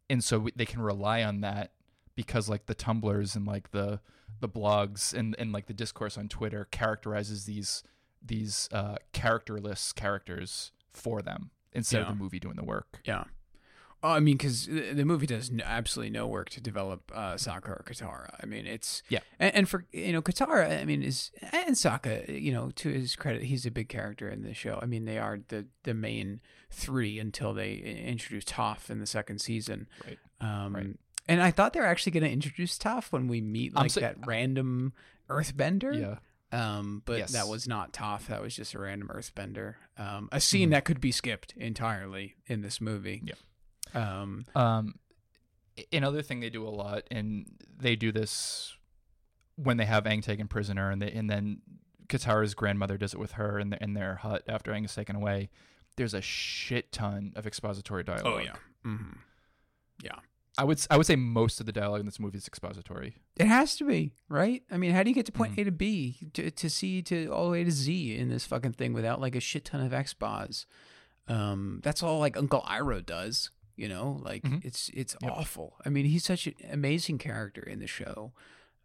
[0.08, 1.72] and so they can rely on that
[2.22, 4.00] because like the tumblers and like the
[4.40, 7.82] the blogs and and like the discourse on Twitter characterizes these
[8.24, 13.00] these uh, characterless characters for them instead of the movie doing the work.
[13.04, 13.24] Yeah.
[14.02, 17.84] Oh, I mean, because the movie does absolutely no work to develop uh, Sokka or
[17.86, 18.34] Katara.
[18.42, 19.18] I mean, it's Yeah.
[19.38, 23.14] and, and for you know Katara, I mean, is and Sokka, you know, to his
[23.14, 24.78] credit, he's a big character in the show.
[24.82, 26.40] I mean, they are the the main
[26.70, 29.86] three until they introduce Toph in the second season.
[30.06, 30.18] Right.
[30.40, 30.86] Um, Right.
[31.30, 34.00] And I thought they were actually going to introduce Toph when we meet like sa-
[34.00, 34.92] that random
[35.28, 35.98] Earthbender.
[36.00, 36.18] Yeah.
[36.52, 37.32] Um, but Yes.
[37.32, 38.26] that was not Toph.
[38.26, 39.76] That was just a random Earthbender.
[39.96, 40.72] Um, a scene Mhm.
[40.72, 43.22] that could be skipped entirely in this movie.
[43.24, 43.34] Yeah.
[43.94, 44.98] Um, Um,
[45.92, 47.46] another thing they do a lot, and
[47.78, 48.76] they do this
[49.56, 51.62] when they have Aang taken prisoner, and they, and then
[52.08, 55.14] Katara's grandmother does it with her in, the, in their hut after Aang is taken
[55.14, 55.48] away.
[55.96, 58.26] There's a shit ton of expository dialogue.
[58.26, 58.56] Oh yeah.
[58.84, 59.12] Mm hmm
[60.60, 63.16] I would I would say most of the dialogue in this movie is expository.
[63.36, 64.62] It has to be right.
[64.70, 65.60] I mean, how do you get to point Mhm.
[65.60, 68.72] A to B to, to C to all the way to Z in this fucking
[68.72, 70.66] thing without like a shit ton of expos?
[71.28, 73.50] Um, that's all like Uncle Iroh does.
[73.76, 74.62] You know, like Mhm.
[74.64, 75.32] it's it's Yep.
[75.32, 75.76] awful.
[75.86, 78.32] I mean, he's such an amazing character in the show.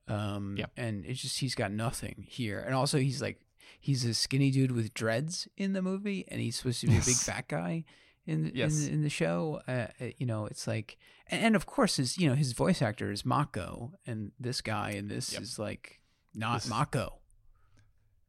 [0.07, 0.67] Um, Yeah.
[0.77, 3.41] and it's just he's got nothing here, and also he's like
[3.79, 7.01] he's a skinny dude with dreads in the movie, and he's supposed to be a
[7.01, 7.83] big fat guy
[8.25, 8.73] in the, Yes.
[8.77, 9.61] in, the- in the show.
[9.67, 10.97] Uh, uh, you know, it's like,
[11.27, 15.09] and, of course, his you know his voice actor is Mako, and this guy and
[15.09, 15.41] this Yep.
[15.41, 16.01] is like
[16.33, 17.19] not This- Mako.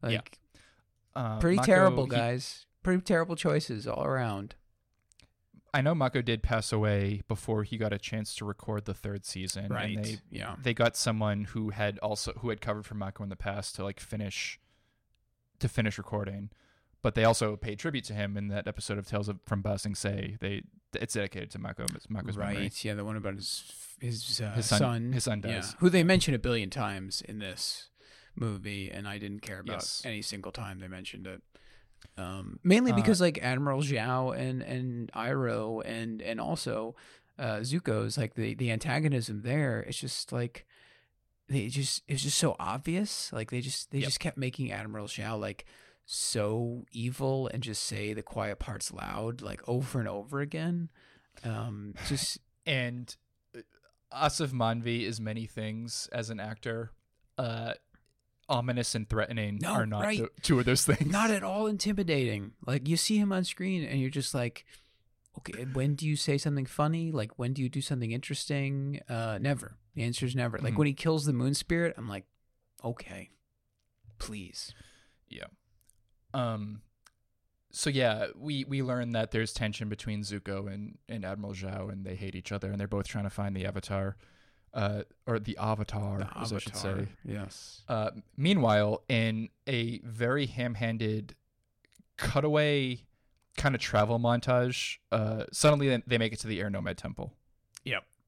[0.03, 0.09] Yeah.
[0.09, 0.39] Like
[1.15, 2.65] Uh, pretty Mako, terrible, he- guys.
[2.83, 4.55] Pretty terrible choices all around.
[5.73, 9.25] I know Mako did pass away before he got a chance to record the third
[9.25, 9.71] season.
[9.71, 10.55] And they yeah.
[10.61, 13.83] they got someone who had also who had covered for Mako in the past to
[13.83, 14.59] like finish
[15.59, 16.49] to finish recording.
[17.07, 19.79] But they also pay tribute to him in that episode of Tales of, from Ba
[19.79, 20.35] Say.
[20.41, 22.53] They it's dedicated to Mako Mako's right.
[22.55, 22.71] memory.
[22.81, 23.63] Yeah, the one about his
[24.01, 25.13] his, uh, His son- son.
[25.13, 25.63] his son Yeah.
[25.79, 27.91] Who they mention a billion times in this
[28.35, 30.01] movie, and I didn't care about Yes.
[30.03, 31.41] any single time they mentioned it.
[32.17, 36.97] Um, mainly Uh, because like Admiral Zhao and and Iroh and and also
[37.39, 39.79] uh, Zuko's like the the antagonism there.
[39.79, 40.65] It's just like
[41.47, 43.31] they just it's just so obvious.
[43.31, 44.07] Like they just they Yep.
[44.07, 45.63] just kept making Admiral Zhao like
[46.09, 50.89] so evil and just say the quiet parts loud like over and over again.
[51.43, 53.13] Um, just And
[53.55, 53.59] uh,
[54.15, 56.91] Aasif Mandvi is many things as an actor.
[57.37, 57.73] Uh,
[58.49, 60.23] ominous and threatening No, are not right.
[60.41, 61.11] two of those things.
[61.11, 62.53] not at all intimidating.
[62.65, 64.65] Like you see him on screen and you're just like,
[65.39, 67.11] okay, when do you say something funny?
[67.11, 69.01] Like when do you do something interesting?
[69.09, 69.75] Uh, never.
[69.95, 70.57] The answer is never.
[70.59, 70.77] Like Mhm.
[70.77, 72.23] when he kills the moon spirit, I'm like,
[72.81, 73.29] okay,
[74.19, 74.73] please.
[76.33, 76.81] Um,
[77.71, 82.05] so yeah, we we learn that there's tension between Zuko and and Admiral Zhao, and
[82.05, 84.17] they hate each other, and they're both trying to find the Avatar,
[84.73, 86.99] uh, or the Avatar, The as I should Avatar.
[86.99, 87.07] say.
[87.25, 87.81] Yes.
[87.87, 91.35] Uh, meanwhile, in a very ham-handed
[92.17, 92.99] cutaway
[93.57, 97.33] kind of travel montage, uh, suddenly they- make it to the Air Nomad Temple.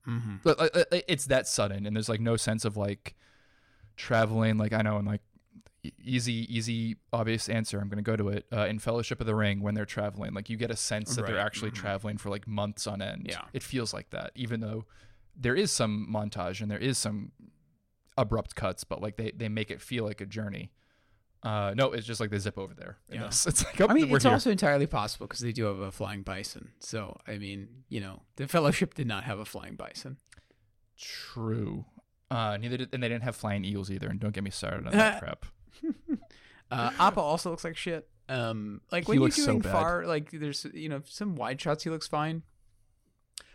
[0.08, 0.36] Mm-hmm.
[0.44, 3.16] But uh, uh, it's that sudden, and there's like no sense of like
[3.96, 4.58] traveling.
[4.58, 5.22] Like I know, and like
[6.04, 7.80] easy, easy, obvious answer.
[7.80, 10.34] I'm gonna go to it uh, in Fellowship of the Ring when they're traveling.
[10.34, 11.76] Like you get a sense that they're Right, actually mhm.
[11.76, 13.28] traveling for like months on end.
[13.30, 13.44] Yeah.
[13.54, 14.86] it feels like that, even though
[15.36, 17.32] there is some montage and there is some
[18.18, 20.72] abrupt cuts, but like they they make it feel like a journey.
[21.42, 22.98] Uh, no, it's just like they zip over there.
[23.08, 23.28] in Yeah.
[23.28, 23.48] this.
[23.48, 24.34] it's like oh, I mean, it's here.
[24.34, 26.72] also entirely possible because they do have a flying bison.
[26.82, 30.18] So, I mean, you know, the Fellowship did not have a flying bison.
[30.98, 31.86] true.
[32.32, 34.08] Uh, neither did, and they didn't have flying eagles either.
[34.08, 35.46] And don't get me started on that crap.
[36.72, 38.08] Uh, Appa also looks like shit.
[38.28, 39.72] Um, like He when looks you're so doing bad.
[39.72, 42.44] far, like there's you know some wide shots, he looks fine.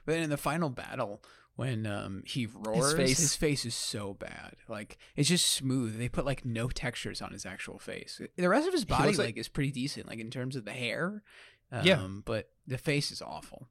[0.04, 1.22] But then in the final battle,
[1.54, 3.36] when um he roars, his face.
[3.36, 4.56] face, is so bad.
[4.68, 5.96] Like it's just smooth.
[5.96, 8.20] They put like no textures on his actual face.
[8.36, 10.72] The rest of his body like, like- is pretty decent, like in terms of the
[10.72, 11.22] hair.
[11.70, 12.06] Um, Yeah.
[12.24, 13.68] but the face is awful.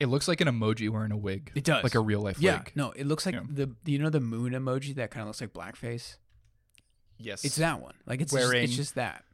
[0.00, 1.52] It looks like an emoji wearing a wig.
[1.54, 1.84] It does.
[1.84, 2.72] like a real life Yeah, wig.
[2.74, 3.42] no, it looks like Yeah.
[3.50, 6.16] the you know the moon emoji that kind of looks like blackface.
[7.22, 7.94] Yes, It's that one.
[8.06, 9.24] Like it's just, it's just that.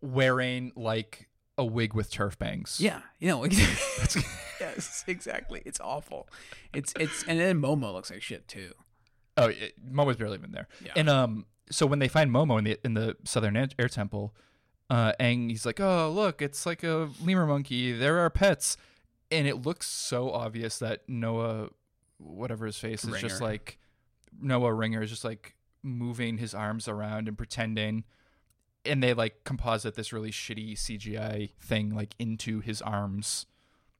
[0.00, 2.78] wearing like a wig with turf bangs.
[2.80, 3.44] Yeah, you know,
[4.60, 5.62] yes, exactly.
[5.64, 6.28] It's awful.
[6.74, 8.72] It's it's and then Momo looks like shit too.
[9.36, 10.68] Oh, it, Momo's barely even there.
[10.84, 10.92] Yeah.
[10.96, 14.34] And um, so when they find Momo in the in the Southern Air, Temple,
[14.90, 17.92] uh, Aang he's like, "Oh, look, it's like a lemur monkey.
[17.92, 18.76] There are pets,"
[19.30, 21.70] and it looks so obvious that Noah,
[22.18, 23.78] whatever his face is, just like
[24.40, 25.55] Noah Ringer is just like
[25.86, 28.04] moving his arms around and pretending.
[28.84, 33.46] and they like composite this really shitty CGI thing like into his arms.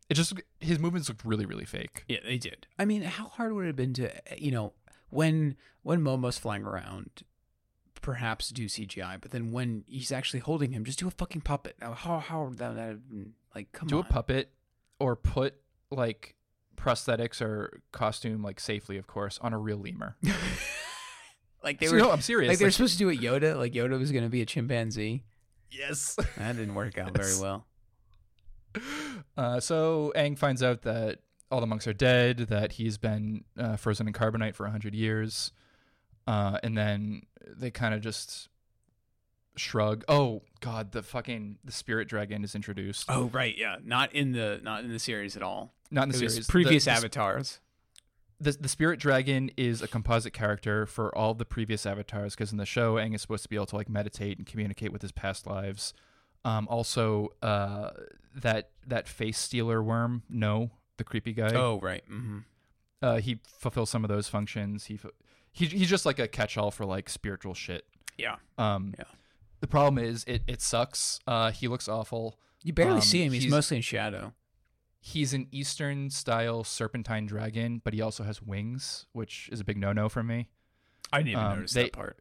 [0.08, 2.04] It just his movements looked really really fake.
[2.08, 2.66] Yeah, they did.
[2.78, 4.72] I mean, how hard would it have been to, you know,
[5.10, 7.22] when when Momo's flying around,
[8.02, 11.76] perhaps do CGI, but then when he's actually holding him, just do a fucking puppet.
[11.80, 13.72] Now, How how would that have been like?
[13.72, 14.50] Come Do on, a puppet
[15.00, 15.54] or put
[15.90, 16.34] like
[16.76, 20.14] prosthetics or costume like safely of course on a real lemur.
[21.66, 21.98] like they were.
[21.98, 22.48] no, I'm serious.
[22.48, 24.40] like they were like- supposed to do it Yoda, like Yoda was going to be
[24.40, 25.24] a chimpanzee.
[25.70, 26.16] yes.
[26.38, 27.66] That didn't work out very well.
[29.36, 31.18] Uh, so Aang finds out that
[31.50, 35.52] all the monks are dead, that he's been uh, frozen in carbonite for 100 years.
[36.26, 38.48] Uh, and then they kind of just
[39.56, 40.04] shrug.
[40.08, 43.06] Oh, God, the fucking the spirit dragon is introduced.
[43.08, 45.72] Oh right, yeah, not in the not in the series at all.
[45.90, 46.36] Not in the it series.
[46.38, 47.60] was The- previous the, avatars.
[48.38, 52.58] The, the spirit dragon is a composite character for all the previous avatars because in
[52.58, 55.12] the show, Aang is supposed to be able to like meditate and communicate with his
[55.12, 55.94] past lives.
[56.44, 57.90] Um, also, uh,
[58.34, 61.52] that that face stealer worm, no, the creepy guy.
[61.54, 62.04] Oh right.
[62.10, 62.38] Mm-hmm.
[63.02, 64.84] uh, he fulfills some of those functions.
[64.84, 65.00] He
[65.52, 67.86] he he's just like a catch-all for like spiritual shit.
[68.18, 68.36] Yeah.
[68.58, 69.04] Um, Yeah.
[69.60, 71.18] The problem is it it sucks.
[71.26, 72.38] Uh, he looks awful.
[72.62, 73.32] You barely Um, see him.
[73.32, 74.34] He's, he's- mostly in shadow.
[75.08, 79.78] He's an Eastern style serpentine dragon, but he also has wings, which is a big
[79.78, 80.48] no-no for me.
[81.12, 82.18] I didn't even um, notice they- that part.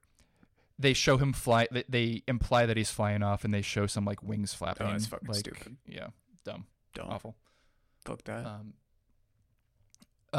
[0.77, 1.67] They show him fly.
[1.71, 4.85] They, they imply that he's flying off, and they show some like wings flapping.
[4.85, 5.77] Oh, that's fucking like, stupid.
[5.87, 6.07] Yeah,
[6.43, 7.35] dumb, Don't awful.
[8.05, 8.45] fuck that.
[8.45, 8.73] Um,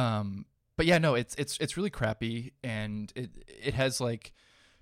[0.01, 4.35] um, but yeah, no, it's it's it's really crappy, and it it has like,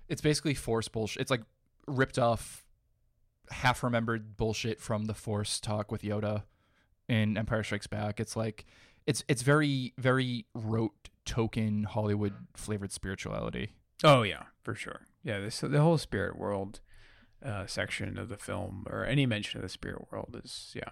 [0.07, 1.21] it's basically force bullshit.
[1.21, 1.41] It's like
[1.87, 2.63] ripped off,
[3.49, 6.43] half remembered bullshit from the Force talk with Yoda
[7.07, 8.19] in Empire Strikes Back.
[8.19, 8.65] It's like,
[9.05, 13.73] it's it's very very rote token Hollywood flavored spirituality.
[14.03, 15.01] Oh yeah, for sure.
[15.23, 16.79] Yeah, this the whole spirit world
[17.43, 20.89] uh, section of the film, or any mention of the spirit world, is yeah,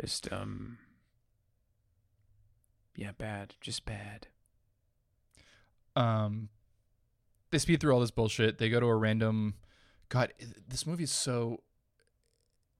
[0.00, 0.78] just um,
[2.96, 4.26] yeah, bad, just bad.
[5.96, 6.48] um
[7.50, 9.54] they speed through all this bullshit they go to a random
[10.10, 10.32] god
[10.68, 11.60] this movie is so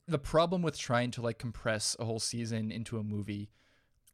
[0.08, 3.50] the problem with trying to like compress a whole season into a movie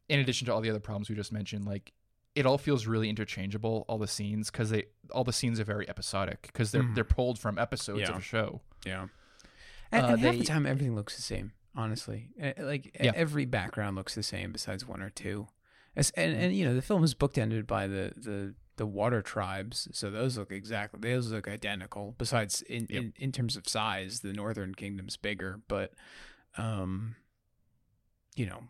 [0.09, 1.93] in addition to all the other problems we just mentioned like
[2.35, 5.87] it all feels really interchangeable all the scenes because they all the scenes are very
[5.89, 6.95] episodic because they're Mhm.
[6.95, 8.09] they're pulled from episodes Yeah.
[8.11, 9.07] of a show Yeah,
[9.91, 11.53] and, Uh, and half the time everything looks the same.
[11.77, 13.11] Honestly, Uh, like Yeah.
[13.15, 15.47] every background looks the same besides one or two.
[15.95, 19.87] As, and and you know the film is bookended by the the the water tribes,
[19.91, 22.15] so those look exactly those look identical.
[22.17, 23.03] Besides, in Yep.
[23.03, 25.93] in, in terms of size, the northern kingdom's bigger, but
[26.57, 27.15] um,
[28.35, 28.63] you know,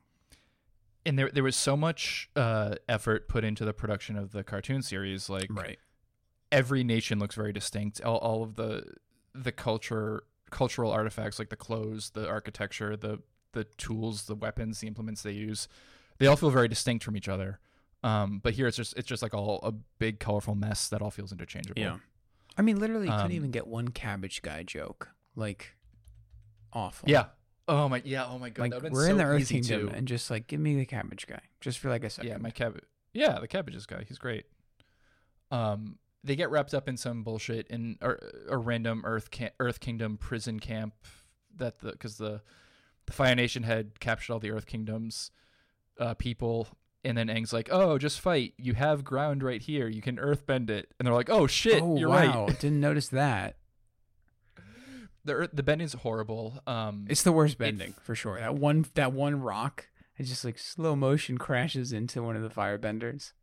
[1.06, 4.82] and there there was so much uh effort put into the production of the cartoon
[4.82, 5.78] series like right.
[6.52, 8.02] every nation looks very distinct.
[8.02, 8.84] All, all of the
[9.34, 13.20] the culture cultural artifacts like the clothes, the architecture, the
[13.54, 15.68] the tools, the weapons, the implements they use,
[16.18, 17.60] they all feel very distinct from each other.
[18.06, 21.10] Um, but here it's just it's just like all a big colorful mess that all
[21.12, 21.82] feels interchangeable.
[21.82, 21.98] Yeah.
[22.58, 25.10] I mean, literally, you Um, couldn't even get one cabbage guy joke.
[25.36, 25.76] Like,
[26.72, 27.10] awful.
[27.10, 27.26] Yeah.
[27.68, 28.26] Oh my yeah.
[28.28, 28.72] Oh my god.
[28.72, 29.96] Like, been we're so in the Earth easy Kingdom, too.
[29.96, 32.30] and just like, give me the cabbage guy, just for like a second.
[32.32, 32.84] Yeah, my cabbage.
[33.14, 34.04] Yeah, the cabbages guy.
[34.08, 34.46] He's great.
[35.52, 39.80] Um, they get wrapped up in some bullshit in or, a random Earth ca- Earth
[39.80, 40.94] Kingdom prison camp
[41.56, 42.42] that the because the
[43.06, 45.32] the Fire Nation had captured all the Earth Kingdoms
[46.00, 46.68] uh, people,
[47.06, 48.54] and then Aang's like, "Oh, just fight.
[48.58, 49.88] You have ground right here.
[49.88, 53.08] You can earthbend it." And they're like, "Oh shit, oh you're wow, right." didn't notice
[53.10, 53.58] that.
[55.24, 56.62] The earth, the bending's horrible.
[56.68, 58.40] Um, It's the worst bending for sure.
[58.40, 59.88] That one, that one rock,
[60.18, 63.34] it just like slow motion crashes into one of the firebenders.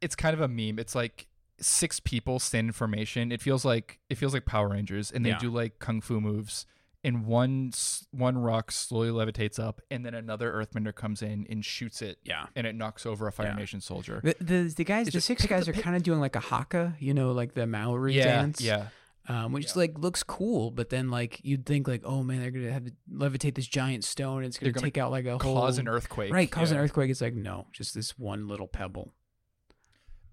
[0.00, 0.78] it's kind of a meme.
[0.78, 1.26] It's like
[1.60, 3.30] six people stand in formation.
[3.32, 5.38] It feels like it feels like Power Rangers, and they Yeah.
[5.38, 6.64] do like kung fu moves.
[7.04, 7.70] And one
[8.10, 12.46] one rock slowly levitates up, and then another Earthbender comes in and shoots it, Yeah.
[12.56, 13.54] and it knocks over a Fire Yeah.
[13.54, 14.20] Nation soldier.
[14.24, 16.34] The the, the guys, It's the just six guys the are kind of doing like
[16.34, 18.60] a haka, you know, like the Maori yeah, dance.
[18.60, 18.88] yeah,
[19.28, 22.72] um, which like looks cool, but then like you'd think like, oh man, they're gonna
[22.72, 24.38] have to levitate this giant stone.
[24.38, 26.32] And it's gonna, gonna take out like a whole cause an earthquake.
[26.32, 27.10] right, cause an earthquake.
[27.12, 29.14] It's like no, just this one little pebble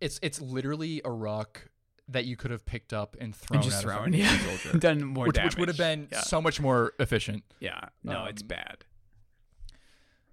[0.02, 1.70] It's it's literally a rock
[2.08, 4.40] that you could have picked up and thrown and just at a Fire throwing, Nation
[4.40, 5.54] yeah, soldier, done more which, damage.
[5.54, 7.44] which would have been yeah, so much more efficient.
[7.60, 7.82] yeah.
[8.04, 8.78] No, it's um, bad.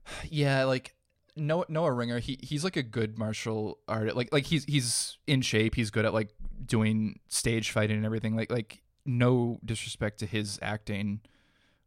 [0.29, 0.97] Yeah, like
[1.37, 4.17] Noah Noah Ringer, he he's like a good martial artist.
[4.17, 5.75] Like like he's he's in shape.
[5.75, 6.31] He's good at like
[6.65, 8.37] doing stage fighting and everything.
[8.37, 11.21] Like like no disrespect to his acting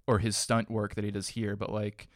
[0.08, 2.08] or his stunt work that he does here, but like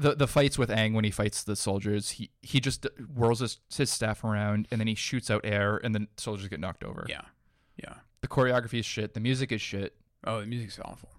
[0.00, 3.58] the the fights with Aang when he fights the soldiers, he he just whirls his,
[3.74, 7.06] his staff around and then he shoots out air and then soldiers get knocked over.
[7.08, 7.22] Yeah,
[7.76, 7.94] yeah.
[8.22, 9.14] The choreography is shit.
[9.14, 9.94] The music is shit.
[10.24, 11.10] Oh, the music's awful.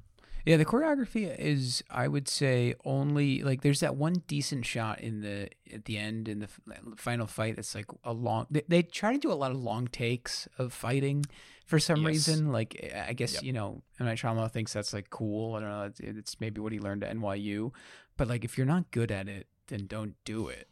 [0.45, 5.21] Yeah, the choreography is, I would say, only like there's that one decent shot in
[5.21, 6.49] the at the end in the
[6.97, 7.55] final fight.
[7.57, 8.47] That's like a long.
[8.49, 11.25] They, they try to do a lot of long takes of fighting
[11.66, 12.07] for some Yes.
[12.07, 12.51] reason.
[12.51, 13.43] Like I guess Yep.
[13.43, 15.55] you know, M Night Shyamalan thinks that's like cool.
[15.55, 15.84] I don't know.
[15.84, 17.72] It's, it's maybe what he learned at NYU.
[18.18, 20.68] But like, if you're not good at it, then don't do it.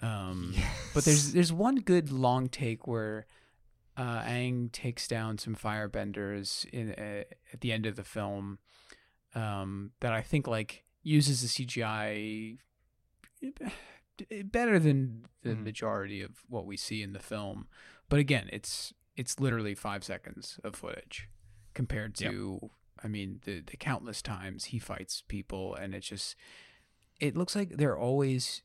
[0.00, 0.54] Um,
[0.94, 3.26] but there's there's one good long take where
[3.96, 8.58] uh, Aang takes down some firebenders in uh, at the end of the film
[9.34, 12.58] um, that I think like uses the CGI
[14.44, 15.64] better than the Mhm.
[15.64, 17.66] majority of what we see in the film.
[18.08, 21.28] But again, it's it's literally five seconds of footage
[21.74, 22.70] compared to
[23.04, 26.34] I mean the the countless times he fights people, and it's just
[27.20, 28.62] it looks like they're always.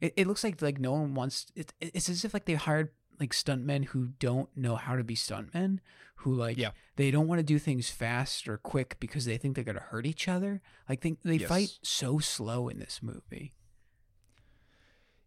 [0.00, 1.46] It, it looks like like no one wants.
[1.54, 2.90] It, it's as if like they hired
[3.20, 5.78] like stuntmen who don't know how to be stuntmen,
[6.16, 6.70] who like Yeah.
[6.96, 10.06] they don't want to do things fast or quick because they think they're gonna hurt
[10.06, 10.60] each other.
[10.88, 13.52] Like they they fight so slow in this movie.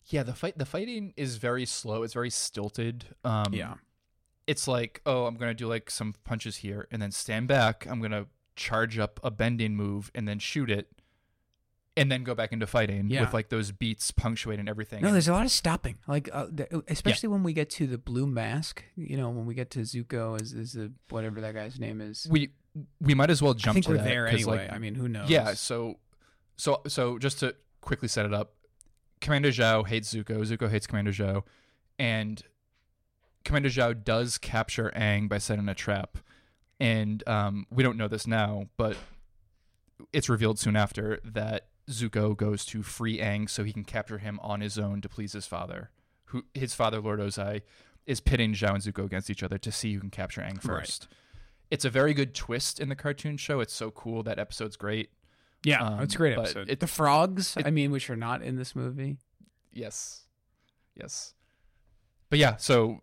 [0.08, 2.04] Yeah, the fight the fighting is very slow.
[2.04, 3.06] It's very stilted.
[3.24, 3.76] Um, Yeah.
[4.48, 7.86] It's like, oh, I'm gonna do like some punches here, and then stand back.
[7.90, 10.92] I'm gonna charge up a bending move, and then shoot it,
[11.98, 13.22] and then go back into fighting Yeah.
[13.22, 15.02] with like those beats punctuating everything.
[15.02, 15.98] No, there's a lot of stopping.
[16.08, 18.84] Like, uh, the, especially when we get to the blue mask.
[18.96, 22.28] You know, when we get to Zuko as is the whatever that guy's name is.
[22.30, 22.52] we
[23.00, 24.68] we might as well jump I think to we're there anyway.
[24.68, 25.30] Like, I mean, who knows?
[25.30, 26.00] yeah, so
[26.58, 28.54] so so just to quickly set it up,
[29.22, 30.40] Commander Zhao hates Zuko.
[30.46, 31.44] Zuko hates Commander Zhao,
[31.98, 32.44] and
[33.46, 36.18] Commander Zhao does capture Aang by setting a trap.
[36.80, 38.98] And um, we don't know this now, but
[40.12, 44.40] it's revealed soon after that Zuko goes to free Aang so he can capture him
[44.42, 45.92] on his own to please his father.
[46.26, 47.62] Who his father, Lord Ozai,
[48.06, 50.64] is pitting Zhao and Zuko against each other to see who can capture Aang Right.
[50.64, 51.08] first.
[51.72, 53.60] It's a very good twist in the cartoon show.
[53.60, 54.22] It's so cool.
[54.24, 55.12] That episode's great.
[55.64, 56.70] yeah, um, it's a great episode.
[56.70, 59.18] it- the frogs, it- I mean, which are not in this movie.
[59.72, 60.24] Yes.
[60.96, 61.34] Yes.
[62.30, 63.00] But yeah, so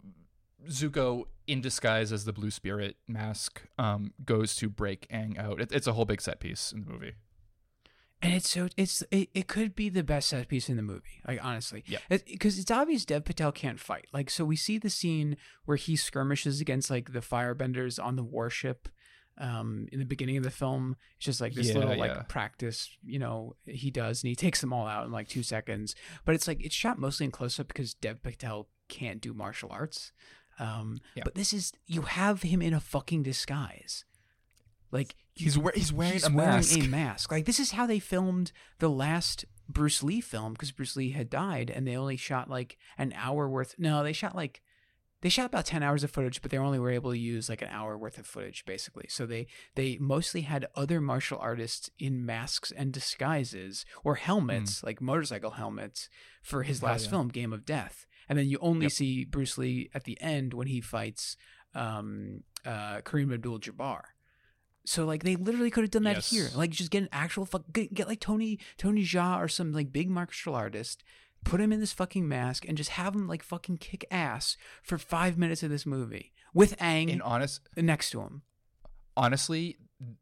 [0.69, 5.61] Zuko in disguise as the blue spirit mask um goes to break Aang out.
[5.61, 7.13] It, it's a whole big set piece in the movie.
[8.25, 11.21] And it's so it's it, it could be the best set piece in the movie.
[11.27, 11.99] Like honestly, Yeah.
[12.09, 14.07] because it's obvious Dev Patel can't fight.
[14.13, 18.23] Like so, we see the scene where he skirmishes against like the firebenders on the
[18.23, 18.89] warship.
[19.39, 22.23] Um, in the beginning of the film, it's just like this Yeah, little like yeah.
[22.29, 25.95] practice, you know, he does, and he takes them all out in like two seconds.
[26.27, 29.71] But it's like it's shot mostly in close up because Dev Patel can't do martial
[29.73, 30.13] arts.
[30.59, 31.23] Um, Yeah.
[31.25, 34.05] but this is you have him in a fucking disguise,
[34.91, 36.79] like He's wear- he's wearing he's a wearing mask.
[36.79, 37.33] a mask.
[37.33, 41.31] Like this is how they filmed the last Bruce Lee film because Bruce Lee had
[41.31, 43.75] died, and they only shot like an hour worth.
[43.79, 44.61] No, they shot like
[45.23, 47.63] they shot about ten hours of footage, but they only were able to use like
[47.63, 49.07] an hour worth of footage basically.
[49.09, 55.01] So they they mostly had other martial artists in masks and disguises or helmets, like
[55.01, 56.11] motorcycle helmets,
[56.43, 56.85] for his Hmm.
[56.85, 57.11] Oh, last yeah.
[57.11, 58.05] film, Game of Death.
[58.33, 58.93] And then you only Yep.
[58.93, 61.37] see Bruce Lee at the end when he fights
[61.75, 64.01] um, uh, Kareem Abdul-Jabbar.
[64.87, 66.31] So like they literally could have done that Yes.
[66.31, 66.49] here.
[66.55, 69.93] Like just get an actual fuck get, get like Tony Tony Jaa or some like
[69.93, 71.05] big martial artist,
[71.45, 74.97] put him in this fucking mask and just have him like fucking kick ass for
[74.99, 78.43] five minutes of this movie with Aang and honest next to him.
[79.17, 79.77] honestly,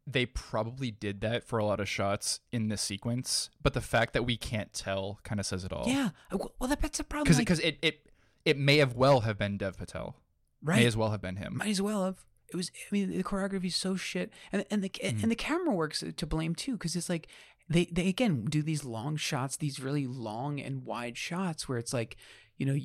[0.07, 4.12] they probably did that for a lot of shots in this sequence, but the fact
[4.12, 5.85] that we can't tell kind of says it all.
[5.87, 6.11] Yeah.
[6.33, 7.35] Uh, Well, that's a problem.
[7.37, 8.07] Because like, it, it
[8.45, 10.16] it may have well have been Dev Patel.
[10.62, 10.81] right.
[10.81, 11.57] May as well have been him.
[11.59, 12.24] Might as well have.
[12.53, 12.70] It was.
[12.74, 15.22] I mean, the choreography is so shit, and and the Mm.
[15.22, 17.28] and the camera works to blame too, because it's like
[17.68, 21.93] they they again do these long shots, these really long and wide shots where it's
[21.93, 22.16] like,
[22.59, 22.76] you know,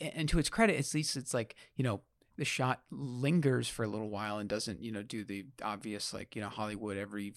[0.00, 2.02] and to its credit, at least it's like you know
[2.40, 6.34] the shot lingers for a little while and doesn't you know do the obvious like
[6.34, 7.34] you know Hollywood every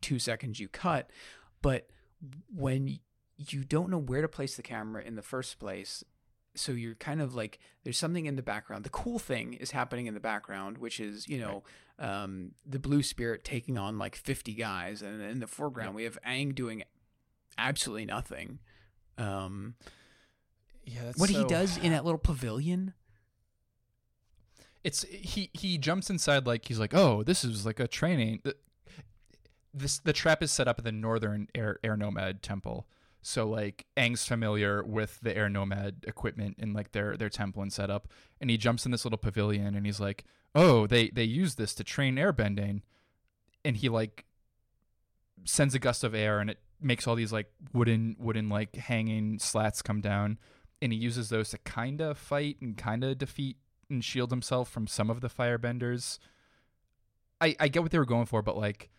[0.00, 1.08] two seconds you cut,
[1.62, 1.86] but
[2.52, 2.98] when
[3.36, 6.02] you don't know where to place the camera in the first place
[6.56, 8.82] so you're kind of like there's something in the background.
[8.82, 11.62] The cool thing is happening in the background which is you know
[12.00, 16.18] um, the blue spirit taking on like 50 guys and in the foreground we have
[16.26, 16.82] Aang doing
[17.56, 18.58] absolutely nothing.
[19.16, 19.76] Um,
[20.84, 22.94] Yeah, that's what he does in that little pavilion
[24.82, 28.40] it's he he jumps inside like he's like oh this is like a training.
[28.44, 28.56] The,
[29.72, 32.86] this the trap is set up at the northern air air nomad temple.
[33.22, 37.72] So like Aang's familiar with the air nomad equipment and like their their temple and
[37.72, 38.08] setup.
[38.40, 40.24] And he jumps in this little pavilion and he's like
[40.54, 42.82] oh they they use this to train airbending.
[43.64, 44.24] And he like
[45.44, 49.38] sends a gust of air and it makes all these like wooden wooden like hanging
[49.38, 50.38] slats come down.
[50.80, 53.58] And he uses those to kind of fight and kind of defeat
[53.90, 56.18] and shield himself from some of the firebenders
[57.42, 58.90] I, I get what they were going for, but like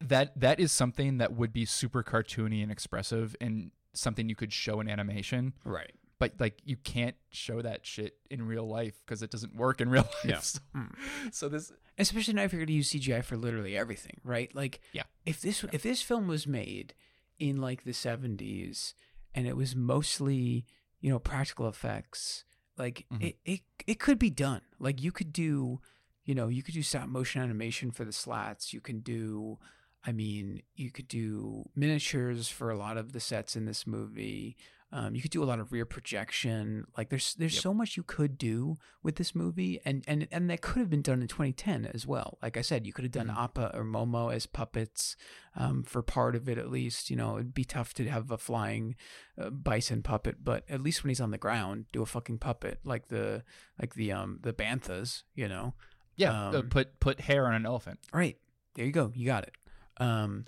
[0.00, 4.52] that that is something that would be super cartoony and expressive and something you could
[4.52, 5.54] show in animation.
[5.64, 5.92] Right.
[6.18, 9.88] But like you can't show that shit in real life because it doesn't work in
[9.96, 10.24] real life.
[10.24, 10.38] Yeah.
[10.40, 10.94] So, Mm.
[11.32, 14.54] so this especially now if you're going to use CGI for literally everything, right?
[14.54, 15.04] Like, Yeah.
[15.24, 16.94] if this if this film was made
[17.38, 18.94] in like the 70s
[19.34, 20.66] and it was mostly
[21.00, 22.44] you know practical effects,
[22.78, 23.22] like Mhm.
[23.22, 24.62] it, it it could be done.
[24.78, 25.80] Like you could do,
[26.24, 28.72] you know, you could do stop motion animation for the slats.
[28.72, 29.58] You can do,
[30.04, 34.56] I mean, you could do miniatures for a lot of the sets in this movie.
[34.98, 36.86] Um, you could do a lot of rear projection.
[36.96, 37.62] Like there's there's Yep.
[37.62, 41.02] so much you could do with this movie, and and and that could have been
[41.02, 42.38] done in 2010 as well.
[42.42, 43.36] Like I said, you could have done Mhm.
[43.44, 45.14] Appa or Momo as puppets
[45.54, 47.10] um, for part of it at least.
[47.10, 48.96] You know, it'd be tough to have a flying
[49.36, 52.80] uh, bison puppet, but at least when he's on the ground, do a fucking puppet
[52.82, 53.44] like the
[53.78, 55.24] like the um the banthas.
[55.34, 55.74] You know,
[56.16, 57.98] yeah uh, Um, put put hair on an elephant.
[58.14, 58.38] Right.
[58.74, 59.12] There you go.
[59.14, 59.54] You got it.
[59.98, 60.46] Um,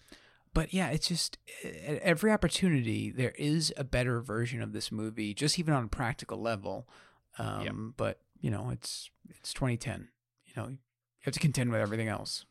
[0.54, 5.34] but yeah, it's just at every opportunity there is a better version of this movie,
[5.34, 6.88] just even on a practical level.
[7.38, 7.74] Um, Yep.
[7.96, 10.08] But you know, it's it's 2010.
[10.46, 10.78] You know, you
[11.20, 12.44] have to contend with everything else.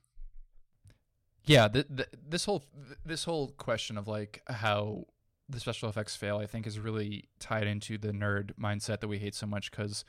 [1.45, 2.65] Yeah, th- th- this whole
[3.05, 5.05] this whole question of like how
[5.49, 9.17] the special effects fail, I think, is really tied into the nerd mindset that we
[9.17, 10.03] hate so much because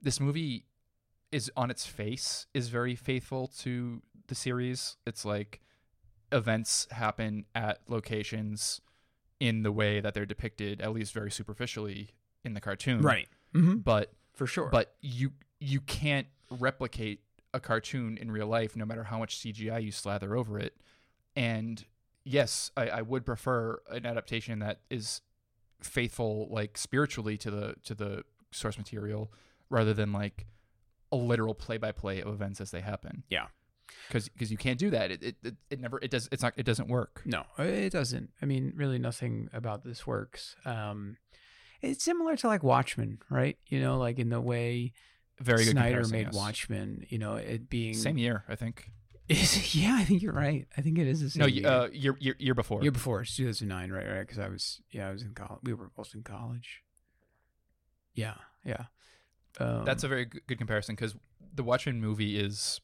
[0.00, 0.64] this movie
[1.30, 4.96] is on its face is very faithful to the series.
[5.06, 5.60] It's like
[6.32, 8.80] events happen at locations
[9.38, 12.10] in the way that they're depicted, at least very superficially
[12.44, 13.00] in the cartoon.
[13.54, 13.76] Mm-hmm.
[13.78, 14.68] But For sure.
[14.70, 17.20] but you you can't replicate
[17.52, 20.76] a cartoon in real life no matter how much cgi you slather over it
[21.34, 21.84] and
[22.24, 25.20] yes i, I would prefer an adaptation that is
[25.82, 28.22] faithful like spiritually to the to the
[28.52, 29.32] source material
[29.68, 30.46] rather than like
[31.12, 33.46] a literal play-by-play of events as they happen Yeah.
[34.08, 36.64] Because because you can't do that it, it it never it does it's not it
[36.64, 38.30] doesn't work No, it doesn't.
[38.42, 40.56] I mean, really, nothing about this works.
[40.64, 41.16] Um,
[41.80, 43.56] it's similar to like Watchmen, right?
[43.66, 44.92] You know, like in the way
[45.38, 46.34] very good Snyder made yes.
[46.34, 47.06] Watchmen.
[47.08, 48.90] You know, it being same year i think
[49.30, 49.76] Is?
[49.76, 50.66] Yeah, I think you're right.
[50.76, 51.40] I think it is the same.
[51.40, 51.66] no year.
[51.66, 54.08] uh year, year year before year before, it's 2009, right?
[54.08, 54.20] Right?
[54.20, 55.60] Because I was, yeah, I was in college.
[55.62, 56.82] We were both in college.
[58.12, 58.34] Yeah,
[58.64, 58.86] yeah.
[59.60, 61.14] Um, That's a very good, good comparison because
[61.54, 62.80] the Watchmen movie is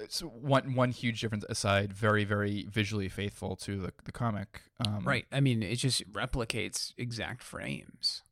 [0.00, 4.62] it's one one huge difference aside, very very visually faithful to the the comic.
[4.86, 5.26] Um, right.
[5.30, 8.22] I mean, it just replicates exact frames.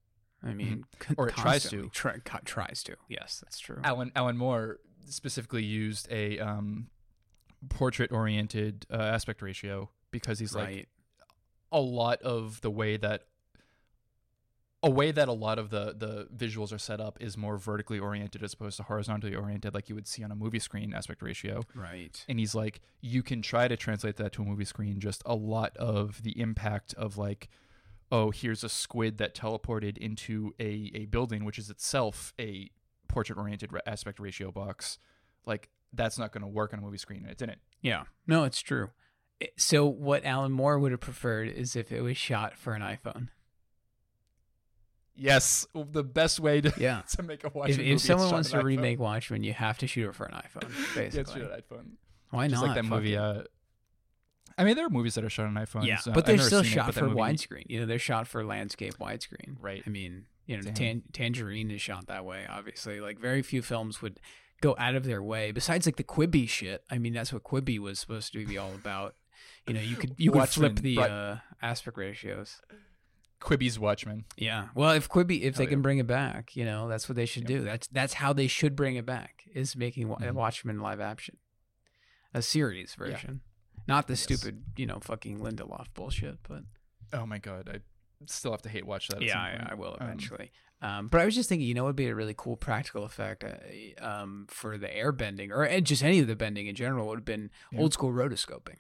[0.43, 1.15] I mean, Mm-hmm.
[1.17, 1.89] Or it tries to.
[1.89, 2.97] Try, tries to.
[3.09, 3.81] Yes, that's true.
[3.83, 6.89] Alan Alan Moore specifically used a um,
[7.69, 10.89] portrait oriented uh, aspect ratio because he's like
[11.73, 13.25] a lot of the way that
[14.83, 17.99] a way that a lot of the the visuals are set up is more vertically
[17.99, 21.21] oriented as opposed to horizontally oriented like you would see on a movie screen aspect
[21.23, 22.25] ratio Right.
[22.29, 25.35] and he's like you can try to translate that to a movie screen just a
[25.35, 27.49] lot of the impact of like
[28.13, 32.71] oh here's a squid that teleported into a, a building which is itself a
[33.09, 34.99] portrait oriented aspect ratio box
[35.45, 38.05] like that's not going to work on a movie screen and it didn't Yeah.
[38.27, 38.91] No, it's true.
[39.57, 43.29] So what Alan Moore would have preferred is if it was shot for an iPhone.
[45.19, 47.03] Yes the best way to, Yeah.
[47.17, 49.87] to make a Watchmen if, movie if someone wants to remake Watchmen, you have to
[49.87, 51.21] shoot it for an iPhone, Yeah, basically.
[51.21, 51.87] it's shot on iPhone.
[52.31, 52.67] Why Just not?
[52.69, 53.43] like that Fuck movie uh
[54.57, 56.63] I mean there are movies that are shot on iPhones yeah, uh, but they're still
[56.63, 57.65] seen it, shot for widescreen.
[57.69, 59.57] You know, they're shot for landscape widescreen.
[59.61, 59.83] Right.
[59.87, 62.45] I mean, you know, tan- Tangerine is shot that way.
[62.49, 64.19] Obviously, like very few films would
[64.61, 65.53] go out of their way.
[65.53, 66.83] Besides, like the Quibi shit.
[66.91, 69.15] I mean, that's what Quibi was supposed to be all about.
[69.69, 72.61] You know, you could you could flip the but- uh, aspect ratios.
[73.41, 74.69] Quibi's Watchmen Yeah.
[74.75, 75.71] Well, if Quibi, if Oh, they yeah.
[75.71, 77.63] can bring it back, you know, that's what they should do.
[77.63, 79.45] That's that's how they should bring it back.
[79.55, 80.33] Is making Mhm.
[80.33, 81.37] Watchmen live action,
[82.35, 83.41] a series version,
[83.87, 84.21] not the Yes.
[84.23, 86.39] stupid, you know, fucking Lindelof bullshit.
[86.49, 86.65] But
[87.13, 87.79] oh my god I
[88.27, 89.69] still have to hate watch that at yeah, I.
[89.71, 90.51] I will Um, eventually.
[90.81, 93.03] Um, but I was just thinking, you know, what would be a really cool practical
[93.05, 97.09] effect uh, um, for the air bending or just any of the bending in general
[97.09, 97.81] would have been Yeah.
[97.81, 98.77] old school rotoscoping.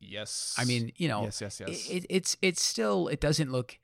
[0.00, 3.78] Yes I mean, you know, yes yes yes it, it's it's still it doesn't look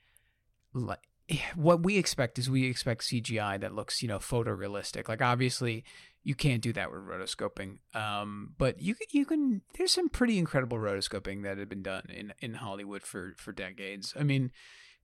[0.74, 1.00] like
[1.54, 5.08] what we expect is we expect CGI that looks you know photorealistic.
[5.08, 5.84] Like obviously
[6.24, 9.62] you can't do that with rotoscoping, um, but you can you can.
[9.76, 14.14] There's some pretty incredible rotoscoping that had been done in in Hollywood for for decades.
[14.18, 14.52] I mean,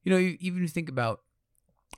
[0.05, 1.21] you know, you, even if you think about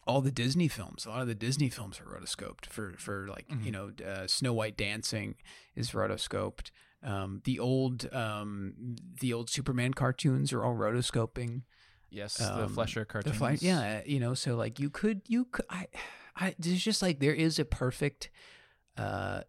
[0.07, 1.05] all the Disney films.
[1.05, 3.73] A lot of the Disney films are rotoscoped for for like you Mhm.
[3.73, 5.35] know uh, Snow White dancing
[5.75, 6.71] is rotoscoped.
[7.03, 8.75] Um, the old um,
[9.21, 11.63] the old Superman cartoons are all rotoscoping.
[12.11, 15.65] yes the um, Fleischer The cartoons yeah, you know, so like you could you could
[15.71, 15.87] I,
[16.37, 18.29] I there's just like there is a perfect
[18.99, 19.43] uh,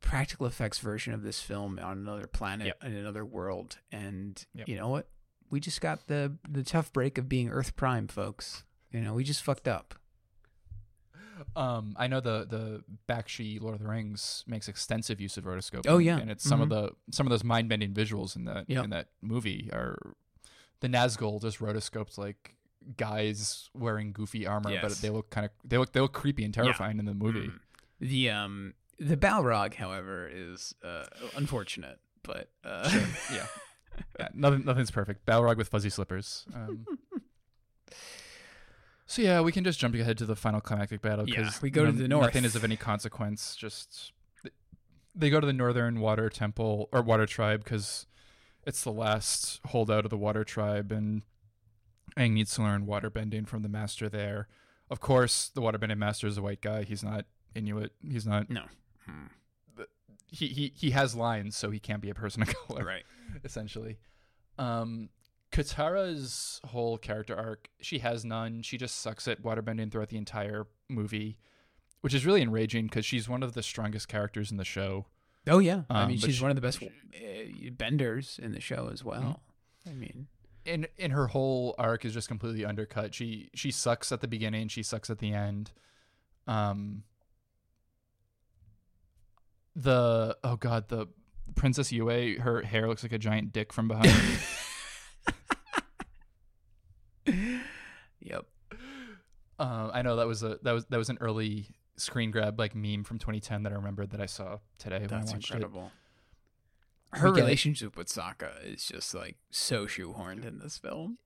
[0.00, 2.84] practical effects version of this film on another planet Yep.
[2.84, 4.68] in another world, and Yep.
[4.68, 5.08] you know what?
[5.50, 8.64] We just got the the tough break of being Earth Prime, folks.
[8.90, 9.94] You know, we just fucked up.
[11.56, 15.86] Um, I know the the Bakshi Lord of the Rings makes extensive use of rotoscope.
[15.88, 16.18] Oh, yeah.
[16.18, 18.84] and it's some of the some of those mind bending visuals in that Yep.
[18.84, 19.96] in that movie are
[20.80, 22.54] the Nazgul just rotoscoped like
[22.96, 26.52] guys wearing goofy armor, but they look kind of they look they look creepy and
[26.52, 27.48] terrifying in the movie.
[27.48, 27.58] Mm.
[28.00, 31.04] The um the Balrog, however, is uh,
[31.36, 32.88] unfortunate, but uh,
[33.32, 33.46] yeah.
[34.18, 35.26] yeah, nothing nothing's perfect.
[35.26, 36.44] Balrog with fuzzy slippers.
[36.54, 36.86] Um,
[39.06, 41.70] so yeah, we can just jump ahead to the final climactic battle Yeah, because we
[41.70, 42.26] go to the north.
[42.26, 43.54] Nothing is of any consequence.
[43.56, 44.12] Just
[45.14, 48.06] they go to the northern water temple or water tribe because
[48.66, 51.22] it's the last holdout of the water tribe, and
[52.16, 54.48] Aang needs to learn water bending from the master there.
[54.90, 56.82] Of course, the water bending master is a white guy.
[56.84, 57.92] He's not Inuit.
[58.02, 58.50] He's not.
[58.50, 58.62] no,
[59.06, 59.26] Hmm.
[60.28, 63.04] He he he has lines, so he can't be a person of color right.
[63.44, 63.98] essentially.
[64.58, 65.10] Um,
[65.54, 68.62] Katara's whole character arc, she has none.
[68.62, 71.38] She just sucks at waterbending throughout the entire movie,
[72.00, 75.06] which is really enraging because she's one of the strongest characters in the show.
[75.46, 76.88] Oh yeah, I Um, mean she's she- one of the best uh,
[77.72, 79.42] benders in the show as well.
[79.86, 80.26] I mean,
[80.66, 83.14] And and her whole arc is just completely undercut.
[83.14, 85.70] She she sucks at the beginning, she sucks at the end.
[86.48, 87.04] Um
[89.76, 91.06] the oh god, the
[91.54, 94.10] Princess Yue, her hair looks like a giant dick from behind.
[98.20, 98.46] yep.
[99.58, 102.74] Um, I know that was a that was that was an early screen grab like
[102.74, 105.92] meme from 2010 that I remember that I saw today when That's incredible.
[107.12, 111.18] We Her relationship with Sokka is just like so shoehorned in this film.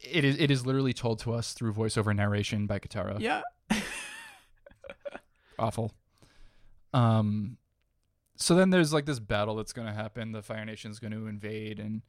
[0.00, 0.16] it.
[0.18, 3.20] It is it is literally told to us through voiceover narration by Katara.
[3.20, 3.42] Yeah.
[5.58, 5.92] Awful.
[6.92, 7.58] Um,
[8.36, 10.32] so then there's like this battle that's going to happen.
[10.32, 12.02] The Fire Nation's going to invade, and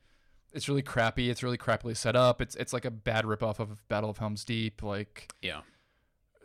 [0.53, 1.29] it's really crappy.
[1.29, 2.41] It's really crappily set up.
[2.41, 4.81] It's it's like a bad ripoff of Battle of Helm's Deep.
[4.81, 5.61] Like yeah.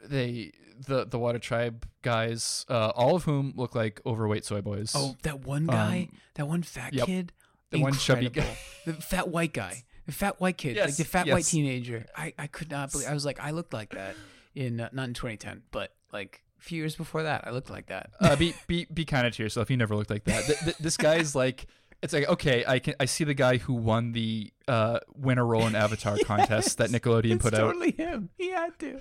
[0.05, 0.53] they
[0.87, 4.93] the the Water Tribe guys, uh, all of whom look like overweight soy boys.
[4.95, 7.07] Oh, that one guy, Um, that one fat yep.
[7.07, 7.33] kid,
[7.71, 11.29] The one chubby guy, the fat white guy, the fat white kid, like the fat
[11.29, 12.07] white teenager.
[12.17, 13.09] I, I could not believe.
[13.09, 14.17] I was like, I looked like that
[14.55, 17.87] in uh, not in 2010, but like a few years before that, I looked like
[17.87, 18.11] that.
[18.21, 19.71] uh, be be be kind of to yourself.
[19.71, 20.45] You never looked like that.
[20.45, 21.67] Th- th- this guy's like,
[22.03, 25.67] it's like okay, I can I see the guy who won the uh, winner role
[25.67, 27.59] in Avatar contest that Nickelodeon put out.
[27.73, 28.31] totally him.
[28.37, 29.01] He had to.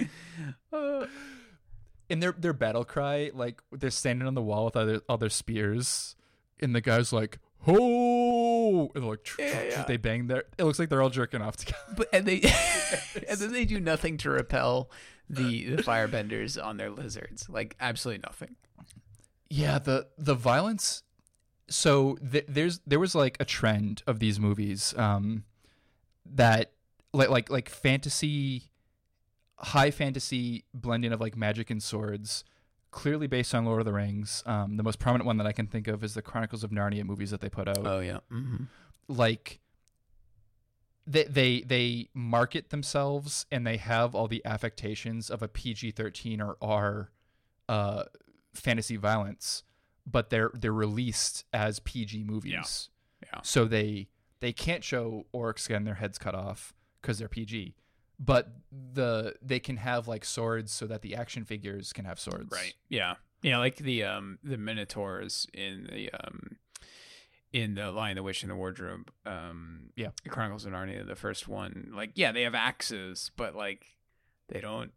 [0.72, 1.06] Uh,
[2.08, 6.14] In their their battle cry, like they're standing on the wall with other other spears,
[6.60, 9.82] and the guy's like, "Ho!" and they're like, Yeah, yeah.
[9.82, 10.44] they bang there.
[10.56, 11.78] It looks like they're all jerking off together.
[11.96, 12.40] but and they
[13.28, 14.90] and then they do nothing to repel
[15.28, 17.48] the the firebenders on their lizards.
[17.48, 18.54] Like absolutely nothing.
[19.50, 21.02] Yeah, the the violence.
[21.68, 25.44] So th- there's there was like a trend of these movies um,
[26.24, 26.72] that
[27.12, 28.70] like like like fantasy,
[29.58, 32.44] high fantasy blending of like magic and swords,
[32.90, 34.42] clearly based on Lord of the Rings.
[34.46, 37.04] Um, the most prominent one that I can think of is the Chronicles of Narnia
[37.04, 37.86] movies that they put out.
[37.86, 38.18] Oh yeah.
[38.32, 38.64] Mm-hmm.
[39.08, 39.60] like
[41.06, 46.56] they they they market themselves and they have all the affectations of a PG-13 or
[46.60, 47.10] R
[47.68, 48.04] uh
[48.54, 49.62] fantasy violence
[50.10, 52.88] but they're they're released as PG movies.
[53.22, 53.40] Yeah.
[53.42, 54.08] So they
[54.40, 57.74] they can't show orcs getting their heads cut off cuz they're PG.
[58.20, 62.50] But the they can have like swords so that the action figures can have swords.
[62.50, 62.74] Right.
[62.88, 63.14] Yeah.
[63.42, 66.56] Yeah, like the um the minotaurs in the um
[67.52, 69.10] in the Lion, the Witch, and the Wardrobe.
[69.24, 70.10] Um, Yeah.
[70.28, 71.90] Chronicles of Narnia, the first one.
[71.94, 73.86] Like, yeah, they have axes, but like
[74.48, 74.92] they don't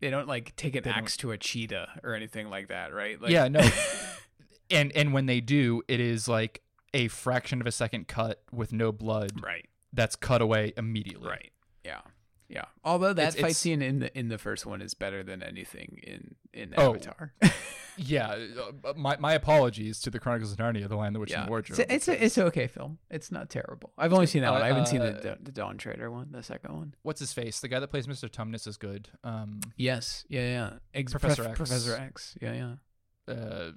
[0.00, 2.92] they don't like take an They don't- axe to a cheetah or anything like that,
[2.92, 3.20] right?
[3.20, 3.60] Like, yeah, no.
[4.70, 6.62] and and when they do, it is like
[6.94, 11.28] a fraction of a second cut with no blood right, that's cut away immediately.
[11.28, 11.52] right,
[11.84, 12.00] yeah,
[12.48, 12.64] yeah.
[12.84, 15.42] Although that It's- fight it's- scene in the in the first one is better than
[15.42, 17.32] anything in in Oh, Avatar.
[17.98, 18.36] Yeah,
[18.84, 21.44] uh, my my apologies to the Chronicles of Narnia, The Lion, the Witch, and yeah,
[21.46, 21.80] the Wardrobe.
[21.80, 22.98] it's a, it's a it's an okay film.
[23.10, 23.90] It's not terrible.
[23.96, 24.62] I've only seen that Uh, one.
[24.62, 26.94] I haven't seen uh, the the Dawn Treader one, the second one.
[27.04, 27.60] What's his face?
[27.60, 28.28] The guy that plays Mr.
[28.28, 29.08] Tumnus is good.
[29.24, 30.26] Um, Yes.
[30.28, 30.42] Yeah.
[30.42, 30.70] Yeah.
[30.92, 31.56] Ex- Professor Prof- X.
[31.58, 32.36] Professor X.
[32.38, 32.52] Yeah.
[32.52, 32.74] Yeah.
[33.28, 33.70] Uh,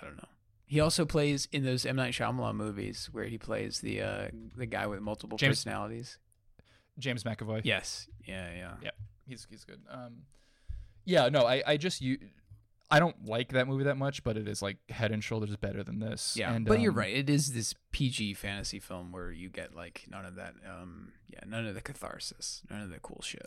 [0.00, 0.28] I don't know.
[0.66, 4.66] He also plays in those M Night Shyamalan movies where he plays the uh, the
[4.66, 6.18] guy with multiple James- personalities.
[6.98, 7.60] James McAvoy.
[7.64, 8.08] Yes.
[8.26, 8.48] Yeah.
[8.54, 8.74] Yeah.
[8.82, 8.90] Yeah.
[9.26, 9.80] he's he's good.
[9.90, 10.22] Um,
[11.04, 12.18] yeah, no, I I just you.
[12.90, 15.82] I don't like that movie that much, but it is like head and shoulders better
[15.82, 16.36] than this.
[16.36, 17.14] Yeah, and, but you're um, right.
[17.14, 20.54] It is this PG fantasy film where you get like none of that.
[20.66, 23.46] Um, yeah, none of the catharsis, none of the cool shit.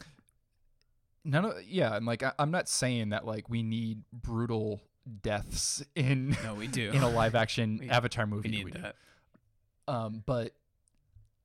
[1.23, 4.81] None of yeah, and like I, I'm not saying that like we need brutal
[5.21, 6.91] deaths in No, we do.
[6.91, 8.49] in a live action We- Avatar movie.
[8.49, 8.81] we need We do.
[8.81, 8.95] that.
[9.87, 10.53] Um, but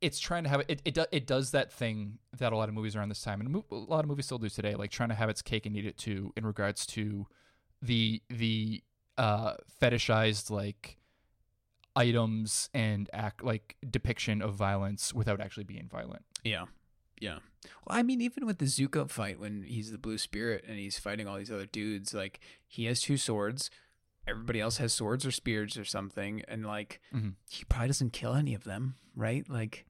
[0.00, 0.82] it's trying to have it.
[0.84, 3.56] It, do, it does that thing that a lot of movies around this time, and
[3.70, 5.86] a lot of movies still do today, like trying to have its cake and eat
[5.86, 7.26] it too, in regards to
[7.80, 8.82] the the
[9.16, 10.98] uh, fetishized like
[11.96, 16.22] items and act like depiction of violence without actually being violent.
[16.44, 16.66] Yeah.
[17.20, 17.38] Yeah.
[17.86, 20.98] Well, I mean, even with the Zuko fight, when he's the blue spirit and he's
[20.98, 23.70] fighting all these other dudes, like he has two swords.
[24.28, 27.34] Everybody else has swords or spears or something, and like Mhm.
[27.48, 29.48] he probably doesn't kill any of them, right?
[29.48, 29.86] Like,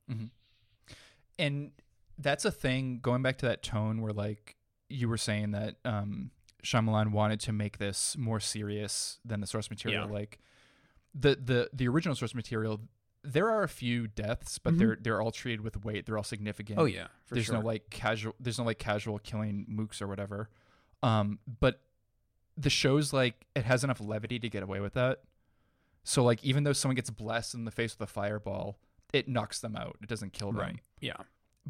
[1.39, 1.73] and
[2.19, 4.57] that's a thing going back to that tone where like
[4.89, 6.31] you were saying that um
[6.65, 10.12] Shyamalan wanted to make this more serious than the source material Yeah.
[10.12, 10.39] like
[11.15, 12.81] the the the original source material
[13.27, 14.78] there are a few deaths but Mhm.
[14.78, 17.57] they're they're all treated with weight they're all significant oh yeah, there's sure.
[17.57, 20.48] no like casual there's no like casual killing mooks or whatever
[21.03, 21.81] um but
[22.57, 25.23] the show's like it has enough levity to get away with that
[26.05, 28.78] so like even though someone gets blessed in the face with a fireball
[29.12, 30.81] it knocks them out it doesn't kill them right.
[31.01, 31.16] Yeah.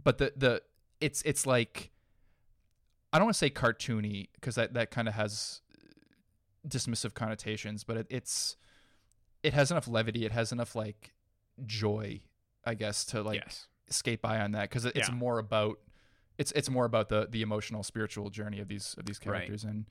[0.03, 0.63] but the the
[1.01, 1.91] it's it's like
[3.13, 5.63] I don't want to say cartoony because that that kind of has
[6.67, 8.57] dismissive connotations, but it, it's
[9.43, 11.15] it has enough levity, it has enough like
[11.65, 12.23] joy,
[12.65, 13.69] I guess, to like yes.
[13.89, 15.15] skate by on that because it's Yeah.
[15.15, 15.79] more about
[16.39, 19.25] it's it's more about the the emotional spiritual journey of these of these Right.
[19.39, 19.87] characters and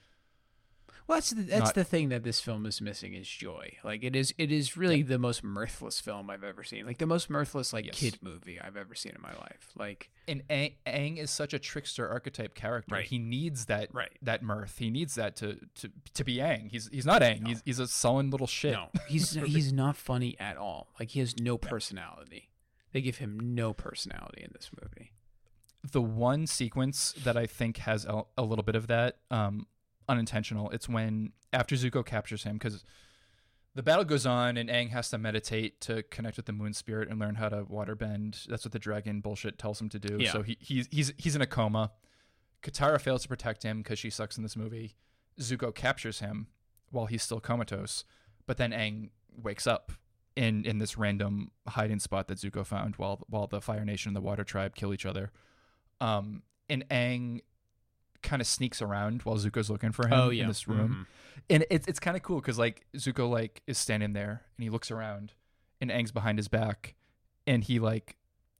[1.07, 3.73] Well, that's the, that's Not- the thing that this film is missing is joy.
[3.83, 6.85] Like it is, it is really the most mirthless film I've ever seen.
[6.87, 7.95] Like the most mirthless like Yes.
[7.99, 9.69] kid movie I've ever seen in my life.
[9.77, 12.95] Like and Aang, Aang is such a trickster archetype character.
[12.95, 13.05] Right.
[13.05, 14.09] He needs that Right.
[14.23, 14.79] that mirth.
[14.79, 16.71] He needs that to to to be Aang.
[16.71, 17.41] He's he's not Aang.
[17.41, 17.49] No.
[17.49, 18.73] He's he's a sullen little shit.
[18.73, 20.87] no, he's he's not funny at all.
[20.99, 22.49] Like he has no personality.
[22.93, 25.11] They give him no personality in this movie.
[25.91, 29.67] the one sequence that I think has a, a little bit of that, um,
[30.07, 30.69] unintentional.
[30.71, 32.83] It's when after Zuko captures him because
[33.75, 37.09] the battle goes on and Aang has to meditate to connect with the moon spirit
[37.09, 38.45] and learn how to waterbend.
[38.45, 40.17] That's what the dragon bullshit tells him to do.
[40.19, 40.31] Yeah.
[40.31, 41.91] So he, he's he's he's in a coma.
[42.63, 44.95] Katara fails to protect him because she sucks in this movie.
[45.39, 46.47] Zuko captures him
[46.89, 48.05] while he's still comatose,
[48.47, 49.09] but then Aang
[49.43, 49.91] wakes up
[50.37, 54.15] in in this random hiding spot that Zuko found while while the Fire Nation and
[54.15, 55.31] the Water Tribe kill each other.
[55.99, 57.41] Um, and Aang
[58.25, 61.07] kind of sneaks around while Zuko's looking for him Oh, in this room,
[61.49, 64.69] and it's it's kind of cool because like Zuko like is standing there and he
[64.69, 65.31] looks around,
[65.79, 66.95] and Aang's behind his back,
[67.47, 68.17] and he like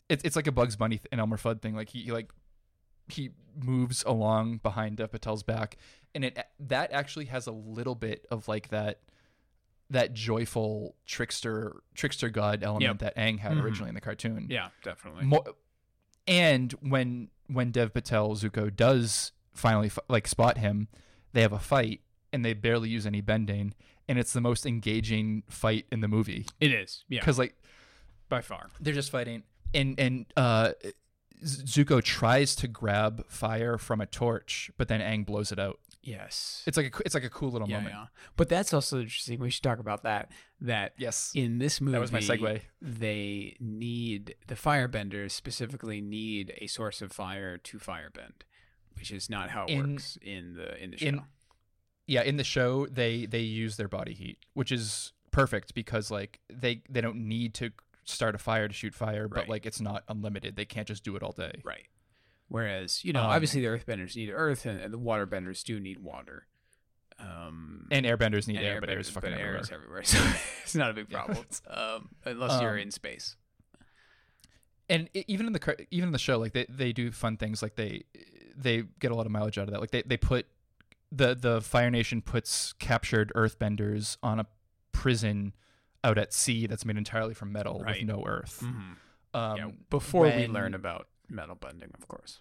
[0.08, 1.76] it's it's like a Bugs Bunny and Elmer Fudd thing.
[1.76, 2.32] Like he, he like
[3.10, 5.78] he moves along behind Dev Patel's back,
[6.14, 9.02] and it that actually has a little bit of like that
[9.92, 13.00] that joyful trickster trickster god element Yep.
[13.00, 13.64] that Aang had Mhm.
[13.64, 14.48] originally in the cartoon.
[14.50, 15.26] Yeah, definitely.
[15.26, 15.44] Mo-
[16.28, 20.88] and when when Dev Patel Zuko does finally like spot him,
[21.34, 22.02] they have a fight
[22.32, 23.74] and they barely use any bending,
[24.08, 27.04] and it's the most engaging fight in the movie It is.
[27.10, 27.56] Yeah, because like
[28.30, 28.70] by far.
[28.80, 30.72] they're just fighting and and uh
[31.44, 35.80] Zuko tries to grab fire from a torch, but then Aang blows it out.
[36.02, 36.64] Yes.
[36.66, 37.96] It's like a, it's like a cool little yeah, moment.
[37.96, 38.06] yeah.
[38.38, 39.40] But that's also interesting.
[39.40, 40.32] We should talk about that.
[40.62, 42.62] That Yes, in this movie, that was my segue.
[42.82, 48.44] they need the firebenders specifically need a source of fire to firebend,
[48.96, 51.06] which is not how it In- works in the in the show.
[51.08, 51.22] in-
[52.08, 56.40] Yeah, in the show they they use their body heat, which is perfect because like
[56.50, 57.72] they they don't need to
[58.04, 59.50] start a fire to shoot fire, but Right.
[59.50, 60.56] like it's not unlimited.
[60.56, 61.62] They can't just do it all day.
[61.64, 61.88] right.
[62.48, 65.98] Whereas you know, Um, obviously the earthbenders need earth, and, and the waterbenders do need
[66.00, 66.46] water.
[67.18, 69.62] Um, And airbenders need and air, but air is fucking air everywhere.
[69.62, 70.20] is everywhere, so
[70.64, 71.44] it's not a big problem.
[71.68, 73.36] um, unless you're Um, in space.
[74.90, 77.76] and even in the even in the show like they, they do fun things like
[77.76, 78.04] they
[78.56, 80.46] they get a lot of mileage out of that like they, they put
[81.12, 84.46] the the fire nation puts captured earthbenders on a
[84.92, 85.54] prison
[86.04, 88.00] out at sea that's made entirely from metal Right.
[88.00, 88.96] with no earth Mhm.
[89.34, 92.40] um yeah, before we learn about metal bending, of course.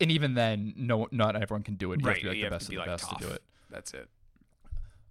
[0.00, 2.44] and even then no not everyone can do it you have to be like you
[2.44, 3.34] the best of the like best to do tough.
[3.36, 4.08] it That's it.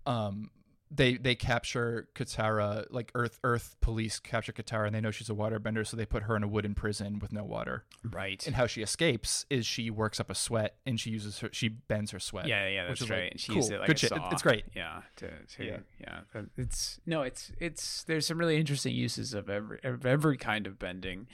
[0.05, 0.49] um
[0.91, 5.33] they they capture Katara like Earth Earth police capture Katara and they know she's a
[5.35, 8.45] waterbender so they put her in a wooden prison with no water Right.
[8.47, 11.67] and how she escapes is she works up a sweat and she uses her she
[11.67, 13.31] bends her sweat Yeah, yeah, that's like, right.
[13.31, 14.09] and she cool, it like good a shit.
[14.09, 14.29] Saw.
[14.31, 14.65] it's great.
[14.75, 16.21] Yeah, to, to yeah, Yeah.
[16.57, 20.79] It's no, it's it's there's some really interesting uses of every of every kind of
[20.79, 21.27] bending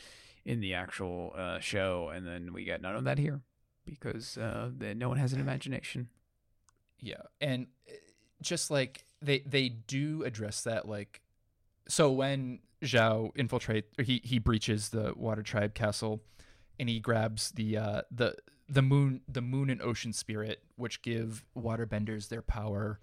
[0.44, 3.41] in the actual uh, show, and then we get none of that here
[3.86, 6.10] because uh, the, no one has an imagination.
[6.99, 7.68] yeah and
[8.41, 11.22] just like they they do address that like
[11.88, 16.22] so when Zhao infiltrate or he he breaches the water tribe castle
[16.80, 18.36] and he grabs the uh the
[18.68, 22.99] the moon the moon and ocean spirit which give waterbenders their power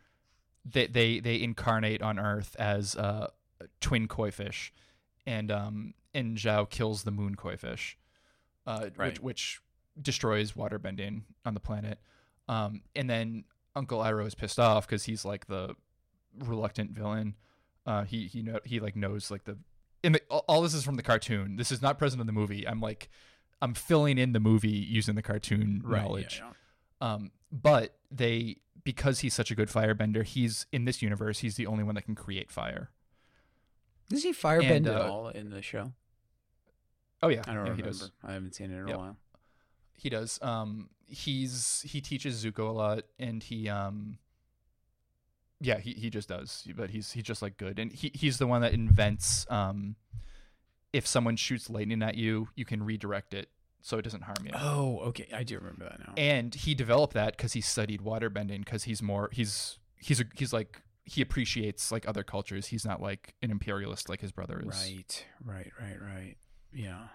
[0.64, 3.26] they they they incarnate on Earth as uh,
[3.80, 4.72] twin koi fish,
[5.26, 7.98] and um and Zhao kills the moon koi fish,
[8.64, 9.14] uh, Right.
[9.14, 9.60] which which
[10.00, 11.98] destroys water bending on the planet.
[12.48, 13.44] Um, and then
[13.74, 15.74] Uncle Iroh is pissed off because he's like the
[16.38, 17.34] reluctant villain.
[17.86, 19.58] Uh, he he know he like knows like the
[20.02, 21.56] in the all- all this is from the cartoon.
[21.56, 22.66] This is not present in the movie.
[22.66, 23.08] I'm like
[23.60, 26.02] I'm filling in the movie using the cartoon Right.
[26.02, 26.38] knowledge.
[26.40, 26.52] Yeah,
[27.00, 27.12] yeah.
[27.14, 31.38] Um, but they because he's such a good firebender, he's in this universe.
[31.40, 32.90] He's the only one that can create fire.
[34.08, 35.92] Does he firebend And, at uh, all in the show?
[37.22, 37.76] Oh yeah, I don't yeah, remember.
[37.76, 38.10] he does.
[38.24, 38.96] I haven't seen it in Yep.
[38.96, 39.16] a while.
[40.02, 40.38] He does.
[40.42, 44.18] Um, he's he teaches Zuko a lot, and he um,
[45.60, 46.66] yeah, he he just does.
[46.76, 49.94] But he's he's just like good, and he he's the one that invents um,
[50.92, 53.48] if someone shoots lightning at you, you can redirect it
[53.80, 54.50] so it doesn't harm you.
[54.54, 55.28] Oh, okay.
[55.32, 56.14] I do remember that now.
[56.16, 60.24] and he developed that because he studied water bending because he's more he's he's a,
[60.34, 64.60] he's like he appreciates like other cultures he's not like an imperialist like his brother
[64.60, 66.36] is Right, right, right, right.
[66.72, 67.08] Yeah.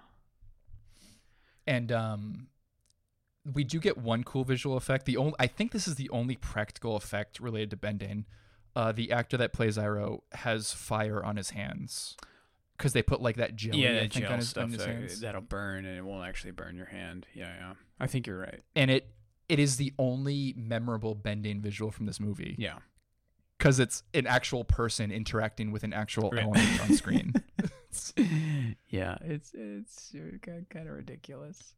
[1.65, 2.47] and um
[3.53, 6.36] we do get one cool visual effect the only i think this is the only
[6.36, 8.26] practical effect related to bending
[8.76, 12.18] uh the actor that plays Iroh has fire on his hands
[12.78, 14.69] because they put like that jelly yeah, I that think, gel on his, stuff on
[14.72, 15.19] his hands.
[15.22, 17.26] that'll burn and it won't actually burn your hand.
[17.34, 17.74] Yeah, yeah.
[17.99, 18.61] I think you're right.
[18.76, 19.10] and it
[19.49, 22.80] it is the only memorable bending visual from this movie Yeah.
[23.57, 26.44] because it's an actual person interacting with an actual Right.
[26.44, 27.34] element on screen
[28.90, 31.74] yeah, it's it's kind of ridiculous.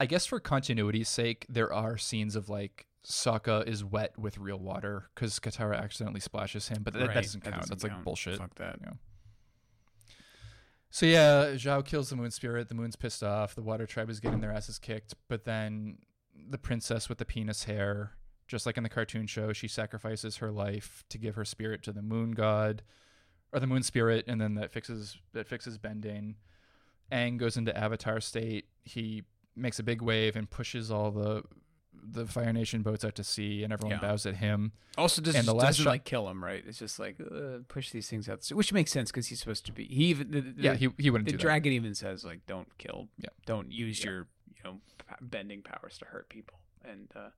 [0.00, 4.58] I guess for continuity's sake, there are scenes of like Sokka is wet with real
[4.58, 7.56] water because Katara accidentally splashes him, but that, that doesn't count.
[7.56, 8.38] doesn't That's like bullshit.
[8.38, 8.78] Fuck that.
[8.80, 8.92] Yeah.
[10.90, 12.68] So yeah, Zhao kills the moon spirit.
[12.68, 13.54] The moon's pissed off.
[13.54, 15.98] The water tribe is getting their asses kicked, but then
[16.48, 18.12] the princess with the penis hair,
[18.46, 21.92] just like in the cartoon show, she sacrifices her life to give her spirit to
[21.92, 22.82] the moon god
[23.52, 26.36] or the moon spirit, and then that fixes that fixes bending.
[27.10, 28.66] Aang goes into Avatar state.
[28.84, 29.24] He
[29.58, 31.42] makes a big wave and pushes all the
[32.10, 34.08] the Fire Nation boats out to sea, and everyone Yeah.
[34.08, 34.72] bows at him.
[34.96, 36.64] Also, does And the last doesn't shot- like kill him, right?
[36.66, 39.72] It's just like uh, push these things out, which makes sense because he's supposed to
[39.72, 39.84] be.
[39.84, 41.42] He even the, the, yeah, he he wouldn't the do that.
[41.42, 43.08] dragon even says like, "Don't kill.
[43.18, 43.28] Yeah.
[43.46, 44.10] Don't use Yeah.
[44.10, 44.26] your
[44.56, 44.80] you know
[45.20, 47.28] bending powers to hurt people." And uh,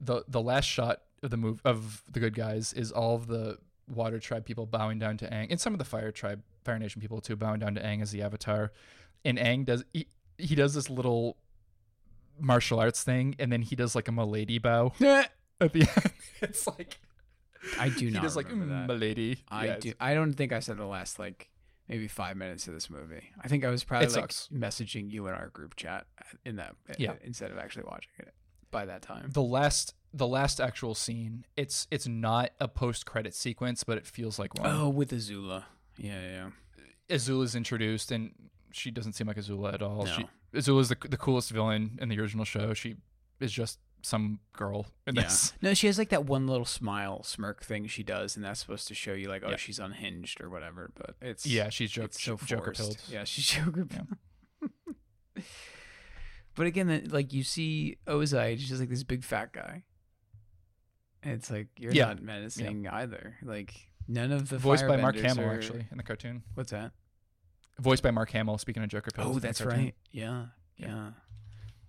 [0.00, 3.58] the the last shot of the move of the good guys is all of the
[3.88, 7.00] water tribe people bowing down to Aang, and some of the fire tribe, Fire Nation
[7.00, 8.72] people too, bowing down to Aang as the Avatar.
[9.24, 10.06] And Aang does he,
[10.38, 11.36] he does this little
[12.40, 15.30] martial arts thing, and then he does like a milady bow at
[15.72, 16.12] the end.
[16.42, 16.98] It's like
[17.80, 17.98] I do not.
[18.00, 18.92] he not does like remember mm, that.
[18.92, 19.38] milady.
[19.48, 19.92] I Yeah, do.
[20.00, 21.50] I don't think I said the last like
[21.88, 23.30] maybe five minutes of this movie.
[23.42, 24.48] I think I was probably like sucks.
[24.52, 26.06] messaging you in our group chat
[26.44, 27.14] in that Yeah.
[27.22, 28.34] instead of actually watching it
[28.70, 29.30] by that time.
[29.32, 34.06] The last the last actual scene, it's it's not a post credit sequence, but it
[34.06, 34.70] feels like one.
[34.70, 35.64] Oh, with Azula.
[35.96, 36.50] Yeah, yeah.
[37.16, 38.32] Azula's introduced, and
[38.74, 40.04] she doesn't seem like Azula at all.
[40.04, 40.12] No.
[40.12, 42.74] She Azula's the the coolest villain in the original show.
[42.74, 42.96] She
[43.40, 45.22] is just some girl in Yeah.
[45.22, 45.52] this.
[45.62, 48.86] No, she has like that one little smile smirk thing she does, and that's supposed
[48.88, 49.56] to show you like, oh, Yeah.
[49.56, 50.90] she's unhinged or whatever.
[50.94, 52.80] But it's Yeah, she's joke, it's so Joker forced.
[52.80, 52.96] pilled.
[53.08, 55.42] Yeah, she's Joker Yeah.
[56.54, 59.84] but again, then, like you see Ozai, he's just like this big fat guy.
[61.22, 62.06] And it's like you're Yeah.
[62.06, 63.36] not menacing either.
[63.42, 63.74] Like
[64.06, 66.42] none of the Voiced by Mark firebenders Hamill, are- actually, in the cartoon.
[66.54, 66.92] What's that?
[67.80, 68.58] Voiced by Mark Hamill.
[68.58, 69.36] Speaking of Joker pills.
[69.36, 69.80] Oh, that's cartoon.
[69.86, 69.94] right.
[70.12, 70.46] Yeah,
[70.76, 70.86] Yeah.
[70.88, 71.10] yeah.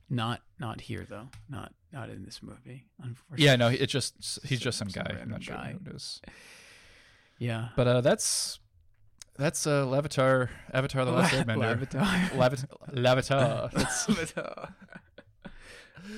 [0.09, 1.29] Not not here though.
[1.49, 2.85] Not not in this movie.
[3.01, 3.45] Unfortunately.
[3.45, 5.17] Yeah, no, It's just he's just some Some guy.
[5.21, 5.75] I'm not sure guy.
[5.83, 6.21] who it is.
[7.37, 7.69] Yeah.
[7.75, 8.59] But uh, that's
[9.37, 11.77] that's uh, Levitar, Avatar: The Last Airbender.
[11.77, 12.29] Lavatar.
[12.37, 13.71] Levit- Lavatar.
[13.73, 14.73] That's- Lavatar.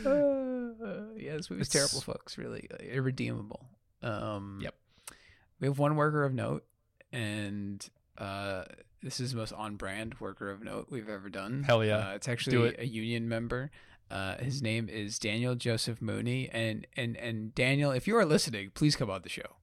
[0.06, 2.38] Uh, yeah, this movie's It's- terrible, folks.
[2.38, 3.65] Really irredeemable.
[4.02, 4.76] Um, Yep.
[5.60, 6.65] We have one worker of note,
[7.11, 7.84] and
[8.18, 8.64] uh,
[9.02, 11.64] this is the most on-brand worker of note we've ever done.
[11.64, 11.98] Hell yeah.
[11.98, 12.80] Uh, it's actually it.
[12.80, 13.72] a union member.
[14.10, 18.72] Uh, his name is Daniel Joseph Mooney, and and and Daniel, if you are listening,
[18.73, 19.57] please come on the show.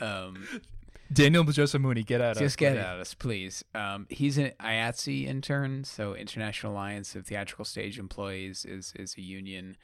[0.00, 0.48] Um,
[1.12, 2.38] Daniel Joseph Mooney, get at us.
[2.38, 2.80] just get buddy.
[2.80, 3.64] at us, please.
[3.74, 9.20] Um, he's an IATSE intern, so International Alliance of Theatrical Stage Employees is is a
[9.20, 9.76] union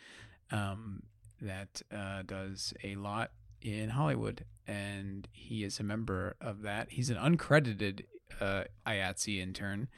[0.50, 1.04] um,
[1.40, 3.30] that uh, does a lot
[3.62, 6.90] in Hollywood, and he is a member of that.
[6.90, 8.04] He's an uncredited
[8.40, 9.88] uh, IATSE intern.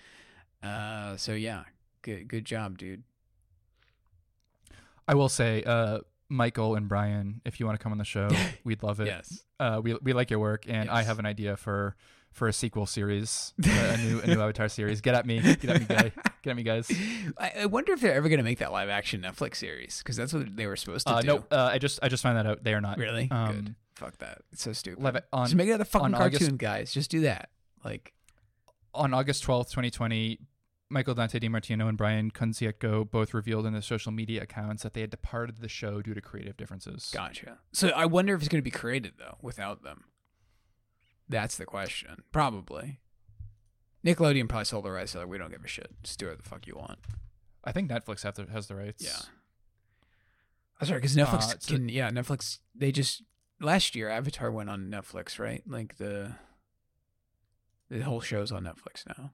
[0.63, 1.65] Uh, so yeah,
[2.03, 3.03] good good job, dude.
[5.07, 8.31] I will say, uh, Michael and Brian, if you want to come on the show,
[8.65, 9.07] we'd love it.
[9.07, 9.45] Yes.
[9.59, 11.97] Uh, we we like your work, and I have an idea for
[12.33, 15.01] for a sequel series, a new a new Avatar series.
[15.01, 16.91] Get at me, get at me, guy, get at me, guys.
[17.39, 20.17] I, I wonder if they're ever going to make that live action Netflix series because
[20.17, 21.27] that's what they were supposed to Uh, do.
[21.29, 22.65] no, uh, I just I just found that out.
[22.65, 22.99] They are not.
[22.99, 23.29] Really?
[23.31, 23.75] Um, Good.
[23.95, 24.39] Fuck that.
[24.53, 25.03] It's so stupid.
[25.03, 26.93] Live on Just make another fucking cartoon, August- guys.
[26.93, 27.51] Just do that.
[27.85, 28.13] Like,
[28.95, 30.39] on August 12th, 2020,
[30.89, 35.01] Michael Dante DiMartino and Brian Konietzko both revealed in their social media accounts that they
[35.03, 37.11] had departed the show due to creative differences.
[37.15, 37.59] gotcha.
[37.73, 40.05] So I wonder if it's going to be created though without them.
[41.29, 42.23] That's the question.
[42.33, 43.01] Probably.
[44.05, 45.13] Nickelodeon probably sold the rights.
[45.13, 45.91] They're like, we don't give a shit.
[46.03, 46.99] Just do whatever the fuck you want.
[47.65, 49.05] I think Netflix have the, has the rights.
[49.05, 49.29] Yeah.
[50.81, 51.89] I'm sorry, because Netflix Uh, can.
[51.89, 52.59] Yeah, Netflix.
[52.75, 53.23] They just
[53.61, 55.63] last year Avatar went on Netflix, right?
[55.67, 56.35] Like the
[57.89, 59.33] the whole show's on Netflix now.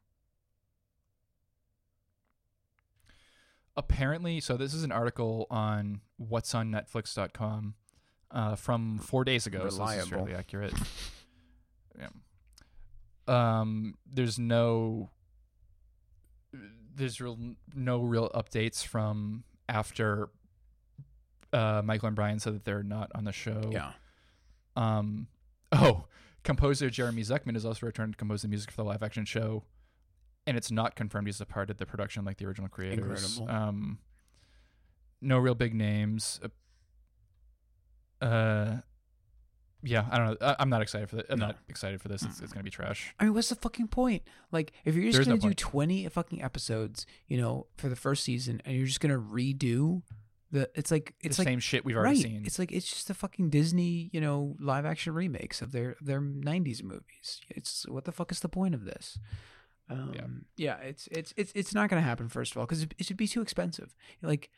[3.77, 7.75] Apparently, so this is an article on what's on Netflix.com
[8.33, 9.59] uh, from four days ago.
[9.61, 10.09] So this is Reliable.
[10.11, 10.75] fairly accurate.
[11.99, 12.09] yeah.
[13.27, 15.11] Um, there's no
[16.95, 17.39] there's real
[17.75, 20.31] no real updates from after
[21.53, 23.71] uh, Michael and Brian said that they're not on the show.
[23.73, 23.93] Yeah.
[24.77, 25.29] Um,
[25.73, 26.05] oh,
[26.43, 29.65] composer Jeremy Zuckerman is also returned to compose the music for the live action show,
[30.47, 33.39] and it's not confirmed he's a part of the production like the original creators.
[33.39, 33.69] Incredible.
[33.69, 33.99] Um,
[35.21, 36.41] no real big names.
[38.21, 38.77] Uh, uh,
[39.83, 40.37] yeah, I don't know.
[40.47, 41.27] I, I'm not excited for that.
[41.31, 41.47] I'm No.
[41.47, 42.23] not excited for this.
[42.23, 43.15] It's, it's gonna be trash.
[43.19, 44.23] I mean, what's the fucking point?
[44.53, 45.59] Like, if you're just There's gonna do point.
[45.59, 50.03] 20 fucking episodes, you know, for the first season, and you're just gonna redo
[50.51, 52.23] the, it's like it's the like same shit we've already right.
[52.23, 52.43] seen.
[52.47, 56.21] It's like it's just the fucking Disney, you know, live action remakes of their their
[56.21, 57.41] '90s movies.
[57.51, 59.19] It's what the fuck is the point of this?
[59.91, 60.77] Um, yeah.
[60.79, 62.29] it's it's it's it's not gonna happen.
[62.29, 63.95] First of all, because it, it should be too expensive.
[64.23, 64.51] Like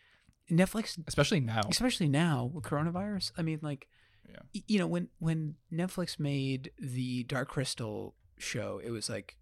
[0.51, 1.63] Netflix, Especially now.
[1.69, 3.33] especially now with coronavirus.
[3.39, 3.89] I mean, like,
[4.33, 4.61] Yeah.
[4.67, 9.37] you know, when when Netflix made the Dark Crystal show, it was like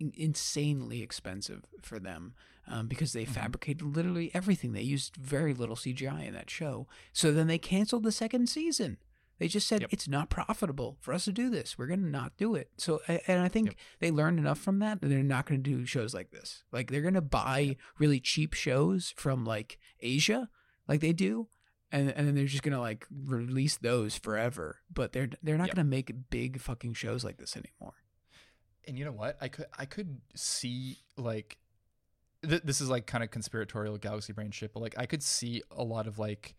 [0.00, 2.34] insanely expensive for them
[2.66, 3.28] um, because they Mhm.
[3.34, 4.72] fabricated literally everything.
[4.72, 6.86] They used very little CGI in that show.
[7.12, 8.98] So then they canceled the second season.
[9.38, 9.92] They just said Yep.
[9.92, 11.76] it's not profitable for us to do this.
[11.76, 12.70] We're going to not do it.
[12.76, 13.76] So, and I think Yep.
[13.98, 16.62] they learned enough from that that they're not going to do shows like this.
[16.70, 20.48] Like they're going to buy really cheap shows from like Asia,
[20.86, 21.48] like they do,
[21.92, 24.78] and and then they're just going to like release those forever.
[24.92, 25.76] But they're they're not Yep.
[25.76, 27.94] going to make big fucking shows like this anymore.
[28.88, 31.56] and you know what i could i could see like
[32.48, 35.62] th- this is like kind of conspiratorial galaxy brain shit but like i could see
[35.70, 36.56] a lot of like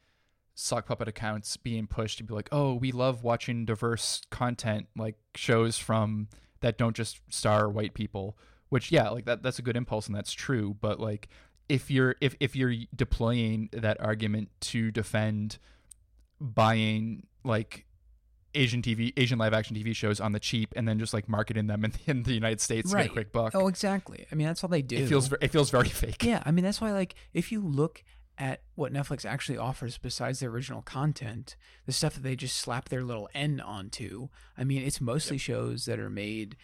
[0.56, 5.16] sock puppet accounts being pushed to be like oh we love watching diverse content like
[5.36, 6.30] shows from
[6.62, 8.38] that don't just star white people
[8.70, 11.28] which yeah like that that's a good impulse and that's true but like
[11.70, 15.58] if you're if if you're deploying that argument to defend
[16.40, 17.86] buying like
[18.56, 21.68] Asian TV, Asian live action TV shows on the cheap, and then just like marketing
[21.68, 23.04] them in, in the United States to Right.
[23.04, 23.56] get a quick buck.
[23.56, 24.28] Oh, exactly.
[24.32, 24.98] I mean, that's all they do.
[24.98, 26.24] it feels it feels very fake.
[26.24, 28.04] Yeah, I mean that's why like if you look
[28.38, 32.90] at what Netflix actually offers besides the original content, the stuff that they just slap
[32.90, 36.56] their little N onto, I mean it's mostly shows that are made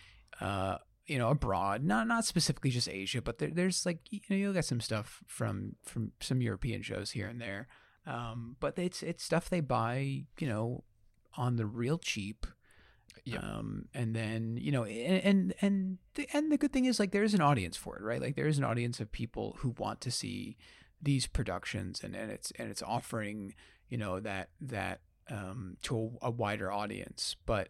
[0.42, 0.78] uh
[1.10, 4.54] you know abroad, not not specifically just Asia, but there, there's like you know you'll
[4.54, 7.68] get some stuff from from some European shows here and there.
[8.06, 10.84] Um but it's it's stuff they buy, you know,
[11.36, 12.46] on the real cheap.
[13.26, 13.44] Yep.
[13.44, 17.12] Um, and then you know, and and and the, and the good thing is like
[17.12, 18.22] there is an audience for it, right?
[18.22, 20.58] Like there is an audience of people who want to see
[21.02, 23.56] these productions, and and it's and it's offering
[23.90, 27.70] you know that that um to a, a wider audience, but.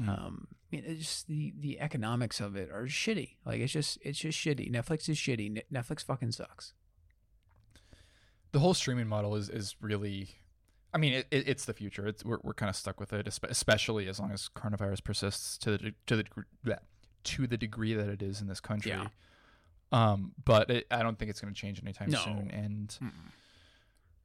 [0.00, 0.08] Mm.
[0.08, 3.36] Um, it's just the the economics of it are shitty.
[3.44, 4.70] Like it's just it's just shitty.
[4.70, 5.62] Netflix is shitty.
[5.72, 6.74] Netflix fucking sucks.
[8.52, 10.28] The whole streaming model is is really,
[10.92, 12.06] I mean, it, it, it's the future.
[12.06, 15.78] It's we're we're kind of stuck with it, especially as long as coronavirus persists to
[15.78, 16.78] the to the
[17.24, 18.92] to the degree that it is in this country.
[18.92, 19.08] Yeah.
[19.92, 22.18] Um, but it, I don't think it's going to change anytime No.
[22.18, 22.50] soon.
[22.50, 22.96] And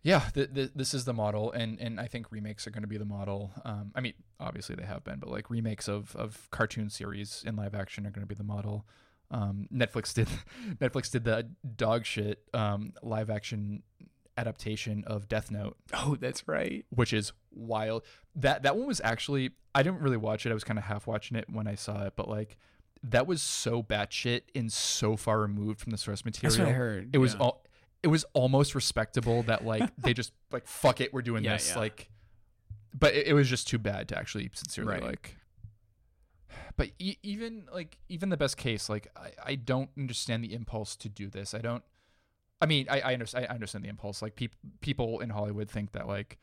[0.03, 2.87] yeah, th- th- this is the model, and and I think remakes are going to
[2.87, 3.51] be the model.
[3.65, 7.55] Um, I mean, obviously they have been, but like remakes of of cartoon series in
[7.55, 8.85] live action are going to be the model.
[9.29, 10.27] Um, Netflix did
[10.81, 13.83] Netflix did the dog shit um, live action
[14.37, 16.85] adaptation of Death Note, Oh, that's right.
[16.89, 18.03] which is wild.
[18.35, 20.51] That that one was actually I didn't really watch it.
[20.51, 22.57] I was kind of half watching it when I saw it, but like
[23.03, 26.51] that was so batshit and so far removed from the source material.
[26.57, 27.09] That's what I heard.
[27.13, 27.63] It was all
[28.03, 31.69] it was almost respectable that like they just like fuck it, we're doing Yeah, this.
[31.69, 31.79] yeah.
[31.79, 32.09] Like
[32.97, 35.03] but it, it was just too bad to actually sincerely Right.
[35.03, 35.37] like
[36.75, 40.95] but e- even like even the best case like I, I don't understand the impulse
[40.97, 41.83] to do this i don't
[42.61, 45.91] i mean i i understand, I understand the impulse like peop- people in hollywood think
[45.93, 46.39] that like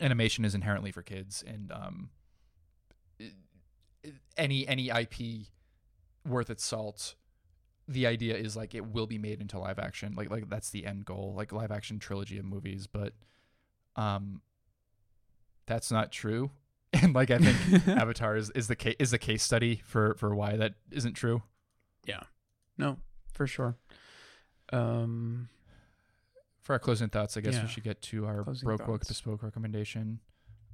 [0.00, 2.10] animation is inherently for kids and um
[4.36, 5.14] any any ip
[6.26, 7.14] worth its salt
[7.88, 10.84] the idea is like it will be made into live action like like that's the
[10.86, 13.14] end goal like live action trilogy of movies but
[13.96, 14.42] um
[15.66, 16.50] that's not true
[16.92, 20.34] and like I think Avatar is, is the case is the case study for for
[20.34, 21.42] why that isn't true.
[22.06, 22.20] Yeah.
[22.78, 22.96] No,
[23.34, 23.76] for sure.
[24.72, 25.48] Um,
[26.62, 27.62] For our closing thoughts, I guess Yeah.
[27.62, 30.20] we should get to our Closing broke book bespoke recommendation.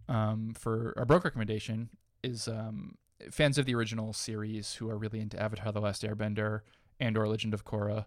[0.09, 1.89] Um, for our broke recommendation
[2.23, 2.97] is um,
[3.31, 6.61] fans of the original series who are really into Avatar: The Last Airbender
[7.01, 8.07] and or Legend of Korra,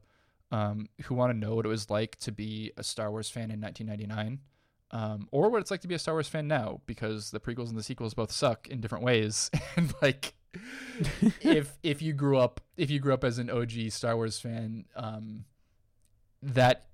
[0.52, 3.52] um, who want to know what it was like to be a Star Wars fan
[3.52, 4.40] in 1999.
[4.92, 7.70] Um, or what it's like to be a Star Wars fan now, because the prequels
[7.70, 9.52] and the sequels both suck in different ways.
[9.76, 10.34] and like,
[11.42, 14.86] if if you grew up if you grew up as an OG Star Wars fan,
[14.96, 15.46] um,
[16.42, 16.88] that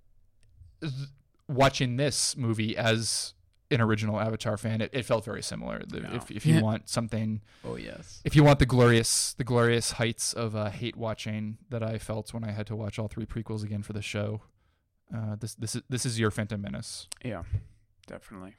[0.81, 1.09] th-
[1.47, 3.33] watching this movie as
[3.73, 5.83] an original Avatar fan, it, it felt very similar.
[5.87, 6.15] The, Yeah.
[6.15, 8.21] If if you want something, oh yes.
[8.23, 12.33] if you want the glorious the glorious heights of uh, hate watching that I felt
[12.33, 14.41] when I had to watch all three prequels again for the show,
[15.15, 17.07] uh, this this is this is your Phantom Menace.
[17.23, 17.43] Yeah,
[18.07, 18.55] definitely.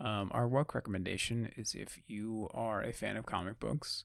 [0.00, 4.04] Um, our work recommendation is if you are a fan of comic books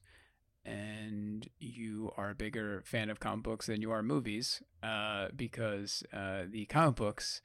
[0.66, 6.02] and you are a bigger fan of comic books than you are movies, uh, because
[6.12, 7.40] uh, the comic books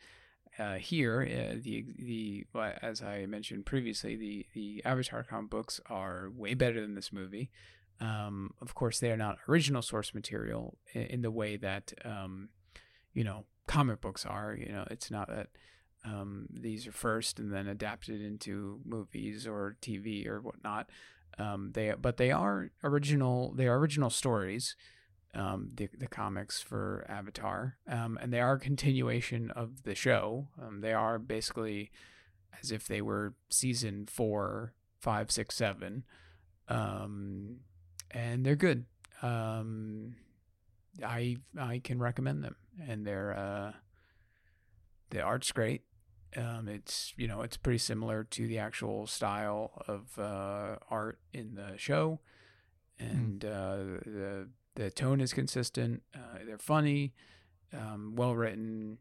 [0.59, 5.79] uh, here, uh, the the well, as I mentioned previously, the the Avatar comic books
[5.87, 7.49] are way better than this movie.
[7.99, 12.49] Um, of course, they are not original source material in, in the way that um,
[13.13, 14.55] you know comic books are.
[14.59, 15.47] You know, it's not that
[16.03, 20.89] um, these are first and then adapted into movies or TV or whatnot.
[21.37, 23.53] Um, they but they are original.
[23.55, 24.75] They are original stories.
[25.33, 30.49] Um, the the comics for Avatar, um, and they are a continuation of the show.
[30.61, 31.91] Um, they are basically
[32.61, 36.03] as if they were season four, five, six, seven,
[36.67, 37.61] um,
[38.11, 38.85] and they're good.
[39.21, 40.15] Um,
[41.03, 42.55] I I can recommend them,
[42.87, 43.71] and they're uh,
[45.09, 45.83] the art's great.
[46.35, 51.55] Um, it's you know it's pretty similar to the actual style of uh, art in
[51.55, 52.19] the show,
[52.99, 53.75] and uh,
[54.05, 56.03] the the tone is consistent.
[56.15, 57.13] Uh, they're funny,
[57.73, 58.97] um, well written.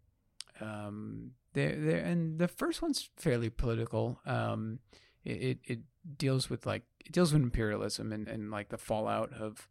[0.61, 1.65] Um, they
[2.05, 4.21] and the first one's fairly political.
[4.27, 4.81] Um,
[5.25, 5.79] it, it it
[6.17, 9.69] deals with like it deals with imperialism and, and like the fallout of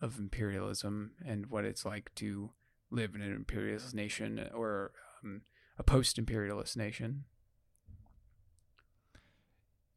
[0.00, 2.50] of imperialism and what it's like to
[2.90, 5.42] live in an imperialist nation or um,
[5.78, 7.24] a post-imperialist nation.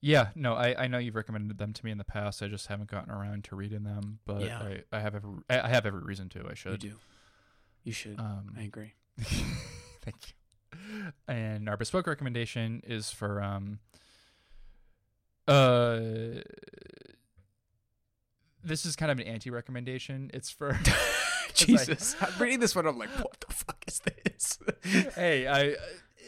[0.05, 2.43] Yeah, no, I, I know you've recommended them to me in the past.
[2.43, 4.59] I just haven't gotten around to reading them, but Yeah.
[4.59, 6.41] I, I have every I I have every reason to.
[6.45, 6.79] I You should.
[6.81, 6.95] do.
[7.85, 8.19] You should.
[8.19, 8.93] Um, I agree.
[9.21, 11.13] Thank you.
[11.29, 13.79] And our bespoke recommendation is for um
[15.47, 15.99] uh
[18.61, 20.31] this is kind of an anti recommendation.
[20.33, 20.77] It's for
[21.53, 22.87] Jesus, I'm reading this one.
[22.87, 24.57] I'm like, what the fuck is this?
[25.15, 25.75] hey, I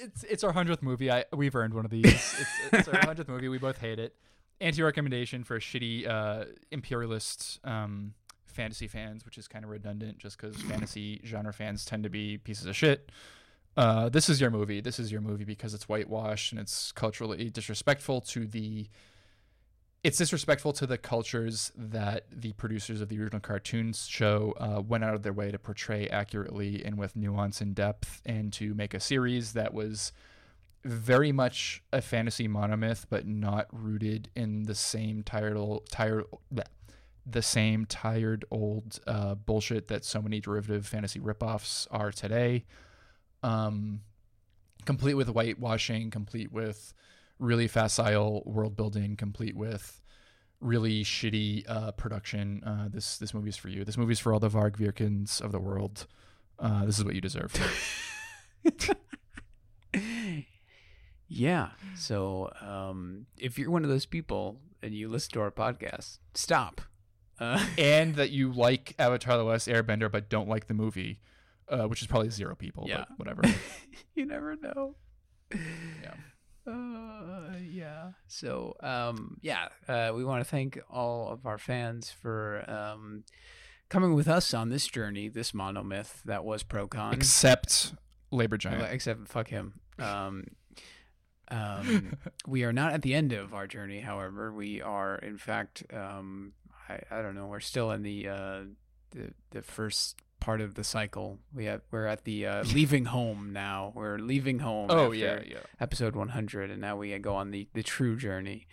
[0.01, 1.11] it's it's our hundredth movie.
[1.11, 2.05] I we've earned one of these.
[2.05, 3.47] It's, it's our hundredth movie.
[3.47, 4.15] We both hate it.
[4.61, 8.13] Anti recommendation for shitty uh, imperialist um,
[8.45, 12.37] fantasy fans, which is kind of redundant, just because fantasy genre fans tend to be
[12.37, 13.11] pieces of shit.
[13.77, 14.79] Uh, this is your movie.
[14.79, 18.87] This is your movie because it's whitewashed and it's culturally disrespectful to the.
[20.05, 25.03] It's disrespectful to the cultures that the producers of the original cartoons show uh, went
[25.03, 28.93] out of their way to portray accurately and with nuance and depth, and to make
[28.93, 30.11] a series that was
[30.83, 36.25] very much a fantasy monomyth, but not rooted in the same tired old, tired,
[37.25, 42.63] the same tired old uh, bullshit that so many derivative fantasy ripoffs are today.
[43.41, 44.01] Um,
[44.85, 46.93] complete with whitewashing, complete with
[47.39, 50.01] really facile world building, complete with
[50.61, 52.63] really shitty uh, production.
[52.65, 53.83] Uh, this this movie's for you.
[53.83, 56.07] This movie's for all the Varg Vikernes of the world.
[56.59, 57.53] Uh, this is what you deserve.
[61.27, 61.69] yeah.
[61.95, 66.81] So, um, if you're one of those people and you listen to our podcast, stop.
[67.39, 71.19] Uh, and that you like Avatar: The Last Airbender, but don't like the movie,
[71.67, 72.85] uh, which is probably zero people.
[72.87, 73.05] Yeah.
[73.17, 73.41] But whatever.
[74.15, 74.95] you never know.
[75.51, 76.13] Yeah.
[76.67, 78.11] Uh, yeah.
[78.27, 83.23] So, um, yeah, uh, we want to thank all of our fans for um,
[83.89, 87.13] coming with us on this journey, this monomyth that was ProCon.
[87.13, 87.93] Except
[88.31, 88.91] Labor Giant.
[88.91, 89.79] Except fuck him.
[89.97, 90.43] Um,
[91.47, 92.17] um,
[92.47, 94.51] we are not at the end of our journey, however.
[94.51, 96.51] We are, in fact, um,
[96.89, 97.47] I, I don't know.
[97.47, 98.59] We're still in the uh,
[99.11, 101.39] the the first part of the cycle.
[101.53, 103.91] We have we're at the uh, leaving home now.
[103.95, 104.87] We're leaving home.
[104.89, 105.57] Oh after yeah, yeah.
[105.79, 108.67] episode 100, and now we go on the the true journey.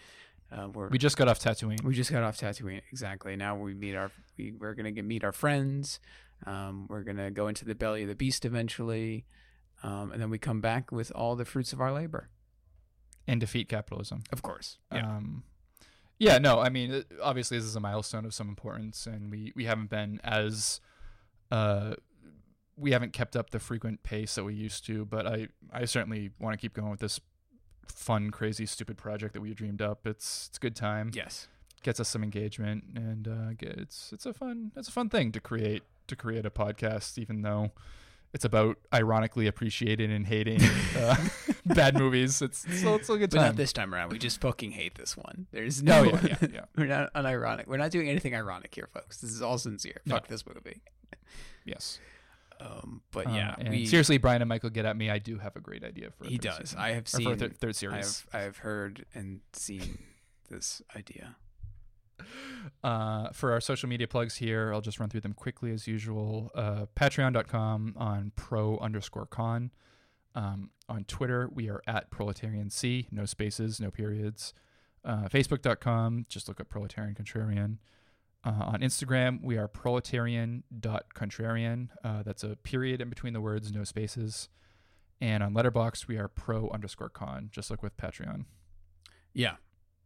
[0.54, 1.82] Uh, We just got off Tatooine.
[1.82, 2.82] we just got off Tatooine.
[2.90, 3.36] Exactly.
[3.36, 5.98] Now we meet our we, we're gonna get meet our friends.
[6.46, 9.24] Um, we're gonna go into the belly of the beast eventually,
[9.82, 12.28] um, and then we come back with all the fruits of our labor.
[13.26, 14.18] and defeat capitalism.
[14.32, 14.78] Of course.
[14.92, 15.06] Yeah.
[15.16, 15.44] Um,
[16.18, 19.64] Yeah, no, I mean, obviously this is a milestone of some importance, and we we
[19.70, 20.80] haven't been as,
[21.52, 21.94] uh,
[22.76, 25.04] we haven't kept up the frequent pace that we used to.
[25.04, 27.20] But I I certainly want to keep going with this
[27.86, 30.06] fun, crazy, stupid project that we dreamed up.
[30.06, 31.10] It's it's a good time.
[31.14, 31.48] Yes.
[31.82, 35.40] gets us some engagement, and uh, it's it's a fun it's a fun thing to
[35.40, 37.70] create to create a podcast, even though.
[38.34, 40.58] It's about ironically appreciating and hating
[40.96, 41.16] uh,
[41.66, 42.40] bad movies.
[42.40, 43.46] It's still it's still a good But time.
[43.48, 44.10] not this time around.
[44.10, 45.48] We just fucking hate this one.
[45.52, 46.00] There's no.
[46.00, 46.64] Oh, yeah, yeah, yeah.
[46.74, 47.66] We're not unironic.
[47.66, 49.20] We're not doing anything ironic here, folks.
[49.20, 50.00] This is all sincere.
[50.06, 50.14] No.
[50.14, 50.80] Fuck this movie.
[51.64, 51.98] Yes.
[52.60, 55.10] Um, but Uh, yeah, we seriously, Brian and Michael get at me.
[55.10, 56.24] I do have a great idea for.
[56.24, 56.58] A he third does.
[56.70, 56.78] season.
[56.78, 57.38] I have Or for a seen.
[57.38, 58.20] third, third I series.
[58.20, 59.98] have I have heard and seen
[60.48, 61.36] this idea.
[62.84, 66.50] Uh, for our social media plugs here, I'll just run through them quickly as usual.
[66.54, 69.72] Uh, Patreon.com on pro underscore con.
[70.36, 74.54] Um, on Twitter, we are at proletarian C, no spaces, no periods.
[75.04, 77.78] Uh, Facebook.com, just look up proletarian contrarian.
[78.44, 81.88] Uh, on Instagram, we are proletarian.contrarian.
[82.04, 84.48] Uh, that's a period in between the words, no spaces.
[85.20, 88.44] And on Letterboxd, we are pro underscore con, just like with Patreon.
[89.32, 89.56] Yeah,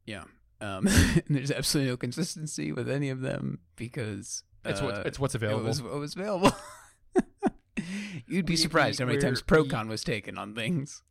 [0.05, 0.25] yeah.
[0.61, 0.87] Um,
[1.29, 5.65] there's absolutely no consistency with any of them because It's what uh, it's what's available.
[5.65, 6.53] It was what was available.
[8.27, 11.03] You'd be We- surprised we- how many times we- Procon was taken on things.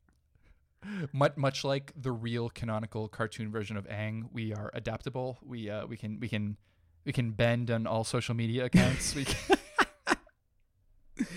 [1.12, 5.40] much much like the real canonical cartoon version of Aang, we are adaptable.
[5.44, 6.58] We uh, we can we can
[7.06, 9.14] we can bend on all social media accounts.
[9.16, 9.58] we can,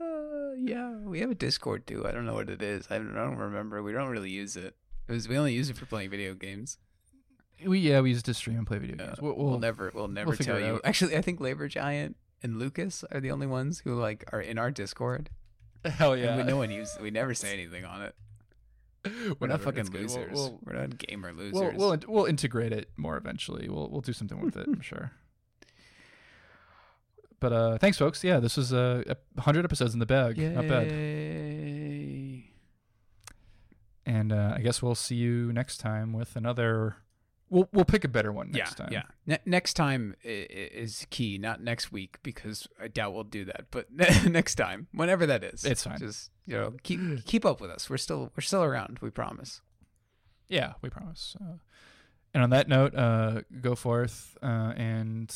[0.00, 2.06] Uh, yeah, we have a Discord too.
[2.06, 2.86] I don't know what it is.
[2.90, 3.82] I don't, I don't remember.
[3.82, 4.76] We don't really use it.
[5.08, 6.78] It was we only use it for playing video games.
[7.64, 9.20] we yeah we used to stream and play video Uh, games.
[9.20, 10.80] we'll, We'll, we'll, never we'll never figure tell you.
[10.84, 14.58] Actually, I think Labor Giant and Lucas are the only ones who like are in
[14.58, 15.30] our Discord.
[15.84, 16.36] hell And yeah.
[16.36, 16.96] we, no one use.
[17.00, 18.14] We never say anything on it.
[19.24, 19.92] We're Whatever, not fucking good.
[19.92, 20.32] We'll- losers.
[20.32, 21.52] We'll, We're not gamer losers.
[21.52, 23.68] we'll, we'll, we'll integrate it more eventually.
[23.68, 24.66] We'll we'll do something with it.
[24.66, 25.12] I'm sure.
[27.40, 28.24] But uh, thanks, folks.
[28.24, 29.02] Yeah, this was uh,
[29.36, 30.38] a hundred episodes in the bag.
[30.38, 30.90] Not bad.
[34.06, 36.96] And uh, I guess we'll see you next time with another.
[37.50, 38.92] We'll we'll pick a better one next yeah, time.
[38.92, 39.02] Yeah.
[39.26, 43.44] Ne- next time i- i- is key, not next week because I doubt we'll do
[43.44, 43.66] that.
[43.70, 43.92] But
[44.26, 45.98] next time, whenever that is, It's fine.
[45.98, 47.88] Just you know, keep keep up with us.
[47.88, 48.98] We're still we're still around.
[49.00, 49.60] We promise.
[50.48, 51.36] Yeah, we promise.
[51.40, 51.58] Uh,
[52.32, 55.34] and on that note, uh, go forth uh, and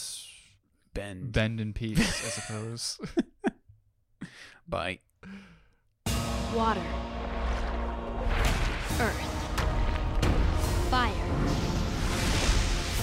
[0.95, 1.31] Bend.
[1.33, 3.01] bend in peace, I suppose.
[4.69, 4.99] Bye.
[6.55, 6.83] Water.
[9.01, 9.25] Earth.
[10.91, 11.28] Fire.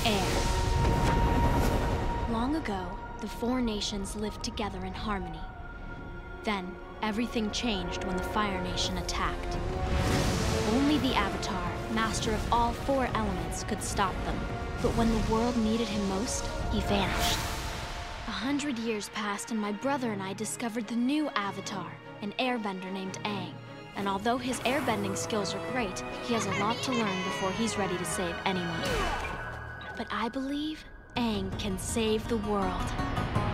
[0.08, 0.22] Air.
[2.30, 2.86] Long ago,
[3.22, 5.40] the four nations lived together in harmony.
[6.44, 9.58] Then, everything changed when the Fire Nation attacked.
[10.74, 14.40] Only the Avatar, master of all four elements, could stop them.
[14.84, 17.40] But when the world needed him most, he vanished.
[18.28, 21.92] A hundred years passed, and my brother and I discovered the new Avatar,
[22.22, 23.54] an airbender named Aang.
[23.96, 27.76] And although his airbending skills are great, he has a lot to learn before he's
[27.76, 28.84] ready to save anyone.
[29.96, 30.84] But I believe
[31.16, 33.45] Aang can save the world.